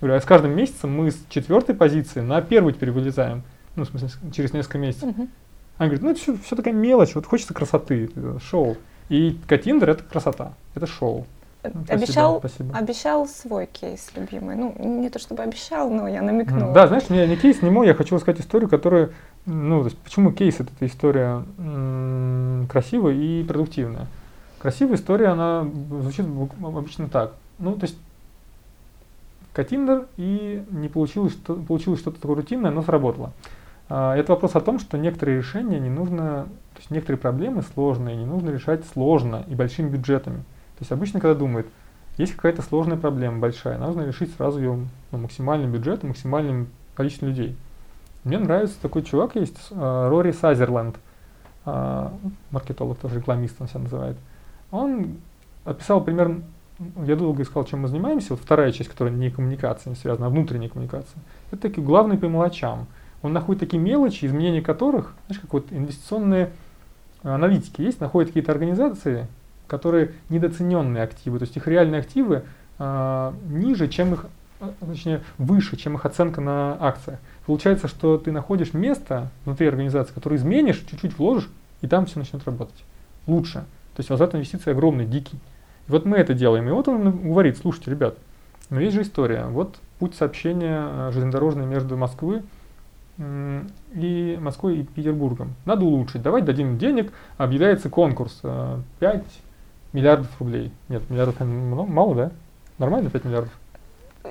Говорю, 0.00 0.16
а 0.16 0.20
с 0.20 0.24
каждым 0.24 0.56
месяцем 0.56 0.90
мы 0.96 1.10
с 1.10 1.18
четвертой 1.28 1.74
позиции 1.74 2.20
на 2.20 2.40
первую 2.40 2.72
теперь 2.72 2.90
вылезаем. 2.90 3.42
Ну, 3.76 3.84
в 3.84 3.88
смысле, 3.88 4.08
через 4.32 4.52
несколько 4.52 4.78
месяцев. 4.78 5.10
Угу. 5.10 5.28
Она 5.76 5.86
говорит, 5.88 6.02
ну 6.02 6.10
это 6.10 6.20
все, 6.20 6.36
все 6.36 6.56
такая 6.56 6.74
мелочь, 6.74 7.14
вот 7.14 7.26
хочется 7.26 7.54
красоты, 7.54 8.10
шоу. 8.42 8.76
И 9.10 9.36
Катиндер 9.46 9.90
это 9.90 10.04
красота, 10.04 10.52
это 10.74 10.86
шоу. 10.86 11.26
Спасибо, 11.60 11.84
обещал, 11.92 12.38
спасибо. 12.38 12.76
обещал 12.78 13.28
свой 13.28 13.66
кейс 13.66 14.10
любимый. 14.16 14.56
Ну, 14.56 14.74
не 14.78 15.10
то 15.10 15.18
чтобы 15.18 15.42
обещал, 15.42 15.90
но 15.90 16.08
я 16.08 16.22
намекнула. 16.22 16.72
Да, 16.72 16.86
знаешь, 16.86 17.10
не, 17.10 17.26
не 17.26 17.36
кейс, 17.36 17.60
не 17.60 17.70
мой, 17.70 17.86
я 17.86 17.94
хочу 17.94 18.14
рассказать 18.14 18.40
историю, 18.40 18.70
которая, 18.70 19.10
ну, 19.44 19.80
то 19.80 19.86
есть, 19.86 19.98
почему 19.98 20.32
кейс 20.32 20.58
это 20.58 20.72
история 20.80 21.44
м, 21.58 22.66
красивая 22.70 23.12
и 23.12 23.44
продуктивная. 23.44 24.06
Красивая 24.58 24.94
история, 24.94 25.26
она 25.28 25.64
звучит 25.90 26.24
обычно 26.62 27.08
так. 27.08 27.34
Ну, 27.58 27.74
то 27.74 27.82
есть, 27.82 27.98
Катиндер 29.52 30.06
и 30.16 30.62
не 30.70 30.88
получилось, 30.88 31.32
что, 31.32 31.56
получилось 31.56 32.00
что-то 32.00 32.20
такое 32.20 32.36
рутинное, 32.36 32.70
но 32.70 32.82
сработало. 32.82 33.32
А, 33.90 34.16
это 34.16 34.32
вопрос 34.32 34.54
о 34.54 34.60
том, 34.60 34.78
что 34.78 34.96
некоторые 34.96 35.38
решения 35.38 35.80
не 35.80 35.90
нужно, 35.90 36.44
то 36.74 36.78
есть 36.78 36.90
некоторые 36.90 37.18
проблемы 37.18 37.62
сложные 37.62 38.16
не 38.16 38.24
нужно 38.24 38.50
решать 38.50 38.86
сложно 38.86 39.44
и 39.48 39.54
большими 39.56 39.90
бюджетами. 39.90 40.38
То 40.38 40.82
есть 40.82 40.92
обычно, 40.92 41.20
когда 41.20 41.34
думают, 41.34 41.66
есть 42.16 42.34
какая-то 42.36 42.62
сложная 42.62 42.96
проблема 42.96 43.38
большая, 43.38 43.78
нужно 43.78 44.02
решить 44.02 44.32
сразу 44.34 44.60
ее 44.60 44.78
ну, 45.10 45.18
максимальным 45.18 45.72
бюджетом, 45.72 46.10
максимальным 46.10 46.68
количеством 46.94 47.30
людей. 47.30 47.56
Мне 48.22 48.38
нравится 48.38 48.76
такой 48.80 49.02
чувак 49.02 49.34
есть, 49.34 49.56
э, 49.70 50.08
Рори 50.08 50.32
Сазерленд, 50.32 50.96
э, 51.66 52.08
маркетолог, 52.50 52.98
тоже 52.98 53.16
рекламист 53.16 53.56
он 53.58 53.68
себя 53.68 53.80
называет. 53.80 54.16
Он 54.70 55.16
описал 55.64 56.00
примерно, 56.00 56.42
я 57.06 57.16
долго 57.16 57.42
искал, 57.42 57.64
чем 57.64 57.80
мы 57.80 57.88
занимаемся, 57.88 58.34
вот 58.34 58.40
вторая 58.40 58.70
часть, 58.70 58.90
которая 58.90 59.12
не 59.12 59.30
коммуникация, 59.30 59.90
не 59.90 59.96
связана, 59.96 60.26
а 60.26 60.30
внутренняя 60.30 60.68
коммуникация. 60.68 61.20
Это 61.50 61.62
такие 61.62 61.84
главные 61.84 62.18
по 62.18 62.26
мелочам. 62.26 62.86
Он 63.22 63.32
находит 63.32 63.60
такие 63.60 63.82
мелочи, 63.82 64.24
изменения 64.24 64.62
которых, 64.62 65.14
знаешь, 65.26 65.40
как 65.40 65.52
вот 65.52 65.66
инвестиционные 65.70 66.50
аналитики 67.22 67.82
есть, 67.82 68.00
находят 68.00 68.30
какие-то 68.30 68.52
организации, 68.52 69.26
которые 69.66 70.12
недооцененные 70.30 71.02
активы, 71.02 71.38
то 71.38 71.44
есть 71.44 71.56
их 71.56 71.68
реальные 71.68 72.00
активы 72.00 72.44
а, 72.78 73.34
ниже, 73.48 73.88
чем 73.88 74.14
их, 74.14 74.26
а, 74.60 74.72
точнее, 74.80 75.22
выше, 75.38 75.76
чем 75.76 75.96
их 75.96 76.06
оценка 76.06 76.40
на 76.40 76.76
акциях. 76.80 77.18
Получается, 77.46 77.88
что 77.88 78.16
ты 78.16 78.32
находишь 78.32 78.72
место 78.72 79.30
внутри 79.44 79.68
организации, 79.68 80.14
которое 80.14 80.36
изменишь, 80.36 80.82
чуть-чуть 80.90 81.18
вложишь, 81.18 81.48
и 81.82 81.86
там 81.86 82.06
все 82.06 82.18
начнет 82.18 82.44
работать. 82.44 82.84
Лучше. 83.26 83.64
То 83.94 84.00
есть 84.00 84.10
возврат 84.10 84.34
инвестиций 84.34 84.72
огромный, 84.72 85.04
дикий. 85.04 85.38
Вот 85.88 86.06
мы 86.06 86.16
это 86.16 86.34
делаем. 86.34 86.68
И 86.68 86.72
вот 86.72 86.88
он 86.88 87.28
говорит, 87.28 87.58
слушайте, 87.58 87.90
ребят, 87.90 88.16
но 88.70 88.80
есть 88.80 88.94
же 88.94 89.02
история. 89.02 89.44
Вот 89.46 89.76
путь 89.98 90.14
сообщения 90.14 90.78
а, 90.80 91.10
железнодорожный 91.12 91.66
между 91.66 91.96
Москвой 91.96 92.42
и 93.20 94.38
Москвой 94.40 94.78
и 94.78 94.82
Петербургом. 94.82 95.54
Надо 95.64 95.84
улучшить. 95.84 96.22
Давайте 96.22 96.46
дадим 96.46 96.78
денег. 96.78 97.12
Объявляется 97.36 97.90
конкурс. 97.90 98.40
5 98.98 99.24
миллиардов 99.92 100.28
рублей. 100.40 100.72
Нет, 100.88 101.08
миллиардов 101.10 101.40
мало, 101.40 102.14
да? 102.14 102.30
Нормально 102.78 103.10
5 103.10 103.24
миллиардов? 103.24 103.52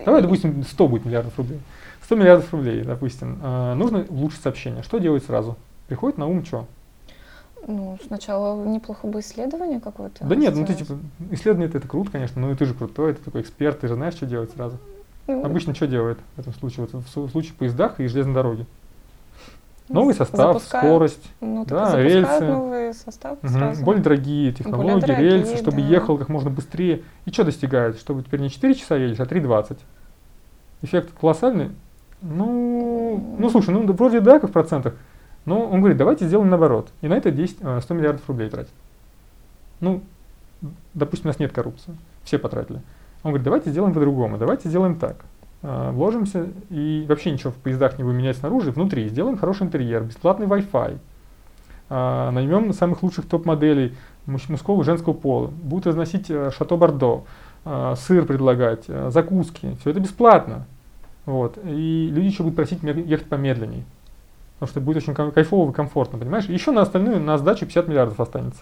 Давай, 0.06 0.22
допустим, 0.22 0.64
100 0.64 0.88
будет 0.88 1.06
миллиардов 1.06 1.38
рублей. 1.38 1.60
100 2.06 2.16
миллиардов 2.16 2.52
рублей, 2.52 2.84
допустим. 2.84 3.40
А, 3.44 3.76
нужно 3.76 4.06
улучшить 4.10 4.42
сообщение. 4.42 4.82
Что 4.84 4.98
делать 4.98 5.24
сразу? 5.24 5.58
Приходит 5.88 6.18
на 6.18 6.28
ум 6.28 6.44
что? 6.44 6.66
Ну, 7.68 8.00
сначала 8.08 8.66
неплохо 8.66 9.06
бы 9.06 9.20
исследование 9.20 9.80
какое-то. 9.80 10.26
Да 10.26 10.36
нет, 10.36 10.56
ну 10.56 10.66
ты 10.66 10.74
типа, 10.74 10.98
исследование 11.32 11.70
это, 11.70 11.88
круто, 11.88 12.12
конечно, 12.12 12.42
но 12.42 12.56
ты 12.56 12.66
же 12.66 12.74
крутой, 12.74 13.14
ты 13.14 13.24
такой 13.24 13.42
эксперт, 13.42 13.82
ты 13.82 13.88
же 13.88 13.96
знаешь, 13.96 14.16
что 14.16 14.26
делать 14.26 14.52
сразу. 14.52 14.78
Ну, 15.28 15.46
Обычно 15.46 15.76
что 15.76 15.86
делает 15.86 16.18
в 16.36 16.40
этом 16.40 16.54
случае? 16.54 16.88
Вот 16.92 17.04
в 17.06 17.30
случае 17.30 17.54
поездах 17.54 18.00
и 18.00 18.08
железной 18.08 18.34
дороги. 18.34 18.66
Новый 19.90 20.14
состав, 20.14 20.54
запускают, 20.54 20.86
скорость, 20.86 21.32
ну, 21.42 21.66
да, 21.66 22.02
рельсы. 22.02 22.46
новый 22.46 22.94
состав 22.94 23.40
угу. 23.42 23.48
сразу. 23.52 23.84
Более 23.84 24.04
дорогие 24.04 24.52
технологии, 24.52 24.92
Более 24.92 25.08
дорогие, 25.08 25.30
рельсы, 25.32 25.58
чтобы 25.58 25.82
да. 25.82 25.88
ехал 25.88 26.18
как 26.18 26.30
можно 26.30 26.52
быстрее. 26.52 27.02
И 27.26 27.32
что 27.32 27.44
достигает? 27.44 27.98
Чтобы 27.98 28.22
теперь 28.22 28.40
не 28.40 28.52
4 28.52 28.76
часа 28.76 28.96
едешь, 28.96 29.20
а 29.20 29.24
3.20. 29.24 29.78
Эффект 30.84 31.12
колоссальный? 31.20 31.72
Ну, 32.22 33.36
ну 33.40 33.50
слушай, 33.50 33.72
ну 33.72 33.92
вроде 33.94 34.20
да, 34.20 34.40
как 34.40 34.52
в 34.52 34.54
процентах. 34.54 34.94
Но 35.46 35.66
он 35.66 35.80
говорит, 35.80 35.98
давайте 35.98 36.28
сделаем 36.28 36.50
наоборот. 36.50 36.90
И 37.02 37.08
на 37.08 37.16
это 37.16 37.32
10, 37.32 37.58
100 37.58 37.66
э, 37.66 37.98
миллиардов 37.98 38.28
рублей 38.28 38.50
тратить. 38.50 38.74
Ну, 39.80 40.04
допустим, 40.94 41.28
у 41.28 41.30
нас 41.30 41.40
нет 41.40 41.52
коррупции. 41.52 41.98
Все 42.24 42.38
потратили. 42.38 42.82
Он 43.24 43.32
говорит, 43.32 43.44
давайте 43.44 43.72
сделаем 43.72 43.94
по-другому, 43.94 44.38
давайте 44.38 44.70
сделаем 44.70 44.96
так. 45.00 45.18
А, 45.62 45.92
вложимся 45.92 46.48
и 46.70 47.06
вообще 47.08 47.32
ничего 47.32 47.52
в 47.52 47.56
поездах 47.56 47.98
не 47.98 48.04
будем 48.04 48.18
менять 48.18 48.38
снаружи, 48.38 48.72
внутри 48.72 49.10
сделаем 49.10 49.38
хороший 49.38 49.64
интерьер, 49.64 50.04
бесплатный 50.04 50.48
Wi-Fi, 50.48 50.98
а, 51.90 52.32
наймем 52.32 52.72
самых 52.72 53.04
лучших 53.04 53.26
топ-моделей 53.26 53.94
мужского 54.26 54.82
и 54.82 54.86
женского 54.86 55.14
пола, 55.14 55.48
будут 55.48 55.88
разносить 55.88 56.30
э, 56.30 56.52
шато 56.56 56.78
Бордо, 56.78 57.24
а, 57.66 57.96
сыр 57.96 58.26
предлагать, 58.26 58.86
э, 58.88 59.10
закуски, 59.12 59.76
все 59.82 59.90
это 59.90 60.00
бесплатно. 60.00 60.66
Вот. 61.26 61.58
И 61.64 62.10
люди 62.12 62.28
еще 62.28 62.44
будут 62.44 62.56
просить 62.56 62.82
ехать 62.84 63.28
помедленнее. 63.28 63.84
Потому 64.56 64.70
что 64.70 64.82
будет 64.82 64.98
очень 64.98 65.14
кайфово 65.14 65.72
и 65.72 65.74
комфортно, 65.74 66.18
понимаешь? 66.18 66.46
Еще 66.46 66.72
на 66.72 66.82
остальную, 66.82 67.20
на 67.20 67.38
сдачу 67.38 67.66
50 67.66 67.88
миллиардов 67.88 68.20
останется. 68.20 68.62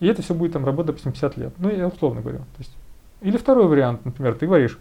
И 0.00 0.06
это 0.06 0.22
все 0.22 0.34
будет 0.34 0.52
там 0.52 0.64
работать, 0.64 0.88
допустим, 0.88 1.12
50 1.12 1.36
лет. 1.36 1.54
Ну, 1.58 1.70
я 1.70 1.88
условно 1.88 2.20
говорю. 2.20 2.38
То 2.38 2.58
есть, 2.58 2.72
или 3.20 3.36
второй 3.36 3.66
вариант, 3.66 4.04
например, 4.04 4.34
ты 4.34 4.46
говоришь, 4.46 4.78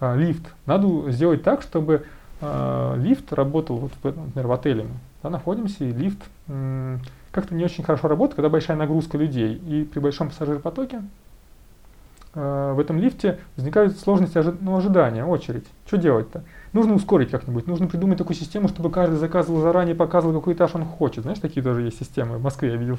а, 0.00 0.16
лифт. 0.16 0.42
Надо 0.66 1.10
сделать 1.10 1.42
так, 1.42 1.62
чтобы 1.62 2.04
а, 2.40 2.96
лифт 2.96 3.32
работал, 3.32 3.76
вот, 3.76 3.92
в, 4.02 4.04
например, 4.04 4.46
в 4.46 4.52
отеле 4.52 4.86
да, 5.22 5.30
находимся, 5.30 5.84
и 5.84 5.92
лифт 5.92 6.18
как-то 7.30 7.54
не 7.54 7.64
очень 7.64 7.82
хорошо 7.82 8.08
работает, 8.08 8.36
когда 8.36 8.48
большая 8.48 8.76
нагрузка 8.76 9.18
людей. 9.18 9.54
И 9.54 9.84
при 9.84 9.98
большом 9.98 10.28
пассажиропотоке 10.28 11.02
а, 12.34 12.74
в 12.74 12.80
этом 12.80 12.98
лифте 12.98 13.38
возникают 13.56 13.98
сложности 13.98 14.38
ожи 14.38 14.54
ну, 14.60 14.76
ожидания, 14.76 15.24
очередь. 15.24 15.66
Что 15.86 15.96
делать-то? 15.96 16.42
Нужно 16.72 16.94
ускорить 16.94 17.30
как-нибудь, 17.30 17.68
нужно 17.68 17.86
придумать 17.86 18.18
такую 18.18 18.36
систему, 18.36 18.68
чтобы 18.68 18.90
каждый 18.90 19.16
заказывал 19.16 19.60
заранее, 19.60 19.94
показывал, 19.94 20.34
какой 20.34 20.54
этаж 20.54 20.74
он 20.74 20.84
хочет. 20.84 21.22
Знаешь, 21.22 21.38
такие 21.38 21.62
тоже 21.62 21.82
есть 21.82 21.98
системы. 21.98 22.38
В 22.38 22.42
Москве 22.42 22.70
я 22.70 22.76
видел, 22.76 22.98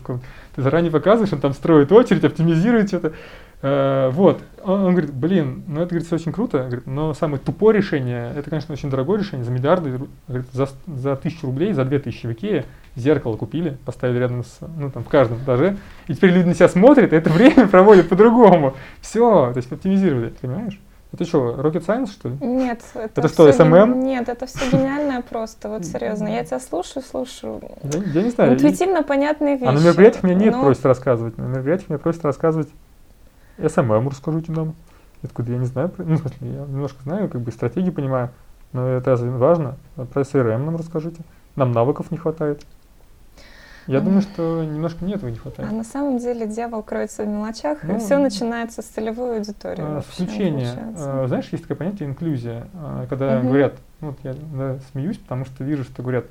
ты 0.56 0.62
заранее 0.62 0.92
показываешь, 0.92 1.34
он 1.34 1.40
там 1.40 1.54
строит 1.54 1.92
очередь, 1.92 2.24
оптимизирует 2.24 2.88
что-то. 2.88 3.14
Э, 3.62 4.10
вот, 4.12 4.42
он, 4.64 4.92
говорит, 4.92 5.14
блин, 5.14 5.64
ну 5.68 5.82
это, 5.82 5.92
говорит, 5.92 6.08
все 6.08 6.16
очень 6.16 6.32
круто, 6.32 6.60
говорит, 6.60 6.86
но 6.86 7.14
самое 7.14 7.40
тупое 7.40 7.78
решение, 7.78 8.32
это, 8.36 8.50
конечно, 8.50 8.74
очень 8.74 8.90
дорогое 8.90 9.20
решение, 9.20 9.46
за 9.46 9.52
миллиарды, 9.52 10.00
говорит, 10.28 10.48
за, 10.52 10.70
за 10.88 11.16
тысячу 11.16 11.48
рублей, 11.48 11.74
за 11.74 11.86
две 11.86 12.00
тысячи 12.00 12.28
в 12.28 12.34
Икее 12.34 12.66
зеркало 12.96 13.38
купили, 13.38 13.78
поставили 13.86 14.20
рядом 14.20 14.44
с, 14.44 14.60
ну 14.78 14.92
там, 14.92 15.04
в 15.04 15.10
каждом 15.10 15.40
этаже, 15.40 15.78
и 16.08 16.14
теперь 16.14 16.32
люди 16.32 16.48
на 16.48 16.54
себя 16.54 16.70
смотрят, 16.70 17.14
и 17.14 17.16
это 17.16 17.30
время 17.32 17.68
проводят 17.68 18.10
по-другому. 18.10 18.76
Все, 19.02 19.52
то 19.52 19.58
есть 19.58 19.72
оптимизировали, 19.72 20.34
понимаешь? 20.42 20.80
Это 21.14 21.24
что, 21.24 21.56
Rocket 21.58 21.86
Science, 21.86 22.12
что 22.12 22.28
ли? 22.28 22.36
Нет. 22.42 22.82
Это, 22.94 23.22
это 23.22 23.28
что, 23.30 23.48
SMM? 23.48 23.88
Ген... 23.88 24.00
Нет, 24.02 24.28
это 24.28 24.48
все 24.48 24.70
гениальное 24.70 25.22
просто, 25.22 25.70
вот 25.70 25.86
серьезно. 25.86 26.28
Я 26.28 26.44
тебя 26.44 26.60
слушаю, 26.60 27.04
слушаю. 27.10 27.62
Я, 27.84 28.00
я 28.14 28.22
не 28.22 28.32
знаю. 28.32 28.54
Интуитивно 28.56 29.02
понятные 29.02 29.56
вещи. 29.56 29.70
А 29.70 29.72
на 29.72 29.80
мероприятиях 29.80 30.24
меня 30.24 30.36
нет 30.36 30.54
но... 30.54 30.64
просят 30.64 30.86
рассказывать. 30.86 31.38
На 31.38 31.44
мероприятиях 31.44 31.90
меня 31.90 32.00
просят 32.00 32.26
рассказывать 32.26 32.68
SMM 33.58 34.10
расскажите 34.10 34.52
нам. 34.52 34.76
Я 35.22 35.30
такой, 35.30 35.46
я 35.46 35.58
не 35.58 35.66
знаю, 35.66 35.92
ну, 35.98 36.18
я 36.42 36.66
немножко 36.66 37.02
знаю, 37.04 37.30
как 37.30 37.42
бы 37.42 37.52
стратегии 37.52 37.90
понимаю, 37.90 38.30
но 38.74 38.88
это 38.88 39.12
разве 39.12 39.30
важно? 39.30 39.78
Про 39.96 40.22
CRM 40.22 40.66
нам 40.66 40.76
расскажите. 40.76 41.22
Нам 41.56 41.72
навыков 41.72 42.12
не 42.12 42.18
хватает. 42.18 42.66
Я 43.88 44.02
думаю, 44.02 44.22
что 44.22 44.64
немножко 44.64 45.06
нет 45.06 45.18
этого 45.18 45.30
не 45.30 45.38
хватает. 45.38 45.70
А 45.70 45.74
на 45.74 45.84
самом 45.84 46.18
деле 46.18 46.48
дьявол 46.48 46.82
кроется 46.82 47.24
в 47.24 47.28
мелочах, 47.28 47.84
ну, 47.84 47.98
и 47.98 48.00
все 48.00 48.18
начинается 48.18 48.82
с 48.82 48.86
целевой 48.86 49.38
аудитории. 49.38 49.84
А, 49.84 50.02
включение. 50.02 50.74
А, 50.98 51.26
знаешь, 51.28 51.48
есть 51.52 51.64
такое 51.64 51.78
понятие 51.78 52.10
инклюзия, 52.10 52.68
а, 52.74 53.06
когда 53.08 53.38
угу. 53.38 53.50
говорят, 53.50 53.76
ну, 54.02 54.08
вот 54.08 54.18
я 54.24 54.34
да, 54.34 54.80
смеюсь, 54.92 55.18
потому 55.18 55.46
что 55.46 55.64
вижу, 55.64 55.84
что 55.84 56.02
говорят, 56.02 56.26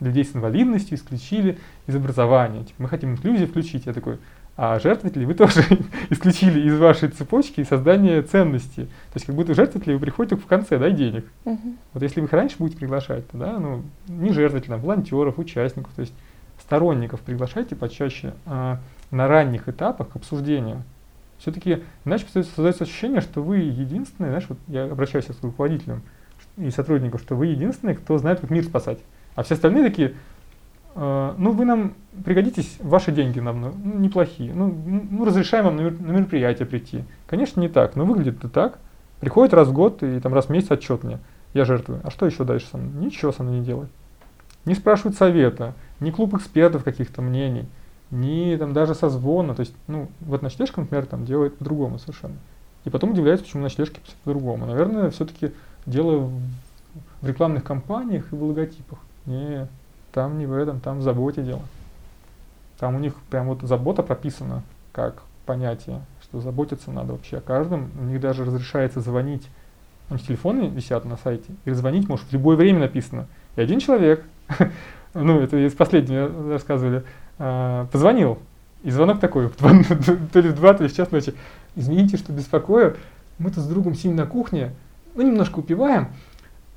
людей 0.00 0.24
с 0.24 0.36
инвалидностью 0.36 0.96
исключили 0.96 1.58
из 1.88 1.96
образования. 1.96 2.64
Типа, 2.64 2.84
мы 2.84 2.88
хотим 2.88 3.12
инклюзию 3.12 3.48
включить. 3.48 3.86
Я 3.86 3.92
такой, 3.92 4.18
а 4.56 4.78
жертвователи 4.78 5.24
вы 5.24 5.34
тоже 5.34 5.62
исключили 6.10 6.60
из 6.60 6.78
вашей 6.78 7.08
цепочки 7.08 7.64
создания 7.64 8.22
ценности. 8.22 8.84
То 8.84 9.14
есть 9.14 9.26
как 9.26 9.34
будто 9.34 9.54
жертвователи 9.54 9.94
вы 9.94 10.00
приходите 10.00 10.36
только 10.36 10.46
в 10.46 10.48
конце, 10.48 10.78
дай 10.78 10.92
денег. 10.92 11.26
Uh-huh. 11.44 11.76
Вот 11.92 12.02
если 12.02 12.20
вы 12.20 12.26
их 12.26 12.32
раньше 12.32 12.56
будете 12.58 12.78
приглашать, 12.78 13.28
то, 13.28 13.36
да, 13.36 13.58
ну, 13.58 13.82
не 14.06 14.32
жертвователей, 14.32 14.76
а 14.76 14.78
волонтеров, 14.78 15.38
участников, 15.38 15.92
то 15.94 16.02
есть 16.02 16.14
сторонников 16.60 17.20
приглашайте 17.20 17.74
почаще 17.74 18.34
а, 18.46 18.78
на 19.10 19.28
ранних 19.28 19.68
этапах 19.68 20.10
к 20.10 20.16
обсуждению. 20.16 20.82
Все-таки 21.38 21.82
иначе 22.04 22.26
создается 22.32 22.84
ощущение, 22.84 23.20
что 23.20 23.42
вы 23.42 23.58
единственные, 23.58 24.30
знаешь, 24.30 24.46
вот 24.48 24.58
я 24.68 24.84
обращаюсь 24.84 25.26
к 25.26 25.42
руководителям 25.42 26.02
и 26.56 26.70
сотрудникам, 26.70 27.18
что 27.18 27.34
вы 27.34 27.46
единственные, 27.46 27.96
кто 27.96 28.16
знает, 28.18 28.40
как 28.40 28.50
мир 28.50 28.64
спасать. 28.64 28.98
А 29.34 29.42
все 29.42 29.54
остальные 29.54 29.82
такие, 29.82 30.14
ну 30.94 31.52
вы 31.52 31.64
нам 31.64 31.94
пригодитесь, 32.24 32.76
ваши 32.80 33.10
деньги 33.10 33.40
нам 33.40 33.60
ну, 33.60 33.72
неплохие, 33.98 34.52
ну, 34.54 34.74
ну 35.10 35.24
разрешаем 35.24 35.64
вам 35.64 35.76
на, 35.76 35.82
мероприятие 35.82 36.66
прийти. 36.66 37.04
Конечно, 37.26 37.60
не 37.60 37.68
так, 37.68 37.96
но 37.96 38.04
выглядит 38.04 38.38
это 38.38 38.48
так. 38.48 38.78
Приходит 39.20 39.54
раз 39.54 39.68
в 39.68 39.72
год 39.72 40.02
и 40.02 40.20
там 40.20 40.34
раз 40.34 40.46
в 40.46 40.50
месяц 40.50 40.70
отчет 40.70 41.02
мне, 41.02 41.18
я 41.52 41.64
жертвую. 41.64 42.00
А 42.04 42.10
что 42.10 42.26
еще 42.26 42.44
дальше 42.44 42.66
со 42.68 42.76
мной? 42.78 43.06
Ничего 43.06 43.32
со 43.32 43.42
мной 43.42 43.58
не 43.58 43.64
делает. 43.64 43.90
Не 44.64 44.74
спрашивают 44.74 45.16
совета, 45.16 45.74
ни 46.00 46.10
клуб 46.10 46.34
экспертов 46.34 46.84
каких-то 46.84 47.22
мнений, 47.22 47.66
ни 48.10 48.56
там 48.56 48.72
даже 48.72 48.94
созвона. 48.94 49.54
То 49.54 49.60
есть, 49.60 49.74
ну, 49.88 50.08
вот 50.20 50.42
ночлежка, 50.42 50.80
например, 50.80 51.06
там 51.06 51.24
делает 51.24 51.56
по-другому 51.58 51.98
совершенно. 51.98 52.36
И 52.84 52.90
потом 52.90 53.10
удивляется, 53.10 53.44
почему 53.44 53.62
ночлежки 53.62 54.00
по-другому. 54.24 54.66
Наверное, 54.66 55.10
все-таки 55.10 55.52
дело 55.86 56.30
в 57.20 57.28
рекламных 57.28 57.64
кампаниях 57.64 58.32
и 58.32 58.36
в 58.36 58.42
логотипах. 58.42 58.98
Не, 59.26 59.66
там 60.14 60.38
не 60.38 60.46
в 60.46 60.52
этом, 60.52 60.78
там 60.78 61.00
в 61.00 61.02
заботе 61.02 61.42
дело. 61.42 61.62
Там 62.78 62.94
у 62.94 62.98
них 63.00 63.14
прям 63.30 63.48
вот 63.48 63.62
забота 63.62 64.04
прописана 64.04 64.62
как 64.92 65.22
понятие, 65.44 66.02
что 66.22 66.40
заботиться 66.40 66.92
надо 66.92 67.12
вообще 67.12 67.38
о 67.38 67.40
каждом. 67.40 67.90
У 68.00 68.04
них 68.04 68.20
даже 68.20 68.44
разрешается 68.44 69.00
звонить. 69.00 69.48
Там 70.08 70.18
телефоны 70.18 70.68
висят 70.68 71.04
на 71.04 71.16
сайте, 71.16 71.50
и 71.64 71.72
звонить 71.72 72.08
может 72.08 72.26
в 72.26 72.32
любое 72.32 72.56
время 72.56 72.80
написано. 72.80 73.26
И 73.56 73.60
один 73.60 73.80
человек, 73.80 74.24
ну 75.14 75.40
это 75.40 75.56
из 75.56 75.72
последнего 75.72 76.52
рассказывали, 76.52 77.02
а, 77.38 77.86
позвонил. 77.86 78.38
И 78.84 78.90
звонок 78.90 79.18
такой, 79.18 79.48
то 79.58 80.40
ли 80.40 80.50
в 80.50 80.54
два, 80.54 80.74
то 80.74 80.84
ли 80.84 80.88
в 80.88 80.94
час 80.94 81.10
ночи. 81.10 81.34
Извините, 81.74 82.18
что 82.18 82.32
беспокою. 82.32 82.96
Мы 83.38 83.50
тут 83.50 83.64
с 83.64 83.66
другом 83.66 83.96
сидим 83.96 84.14
на 84.14 84.26
кухне, 84.26 84.70
ну 85.16 85.22
немножко 85.22 85.58
упиваем. 85.58 86.08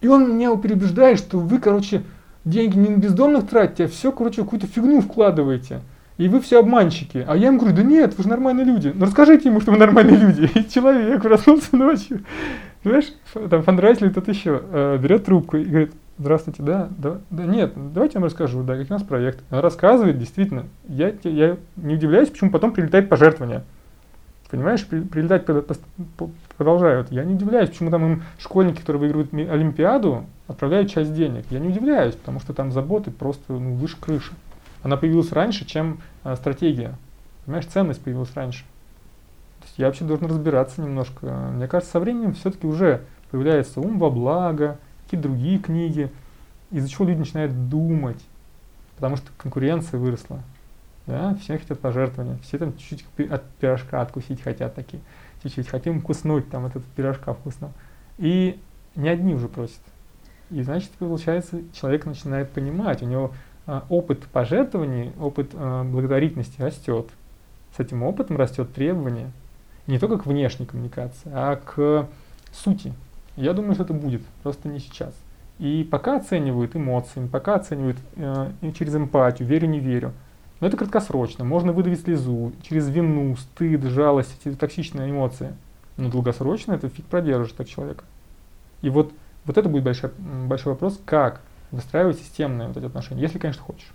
И 0.02 0.08
он 0.08 0.36
меня 0.36 0.56
переубеждает, 0.58 1.20
что 1.20 1.38
вы, 1.38 1.60
короче, 1.60 2.04
деньги 2.50 2.78
не 2.78 2.90
на 2.90 2.98
бездомных 2.98 3.48
тратите, 3.48 3.86
а 3.86 3.88
все, 3.88 4.12
короче, 4.12 4.44
какую-то 4.44 4.68
фигню 4.68 5.02
вкладываете. 5.02 5.82
И 6.18 6.28
вы 6.30 6.42
все 6.42 6.60
обманщики. 6.60 7.24
А 7.28 7.38
я 7.38 7.48
ему 7.48 7.60
говорю, 7.60 7.76
да 7.76 7.84
нет, 7.84 8.18
вы 8.18 8.24
же 8.24 8.30
нормальные 8.30 8.66
люди. 8.66 8.92
Ну 8.94 9.06
расскажите 9.06 9.50
ему, 9.50 9.62
что 9.62 9.72
вы 9.72 9.78
нормальные 9.78 10.18
люди. 10.18 10.50
И 10.56 10.68
человек 10.68 11.22
проснулся 11.22 11.76
ночью. 11.76 12.24
Знаешь, 12.84 13.14
там 13.50 13.64
фандрайзер 13.64 14.14
тот 14.14 14.28
еще 14.28 14.62
э, 14.64 14.98
берет 14.98 15.26
трубку 15.26 15.58
и 15.58 15.66
говорит, 15.66 15.92
здравствуйте, 16.18 16.64
да, 16.64 16.90
да, 16.98 17.20
да, 17.30 17.44
нет, 17.44 17.74
давайте 17.76 18.14
я 18.16 18.22
вам 18.22 18.28
расскажу, 18.28 18.64
да, 18.64 18.74
какой 18.74 18.88
у 18.90 18.94
нас 18.94 19.04
проект. 19.04 19.44
Он 19.52 19.60
рассказывает, 19.60 20.18
действительно, 20.18 20.66
я, 20.88 21.14
я 21.24 21.58
не 21.76 21.96
удивляюсь, 21.96 22.30
почему 22.30 22.50
потом 22.50 22.72
прилетает 22.72 23.10
пожертвование. 23.10 23.64
Понимаешь, 24.50 24.86
при, 24.86 25.02
прилетать 25.02 25.46
продолжают. 26.58 27.12
Я 27.12 27.24
не 27.24 27.36
удивляюсь, 27.36 27.70
почему 27.70 27.92
там 27.92 28.06
им 28.06 28.24
школьники, 28.40 28.80
которые 28.80 29.00
выигрывают 29.02 29.34
Олимпиаду, 29.34 30.26
отправляют 30.48 30.90
часть 30.90 31.14
денег. 31.14 31.46
Я 31.50 31.60
не 31.60 31.70
удивляюсь, 31.70 32.16
потому 32.16 32.40
что 32.40 32.54
там 32.54 32.72
заботы 32.72 33.12
просто 33.12 33.54
ну, 33.54 33.76
выше 33.76 33.98
крыши. 34.00 34.34
Она 34.84 34.98
появилась 34.98 35.32
раньше, 35.32 35.66
чем 35.66 36.00
а, 36.24 36.36
стратегия. 36.36 36.96
Понимаешь, 37.46 37.66
ценность 37.68 38.02
появилась 38.02 38.34
раньше. 38.34 38.64
То 39.60 39.66
есть 39.66 39.78
я 39.78 39.88
вообще 39.88 40.06
должен 40.06 40.28
разбираться 40.28 40.82
немножко. 40.82 41.28
Мне 41.54 41.68
кажется, 41.68 41.94
со 41.94 42.00
временем 42.00 42.34
все-таки 42.34 42.68
уже 42.68 43.02
появляется 43.32 43.80
ум 43.80 44.00
во 44.00 44.10
благо, 44.10 44.78
какие-то 45.04 45.28
другие 45.28 45.60
книги, 45.60 46.12
из-за 46.72 46.90
чего 46.90 47.06
люди 47.06 47.20
начинают 47.20 47.70
думать, 47.70 48.22
потому 48.96 49.16
что 49.16 49.28
конкуренция 49.38 50.00
выросла. 50.00 50.42
Да, 51.06 51.36
все 51.42 51.58
хотят 51.58 51.80
пожертвования, 51.80 52.38
все 52.44 52.58
там 52.58 52.76
чуть-чуть 52.78 53.32
от 53.32 53.46
пирожка 53.62 54.02
откусить 54.02 54.42
хотят 54.42 54.76
такие, 54.76 55.02
чуть-чуть 55.44 55.68
хотим 55.68 56.02
куснуть 56.02 56.50
там 56.50 56.66
этот 56.66 56.84
пирожка 56.96 57.34
вкусного. 57.34 57.74
И 58.18 58.60
не 58.96 59.10
одни 59.10 59.34
уже 59.34 59.48
просят. 59.48 59.80
И 60.50 60.62
значит, 60.62 60.92
получается, 60.92 61.62
человек 61.74 62.06
начинает 62.06 62.50
понимать, 62.52 63.02
у 63.04 63.06
него 63.06 63.32
а, 63.66 63.86
опыт 63.90 64.26
пожертвований, 64.28 65.12
опыт 65.20 65.52
а, 65.54 65.84
благодарительности 65.84 66.62
растет. 66.62 67.10
С 67.76 67.80
этим 67.80 68.04
опытом 68.04 68.38
растет 68.38 68.74
требование 68.74 69.32
не 69.88 70.00
только 70.00 70.18
к 70.18 70.26
внешней 70.26 70.66
коммуникации, 70.66 71.30
а 71.34 71.58
к 71.58 72.08
сути. 72.54 72.94
Я 73.36 73.54
думаю, 73.54 73.74
что 73.74 73.84
это 73.84 73.94
будет, 73.94 74.22
просто 74.42 74.68
не 74.68 74.80
сейчас. 74.80 75.14
И 75.60 75.88
пока 75.90 76.18
оценивают 76.18 76.76
эмоциями, 76.76 77.28
пока 77.28 77.56
оценивают 77.56 77.98
э, 78.16 78.52
через 78.78 78.96
эмпатию, 78.96 79.48
верю, 79.48 79.68
не 79.68 79.80
верю, 79.80 80.14
но 80.60 80.68
это 80.68 80.78
краткосрочно. 80.78 81.44
Можно 81.44 81.72
выдавить 81.72 82.02
слезу 82.02 82.52
через 82.62 82.90
вину, 82.90 83.36
стыд, 83.36 83.84
жалость, 83.84 84.36
эти 84.44 84.56
токсичные 84.56 85.12
эмоции. 85.12 85.54
Но 85.98 86.10
долгосрочно 86.10 86.74
это 86.74 86.90
фиг 86.90 87.06
продержишь 87.06 87.54
так 87.54 87.68
человека. 87.68 88.04
И 88.82 88.90
вот, 88.90 89.12
вот 89.46 89.58
это 89.58 89.70
будет 89.70 89.84
большой, 89.84 90.12
большой 90.18 90.74
вопрос, 90.74 91.00
как 91.06 91.42
выстраивать 91.72 92.20
системные 92.20 92.68
вот 92.68 92.78
эти 92.78 92.86
отношения, 92.86 93.22
если, 93.22 93.40
конечно, 93.40 93.64
хочешь. 93.64 93.92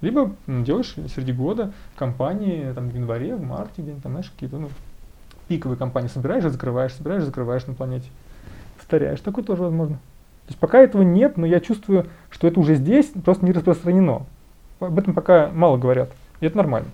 Либо 0.00 0.32
ну, 0.46 0.64
делаешь 0.64 0.94
среди 1.14 1.32
года 1.32 1.72
компании 1.96 2.72
там, 2.72 2.88
в 2.88 2.94
январе, 2.94 3.34
в 3.34 3.42
марте, 3.42 3.82
где 3.82 3.92
там, 4.02 4.12
знаешь, 4.12 4.30
какие-то 4.30 4.58
ну, 4.58 4.70
пиковые 5.48 5.76
компании 5.76 6.08
собираешь 6.08 6.44
и 6.44 6.48
закрываешь, 6.48 6.94
собираешь 6.94 7.22
и 7.22 7.26
закрываешь 7.26 7.66
на 7.66 7.74
планете. 7.74 8.08
Повторяешь. 8.78 9.20
Такое 9.20 9.44
тоже 9.44 9.62
возможно. 9.62 9.96
То 9.96 10.52
есть 10.52 10.58
пока 10.58 10.80
этого 10.80 11.02
нет, 11.02 11.36
но 11.36 11.46
я 11.46 11.60
чувствую, 11.60 12.06
что 12.30 12.46
это 12.46 12.58
уже 12.58 12.76
здесь, 12.76 13.12
просто 13.24 13.44
не 13.44 13.52
распространено 13.52 14.26
об 14.80 14.98
этом 14.98 15.14
пока 15.14 15.50
мало 15.52 15.76
говорят. 15.76 16.10
И 16.40 16.46
это 16.46 16.56
нормально. 16.56 16.88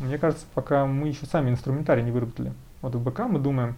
Мне 0.00 0.18
кажется, 0.18 0.44
пока 0.54 0.86
мы 0.86 1.08
еще 1.08 1.26
сами 1.26 1.50
инструментарий 1.50 2.02
не 2.02 2.10
выработали. 2.10 2.52
Вот 2.82 2.94
в 2.94 3.02
БК 3.02 3.26
мы 3.28 3.38
думаем, 3.38 3.74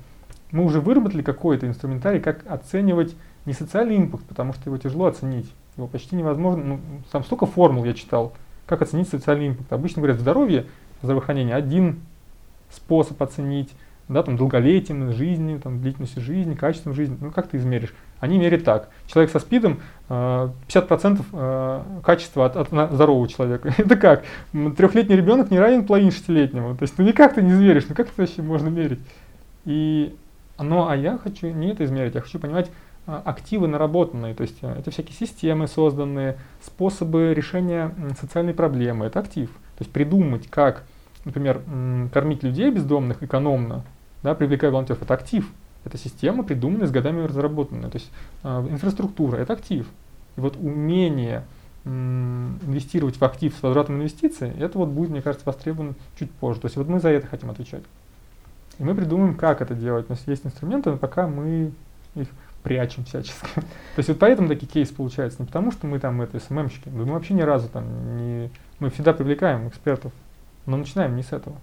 мы 0.51 0.65
уже 0.65 0.81
выработали 0.81 1.23
какой-то 1.23 1.67
инструментарий, 1.67 2.21
как 2.21 2.45
оценивать 2.51 3.15
не 3.45 3.53
социальный 3.53 3.97
импакт, 3.97 4.25
потому 4.25 4.53
что 4.53 4.63
его 4.69 4.79
тяжело 4.79 5.07
оценить. 5.07 5.53
Его 5.77 5.87
почти 5.87 6.17
невозможно. 6.17 6.65
Ну, 6.65 6.81
там 7.11 7.25
столько 7.25 7.47
формул 7.47 7.85
я 7.85 7.95
читал, 7.95 8.33
как 8.67 8.83
оценить 8.83 9.09
социальный 9.09 9.49
импакт. 9.49 9.73
Обычно 9.73 10.03
говорят, 10.03 10.21
здоровье, 10.21 10.67
здравоохранение 11.03 11.55
один 11.55 12.01
способ 12.71 13.23
оценить, 13.23 13.71
да, 14.09 14.23
там, 14.23 14.37
долголетием 14.37 15.13
жизни, 15.13 15.59
там, 15.59 15.81
длительностью 15.81 16.23
жизни, 16.23 16.55
качеством 16.55 16.95
жизни. 16.95 17.17
Ну, 17.21 17.31
как 17.31 17.49
ты 17.49 17.59
измеришь? 17.59 17.95
Они 18.21 18.39
меряют 18.39 18.65
так. 18.65 18.89
Человек 19.07 19.31
со 19.31 19.39
СПИДом 19.39 19.81
50% 20.09 20.61
э, 20.69 21.23
э, 21.33 22.01
качества 22.03 22.47
от, 22.47 22.57
от 22.57 22.93
здорового 22.93 23.29
человека. 23.29 23.73
Это 23.79 23.97
как? 23.97 24.25
Трехлетний 24.77 25.17
ребенок 25.17 25.51
не 25.51 25.59
равен 25.59 25.87
половине 25.87 26.11
шестилетнему. 26.11 26.77
То 26.77 26.83
есть 26.83 26.95
ну 26.99 27.05
никак 27.05 27.35
ты 27.35 27.43
не 27.43 27.53
измеришь, 27.53 27.85
ну 27.89 27.95
как 27.95 28.09
это 28.09 28.23
вообще 28.23 28.43
можно 28.43 28.69
мерить? 28.69 29.01
И, 29.65 30.17
ну, 30.59 30.89
а 30.89 30.97
я 30.97 31.19
хочу 31.19 31.49
не 31.49 31.73
это 31.73 31.85
измерить, 31.85 32.15
я 32.15 32.23
хочу 32.23 32.39
понимать 32.39 32.71
э, 33.07 33.21
активы 33.25 33.69
наработанные, 33.69 34.35
то 34.35 34.43
есть 34.43 34.57
это 34.63 34.91
всякие 34.91 35.15
системы 35.15 35.69
созданные, 35.69 36.39
способы 36.63 37.35
решения 37.35 37.95
социальной 38.19 38.55
проблемы, 38.55 39.07
это 39.07 39.21
актив. 39.21 39.51
То 39.77 39.83
есть 39.83 39.93
придумать, 39.93 40.49
как, 40.49 40.85
например, 41.25 41.61
кормить 42.13 42.43
людей 42.43 42.71
бездомных 42.71 43.23
экономно, 43.23 43.85
да, 44.23 44.35
привлекая 44.35 44.71
волонтеров, 44.71 45.03
это 45.03 45.15
актив. 45.15 45.51
Это 45.85 45.97
система, 45.97 46.43
придуманная, 46.43 46.87
с 46.87 46.91
годами 46.91 47.25
разработанная. 47.25 47.91
То 47.91 47.99
есть 47.99 48.11
э, 48.43 48.67
инфраструктура– 48.71 49.37
это 49.39 49.53
актив. 49.53 49.87
И 50.37 50.41
вот 50.41 50.57
умение 50.57 51.45
инвестировать 51.85 53.17
в 53.17 53.23
актив 53.25 53.55
с 53.55 53.63
возвратом 53.63 53.97
инвестиций, 53.97 54.51
это 54.59 54.79
вот 54.79 54.89
будет, 54.89 55.11
мне 55.11 55.23
кажется, 55.23 55.47
востребовано 55.47 55.95
чуть 56.19 56.31
позже. 56.31 56.61
То 56.61 56.67
есть 56.67 56.77
вот 56.77 56.89
мы 56.89 57.01
за 57.01 57.09
это 57.09 57.27
хотим 57.27 57.51
отвечать. 57.51 57.83
И 58.79 58.85
мы 58.85 58.95
придумаем, 58.95 59.35
как 59.35 59.61
это 59.63 59.75
делать. 59.75 60.07
У 60.09 60.13
нас 60.13 60.23
есть 60.27 60.45
инструменты, 60.45 60.91
но 60.91 60.99
пока 60.99 61.27
мы 61.27 61.73
их 62.15 62.29
прячем 62.63 63.05
всячески. 63.05 63.49
То 63.55 63.63
есть 63.99 64.09
вот 64.09 64.19
поэтому 64.19 64.49
такие 64.49 64.67
кейсы 64.67 64.95
получаются. 64.95 65.41
Не 65.41 65.47
потому, 65.47 65.73
что 65.73 65.87
мы 65.87 65.99
там 65.99 66.21
это 66.21 66.39
СММщики, 66.39 66.89
мы 66.89 67.05
вообще 67.05 67.35
ни 67.35 67.43
разу 67.43 67.69
там 67.69 68.19
не... 68.19 68.51
Мы 68.79 68.91
всегда 68.91 69.13
привлекаем 69.13 69.69
экспертов, 69.69 70.13
но 70.67 70.77
начинаем 70.77 71.17
не 71.17 71.23
с 71.23 71.33
этого. 71.33 71.57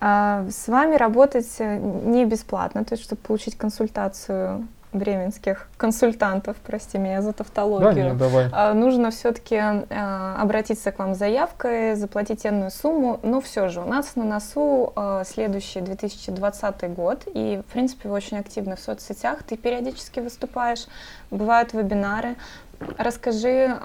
А 0.00 0.46
с 0.50 0.68
вами 0.68 0.96
работать 0.96 1.56
э, 1.58 1.76
не 1.76 2.24
бесплатно, 2.24 2.84
то 2.84 2.94
есть 2.94 3.04
чтобы 3.04 3.20
получить 3.20 3.56
консультацию 3.56 4.66
бременских 4.92 5.68
консультантов, 5.76 6.56
прости 6.66 6.98
меня 6.98 7.22
за 7.22 7.32
тавтологию, 7.32 7.94
да, 7.94 8.02
нет, 8.02 8.16
давай. 8.16 8.48
А, 8.50 8.74
нужно 8.74 9.10
все-таки 9.12 9.56
а, 9.56 10.36
обратиться 10.40 10.90
к 10.90 10.98
вам 10.98 11.14
с 11.14 11.18
заявкой, 11.18 11.94
заплатить 11.94 12.44
энную 12.44 12.72
сумму, 12.72 13.20
но 13.22 13.40
все 13.40 13.68
же 13.68 13.80
у 13.82 13.84
нас 13.84 14.16
на 14.16 14.24
носу 14.24 14.92
следующий 15.24 15.80
2020 15.80 16.92
год, 16.94 17.22
и, 17.26 17.62
в 17.68 17.72
принципе, 17.72 18.08
вы 18.08 18.16
очень 18.16 18.38
активны 18.38 18.74
в 18.74 18.80
соцсетях, 18.80 19.44
ты 19.44 19.56
периодически 19.56 20.18
выступаешь, 20.18 20.86
бывают 21.30 21.72
вебинары, 21.72 22.34
Расскажи, 22.96 23.78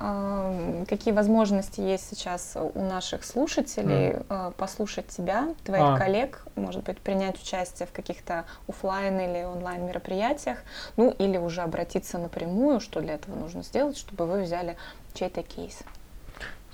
какие 0.87 1.13
возможности 1.13 1.81
есть 1.81 2.09
сейчас 2.09 2.55
у 2.55 2.81
наших 2.81 3.25
слушателей 3.25 4.11
mm. 4.11 4.53
послушать 4.53 5.07
тебя, 5.07 5.53
твоих 5.65 5.83
а. 5.83 5.97
коллег, 5.97 6.45
может 6.55 6.83
быть, 6.83 6.99
принять 6.99 7.41
участие 7.41 7.87
в 7.87 7.91
каких-то 7.91 8.45
офлайн 8.69 9.19
или 9.19 9.43
онлайн 9.43 9.85
мероприятиях, 9.85 10.59
ну 10.95 11.09
или 11.11 11.37
уже 11.37 11.61
обратиться 11.61 12.17
напрямую, 12.17 12.79
что 12.79 13.01
для 13.01 13.15
этого 13.15 13.35
нужно 13.35 13.63
сделать, 13.63 13.97
чтобы 13.97 14.25
вы 14.27 14.43
взяли 14.43 14.77
чей-то 15.13 15.43
кейс. 15.43 15.79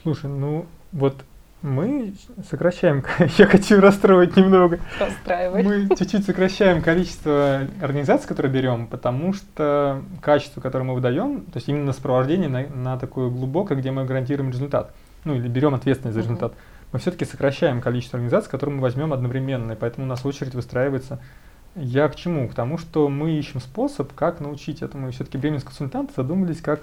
Слушай, 0.03 0.29
ну 0.29 0.67
вот 0.91 1.15
мы 1.61 2.13
сокращаем, 2.49 3.03
я 3.37 3.45
хочу 3.45 3.79
расстроить 3.79 4.35
немного. 4.35 4.79
Расстраивай. 4.99 5.63
Мы 5.63 5.95
чуть-чуть 5.95 6.25
сокращаем 6.25 6.81
количество 6.81 7.67
организаций, 7.81 8.27
которые 8.27 8.51
берем, 8.51 8.87
потому 8.87 9.33
что 9.33 10.01
качество, 10.21 10.61
которое 10.61 10.85
мы 10.85 10.93
выдаем, 10.95 11.41
то 11.41 11.57
есть 11.57 11.69
именно 11.69 11.93
сопровождение 11.93 12.49
на, 12.49 12.67
на 12.67 12.97
такое 12.97 13.29
глубокое, 13.29 13.77
где 13.77 13.91
мы 13.91 14.05
гарантируем 14.05 14.51
результат, 14.51 14.91
ну 15.23 15.35
или 15.35 15.47
берем 15.47 15.75
ответственность 15.75 16.15
за 16.15 16.21
результат, 16.21 16.53
мы 16.91 16.99
все-таки 16.99 17.25
сокращаем 17.25 17.81
количество 17.81 18.17
организаций, 18.17 18.51
которые 18.51 18.75
мы 18.75 18.81
возьмем 18.81 19.13
одновременно, 19.13 19.73
и 19.73 19.75
поэтому 19.75 20.05
у 20.05 20.09
нас 20.09 20.25
очередь 20.25 20.55
выстраивается. 20.55 21.19
Я 21.75 22.09
к 22.09 22.15
чему? 22.15 22.49
К 22.49 22.53
тому, 22.53 22.77
что 22.77 23.07
мы 23.07 23.31
ищем 23.31 23.61
способ, 23.61 24.13
как 24.13 24.41
научить 24.41 24.81
этому. 24.81 25.07
И 25.07 25.11
все-таки 25.11 25.37
бременские 25.37 25.69
консультанты 25.69 26.13
задумались 26.17 26.59
как 26.59 26.81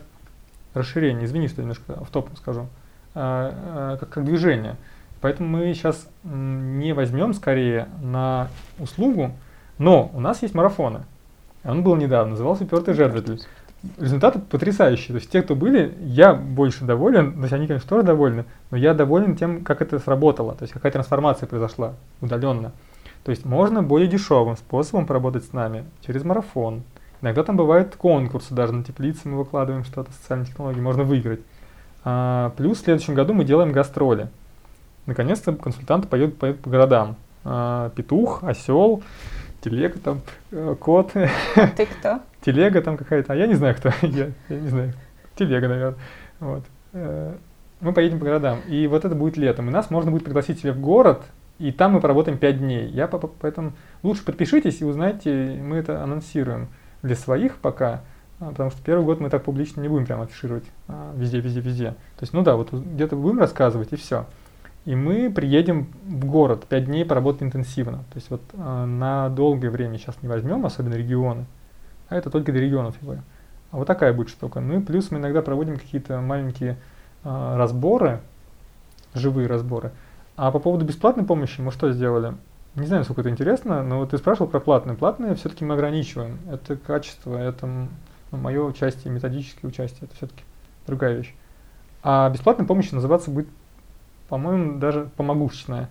расширение. 0.73 1.27
Извини, 1.27 1.49
что 1.49 1.61
я 1.61 1.65
немножко 1.65 2.03
в 2.03 2.11
топом 2.11 2.37
скажу. 2.37 2.63
А, 2.63 2.67
как, 3.15 4.11
как 4.11 4.25
движение. 4.25 4.77
Поэтому 5.21 5.49
мы 5.49 5.75
сейчас 5.75 6.09
не 6.23 6.93
возьмем 6.93 7.35
скорее 7.35 7.89
на 8.01 8.49
услугу, 8.79 9.33
но 9.79 10.11
у 10.15 10.21
нас 10.21 10.43
есть 10.43 10.55
марафоны. 10.55 11.01
Он 11.65 11.83
был 11.83 11.97
недавно, 11.97 12.33
назывался 12.33 12.65
«Упертый 12.65 12.95
жертвователь». 12.95 13.41
Результаты 13.97 14.41
потрясающие. 14.41 15.09
То 15.09 15.15
есть 15.17 15.31
те, 15.31 15.43
кто 15.43 15.55
были, 15.55 15.95
я 16.01 16.35
больше 16.35 16.85
доволен, 16.85 17.35
то 17.35 17.41
есть 17.43 17.53
они, 17.53 17.69
конечно, 17.69 17.89
тоже 17.89 18.05
довольны, 18.05 18.45
но 18.71 18.77
я 18.77 18.93
доволен 18.93 19.37
тем, 19.37 19.63
как 19.63 19.83
это 19.83 20.01
сработало, 20.01 20.55
то 20.55 20.63
есть 20.63 20.73
какая 20.73 20.91
трансформация 20.91 21.47
произошла 21.47 21.95
удаленно. 22.21 22.73
То 23.25 23.31
есть 23.31 23.45
можно 23.45 23.83
более 23.83 24.09
дешевым 24.09 24.57
способом 24.57 25.07
поработать 25.07 25.45
с 25.45 25.53
нами 25.53 25.85
через 26.05 26.25
марафон. 26.25 26.83
Иногда 27.21 27.45
там 27.45 27.57
бывают 27.57 27.95
конкурсы, 27.95 28.55
даже 28.55 28.73
на 28.73 28.83
теплице 28.83 29.29
мы 29.29 29.39
выкладываем 29.39 29.85
что-то, 29.85 30.11
социальные 30.13 30.47
технологии, 30.47 30.81
можно 30.81 31.05
выиграть. 31.05 31.41
А, 32.05 32.53
плюс 32.57 32.79
в 32.79 32.85
следующем 32.85 33.15
году 33.15 33.35
мы 33.35 33.45
делаем 33.45 33.73
гастроли. 33.73 34.29
Наконец-то 35.07 35.53
консультанты 35.55 36.09
поедут, 36.09 36.39
поедут 36.39 36.61
по 36.61 36.71
городам. 36.71 37.17
А, 37.45 37.91
петух, 37.91 38.45
осел, 38.45 39.03
телега 39.61 39.99
там, 39.99 40.21
э, 40.51 40.77
кот. 40.79 41.13
Ты 41.77 41.87
кто? 41.87 42.21
Телега 42.43 42.83
там 42.83 42.97
какая-то, 42.97 43.33
а 43.33 43.37
я 43.37 43.47
не 43.47 43.55
знаю 43.55 43.75
кто, 43.75 43.91
я, 44.03 44.31
я 44.49 44.61
не 44.61 44.69
знаю. 44.69 44.93
Телега, 45.37 45.69
наверное. 45.69 45.99
Вот. 46.41 46.65
Э, 46.93 47.35
мы 47.81 47.93
поедем 47.93 48.19
по 48.19 48.25
городам, 48.25 48.61
и 48.69 48.87
вот 48.87 49.05
это 49.05 49.15
будет 49.15 49.37
летом. 49.37 49.69
И 49.69 49.73
нас 49.73 49.91
можно 49.91 50.11
будет 50.11 50.25
пригласить 50.25 50.61
себе 50.61 50.73
в 50.73 50.81
город, 50.81 51.23
и 51.59 51.73
там 51.73 51.93
мы 51.93 52.01
поработаем 52.01 52.39
5 52.39 52.59
дней. 52.59 52.89
Я 52.89 53.07
поэтому 53.09 53.73
лучше 54.03 54.25
подпишитесь 54.25 54.81
и 54.81 54.85
узнайте, 54.85 55.59
мы 55.63 55.77
это 55.77 56.03
анонсируем 56.03 56.69
для 57.03 57.15
своих 57.15 57.57
пока, 57.57 58.03
потому 58.39 58.71
что 58.71 58.83
первый 58.83 59.05
год 59.05 59.21
мы 59.21 59.31
так 59.31 59.45
публично 59.45 59.81
не 59.81 59.89
будем 59.89 60.07
прямо 60.07 60.25
афишировать 60.25 60.65
а, 60.87 61.13
везде, 61.17 61.41
везде, 61.41 61.61
везде. 61.61 61.91
То 61.91 62.23
есть, 62.23 62.33
ну 62.33 62.43
да, 62.43 62.57
вот 62.57 62.73
где-то 62.73 63.17
будем 63.17 63.39
рассказывать 63.39 63.93
и 63.93 63.97
все. 63.97 64.27
И 64.85 64.95
мы 64.95 65.31
приедем 65.31 65.89
в 66.07 66.25
город, 66.25 66.65
5 66.69 66.85
дней 66.87 67.05
поработать 67.05 67.43
интенсивно. 67.43 67.99
То 67.99 68.17
есть 68.17 68.31
вот 68.31 68.41
э, 68.55 68.85
на 68.85 69.29
долгое 69.29 69.71
время 69.71 69.99
сейчас 69.99 70.17
не 70.23 70.29
возьмем, 70.29 70.65
особенно 70.65 70.95
регионы, 70.95 71.47
а 72.09 72.17
это 72.17 72.31
только 72.31 72.53
для 72.53 72.63
регионов 72.63 72.95
говорю. 73.03 73.21
А 73.71 73.77
вот 73.77 73.87
такая 73.87 74.15
будет 74.15 74.31
штука. 74.31 74.61
Ну 74.61 74.79
и 74.79 74.83
плюс 74.83 75.11
мы 75.11 75.19
иногда 75.19 75.43
проводим 75.43 75.77
какие-то 75.77 76.21
маленькие 76.21 76.79
разборы, 77.23 78.21
живые 79.13 79.49
разборы. 79.49 79.93
А 80.37 80.51
по 80.51 80.59
поводу 80.59 80.85
бесплатной 80.85 81.25
помощи 81.25 81.61
мы 81.61 81.73
что 81.73 81.91
сделали? 81.93 82.35
Не 82.75 82.87
знаю, 82.87 83.01
насколько 83.01 83.23
это 83.23 83.31
интересно, 83.31 83.83
но 83.83 83.99
вот 83.99 84.11
ты 84.11 84.19
спрашивал 84.19 84.47
про 84.49 84.61
платные. 84.61 84.97
Платные 84.97 85.35
все-таки 85.35 85.65
мы 85.65 85.75
ограничиваем. 85.75 86.39
Это 86.51 86.77
качество, 86.77 87.37
это 87.37 87.89
ну, 88.31 88.39
мое 88.39 88.63
участие, 88.63 89.13
методическое 89.13 89.71
участие, 89.71 90.01
это 90.03 90.15
все-таки 90.17 90.43
другая 90.87 91.17
вещь. 91.17 91.35
А 92.03 92.31
бесплатная 92.31 92.67
помощь 92.67 92.91
называться 92.91 93.31
будет 93.31 93.49
по-моему, 94.29 94.79
даже 94.79 95.09
помогушечная. 95.17 95.89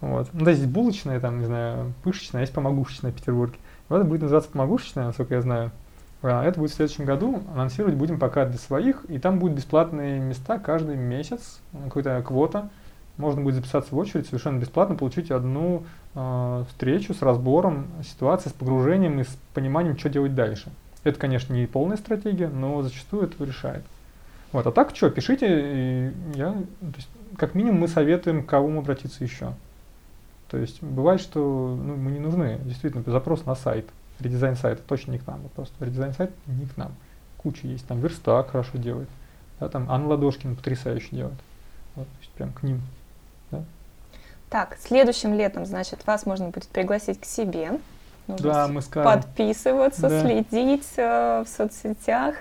Вот. 0.00 0.28
Ну, 0.32 0.44
да, 0.44 0.52
здесь 0.52 0.68
булочная, 0.68 1.18
там, 1.20 1.40
не 1.40 1.46
знаю, 1.46 1.92
пышечная, 2.04 2.40
а 2.40 2.42
есть 2.42 2.52
помогушечная 2.52 3.10
в 3.10 3.14
Петербурге. 3.14 3.56
Вот 3.88 3.96
это 3.96 4.04
будет 4.04 4.22
называться 4.22 4.50
помогушечная, 4.50 5.06
насколько 5.06 5.34
я 5.34 5.42
знаю. 5.42 5.70
А 6.22 6.44
это 6.44 6.58
будет 6.58 6.72
в 6.72 6.74
следующем 6.74 7.04
году. 7.04 7.42
Анонсировать 7.54 7.94
будем 7.94 8.18
пока 8.18 8.44
для 8.44 8.58
своих. 8.58 9.04
И 9.08 9.18
там 9.18 9.38
будут 9.38 9.56
бесплатные 9.56 10.20
места 10.20 10.58
каждый 10.58 10.96
месяц, 10.96 11.60
какая-то 11.84 12.22
квота. 12.22 12.68
Можно 13.16 13.42
будет 13.42 13.56
записаться 13.56 13.94
в 13.94 13.98
очередь 13.98 14.26
совершенно 14.26 14.58
бесплатно, 14.58 14.94
получить 14.94 15.32
одну 15.32 15.84
э, 16.14 16.64
встречу 16.68 17.14
с 17.14 17.22
разбором 17.22 17.88
ситуации, 18.04 18.50
с 18.50 18.52
погружением 18.52 19.20
и 19.20 19.24
с 19.24 19.38
пониманием, 19.54 19.98
что 19.98 20.08
делать 20.08 20.36
дальше. 20.36 20.70
Это, 21.04 21.18
конечно, 21.18 21.52
не 21.52 21.66
полная 21.66 21.96
стратегия, 21.96 22.48
но 22.48 22.82
зачастую 22.82 23.24
это 23.24 23.42
решает. 23.44 23.84
Вот, 24.52 24.66
а 24.66 24.72
так 24.72 24.94
что, 24.96 25.10
пишите, 25.10 25.46
и 25.48 26.12
я, 26.34 26.52
то 26.52 26.96
есть, 26.96 27.08
как 27.36 27.54
минимум 27.54 27.80
мы 27.80 27.88
советуем, 27.88 28.42
к 28.42 28.48
кому 28.48 28.80
обратиться 28.80 29.22
еще. 29.22 29.52
То 30.48 30.56
есть 30.56 30.82
бывает, 30.82 31.20
что 31.20 31.40
ну, 31.40 31.96
мы 31.96 32.10
не 32.10 32.18
нужны. 32.18 32.58
Действительно, 32.64 33.04
запрос 33.06 33.44
на 33.44 33.54
сайт, 33.54 33.86
редизайн 34.18 34.56
сайта 34.56 34.82
точно 34.82 35.12
не 35.12 35.18
к 35.18 35.26
нам. 35.26 35.42
Просто 35.54 35.84
редизайн 35.84 36.14
сайт 36.14 36.32
не 36.46 36.66
к 36.66 36.76
нам. 36.76 36.94
Куча 37.36 37.66
есть. 37.66 37.86
Там 37.86 38.00
верстак 38.00 38.50
хорошо 38.50 38.78
делает. 38.78 39.08
Да, 39.60 39.68
там 39.68 39.90
Анна 39.90 40.08
Ладошкин 40.08 40.56
потрясающе 40.56 41.08
делает. 41.10 41.38
Вот, 41.94 42.06
то 42.06 42.18
есть 42.20 42.30
прям 42.32 42.52
к 42.52 42.62
ним. 42.62 42.80
Да. 43.50 43.62
Так, 44.48 44.78
следующим 44.80 45.34
летом, 45.34 45.66
значит, 45.66 46.06
вас 46.06 46.24
можно 46.24 46.48
будет 46.48 46.68
пригласить 46.68 47.20
к 47.20 47.26
себе 47.26 47.78
Нужно 48.28 48.52
да, 48.52 48.68
мы 48.68 48.82
скажем. 48.82 49.10
подписываться, 49.10 50.08
да. 50.08 50.20
следить 50.20 50.86
э, 50.96 51.44
в 51.44 51.48
соцсетях. 51.48 52.34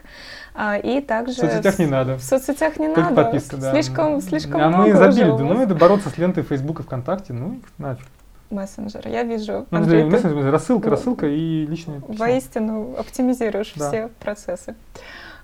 А, 0.53 0.77
и 0.77 0.99
также... 0.99 1.33
В 1.33 1.37
соцсетях 1.37 1.79
не 1.79 1.85
надо. 1.85 2.17
В 2.17 2.23
соцсетях 2.23 2.77
не 2.77 2.87
Только 2.87 3.01
надо. 3.01 3.23
подписка, 3.23 3.57
да. 3.57 3.71
Слишком, 3.71 4.21
слишком 4.21 4.61
а 4.61 4.67
много 4.67 4.89
мы 4.89 4.95
забили, 4.95 5.29
да, 5.29 5.37
ну 5.37 5.61
это 5.61 5.75
бороться 5.75 6.09
с 6.09 6.17
лентой 6.17 6.43
Фейсбука, 6.43 6.83
ВКонтакте, 6.83 7.31
ну 7.31 7.61
нафиг. 7.77 8.05
Мессенджер, 8.49 9.07
я 9.07 9.23
вижу. 9.23 9.65
Ну, 9.71 9.77
Андрей, 9.77 10.03
ты 10.03 10.09
мессенджер, 10.09 10.51
рассылка, 10.51 10.89
рассылка 10.89 11.27
и 11.27 11.65
личные 11.65 12.01
письма. 12.01 12.15
Воистину 12.15 12.95
оптимизируешь 12.97 13.73
да. 13.75 13.87
все 13.89 14.09
процессы. 14.19 14.75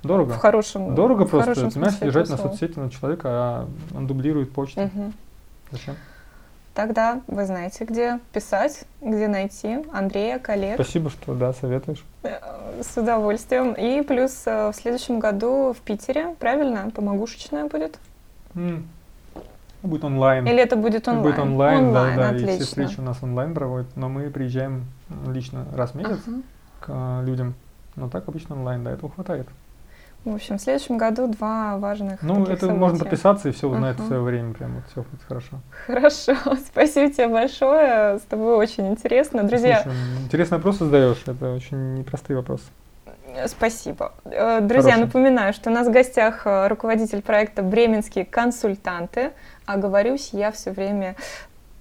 Дорого. 0.04 0.34
В 0.34 0.38
хорошем 0.38 0.94
Дорого 0.94 1.26
в 1.26 1.30
просто, 1.30 1.54
хорошем 1.54 1.72
понимаешь, 1.72 2.02
лежать 2.02 2.30
на 2.30 2.38
соцсети 2.38 2.78
на 2.78 2.90
человека, 2.90 3.30
а 3.30 3.68
он 3.96 4.08
дублирует 4.08 4.52
почту. 4.52 4.82
Угу. 4.82 5.14
Зачем? 5.72 5.96
Тогда 6.74 7.22
вы 7.28 7.46
знаете, 7.46 7.86
где 7.86 8.20
писать, 8.32 8.86
где 9.00 9.28
найти 9.28 9.86
Андрея, 9.92 10.40
коллег. 10.40 10.76
Спасибо, 10.76 11.12
что 11.12 11.36
да, 11.36 11.54
советуешь. 11.54 12.04
Э, 12.24 12.82
с 12.82 12.98
удовольствием. 12.98 13.74
И 13.74 14.02
плюс 14.02 14.42
э, 14.48 14.70
в 14.70 14.74
следующем 14.74 15.20
году 15.20 15.74
в 15.74 15.82
Питере, 15.82 16.36
правильно, 16.40 16.90
помогушечная 16.90 17.66
будет? 17.66 18.00
Mm. 18.56 18.84
Будет 19.84 20.04
онлайн. 20.04 20.48
Или 20.48 20.60
это 20.64 20.76
будет 20.76 21.08
онлайн? 21.08 21.24
Будет 21.24 21.40
онлайн, 21.40 21.86
онлайн 21.86 22.16
да, 22.16 22.24
да. 22.24 22.30
Отлично. 22.30 22.50
И 22.50 22.56
все 22.56 22.66
встречи 22.66 23.00
у 23.00 23.04
нас 23.04 23.18
онлайн 23.22 23.54
проводят, 23.54 23.96
но 23.96 24.10
мы 24.10 24.30
приезжаем 24.32 24.86
лично 25.28 25.68
раз 25.76 25.92
в 25.92 25.96
месяц 25.96 26.22
uh-huh. 26.26 26.44
к 26.80 27.22
людям. 27.24 27.54
Но 27.96 28.10
так 28.10 28.28
обычно 28.28 28.56
онлайн, 28.56 28.84
да, 28.84 28.92
этого 28.92 29.12
хватает. 29.12 29.48
В 30.26 30.36
общем, 30.36 30.58
в 30.58 30.62
следующем 30.62 30.98
году 30.98 31.28
два 31.28 31.78
важных 31.78 32.22
Ну, 32.22 32.44
это 32.44 32.62
события. 32.62 32.80
можно 32.80 33.00
подписаться 33.00 33.50
и 33.50 33.52
все 33.52 33.68
узнать 33.68 33.98
uh-huh. 33.98 34.04
в 34.04 34.08
свое 34.08 34.22
время. 34.22 34.54
Прям 34.54 34.76
вот 34.76 34.84
все 34.90 35.02
будет 35.02 35.22
хорошо. 35.28 35.60
Хорошо. 35.86 36.36
Спасибо 36.66 37.12
тебе 37.12 37.28
большое. 37.28 38.20
С 38.20 38.22
тобой 38.22 38.56
очень 38.56 38.88
интересно. 38.88 39.44
Друзья... 39.44 39.82
Слушай, 39.84 39.98
интересный 40.24 40.58
вопрос 40.58 40.78
задаешь. 40.78 41.22
Это 41.26 41.54
очень 41.54 41.96
непростые 41.96 42.38
вопросы. 42.38 42.64
Спасибо. 43.48 44.14
Э, 44.26 44.62
друзья, 44.62 44.94
Хорошо. 44.94 45.08
напоминаю, 45.08 45.54
что 45.54 45.70
у 45.70 45.74
нас 45.74 45.88
в 45.88 45.92
гостях 45.92 46.46
э, 46.46 46.68
руководитель 46.68 47.22
проекта 47.22 47.64
«Бременские 47.64 48.26
консультанты», 48.26 49.32
а 49.66 49.78
говорюсь 49.78 50.30
я 50.34 50.52
все 50.52 50.72
время 50.72 51.16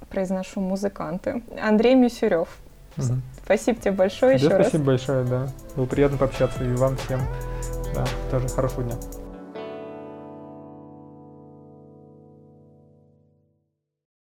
произношу 0.08 0.60
музыканты. 0.60 1.42
Андрей 1.62 1.94
Мисюрев. 1.94 2.48
Угу. 2.96 3.14
Спасибо 3.44 3.80
тебе 3.80 3.92
большое 3.92 4.38
Тебе 4.38 4.48
еще 4.48 4.62
спасибо 4.62 4.78
раз. 4.78 4.86
большое, 4.86 5.24
да. 5.24 5.48
Было 5.76 5.86
приятно 5.86 6.18
пообщаться 6.18 6.64
и 6.64 6.72
вам 6.74 6.96
всем. 6.96 7.20
Да, 7.94 8.04
тоже 8.30 8.48
хорошего 8.48 8.82
дня. 8.84 8.96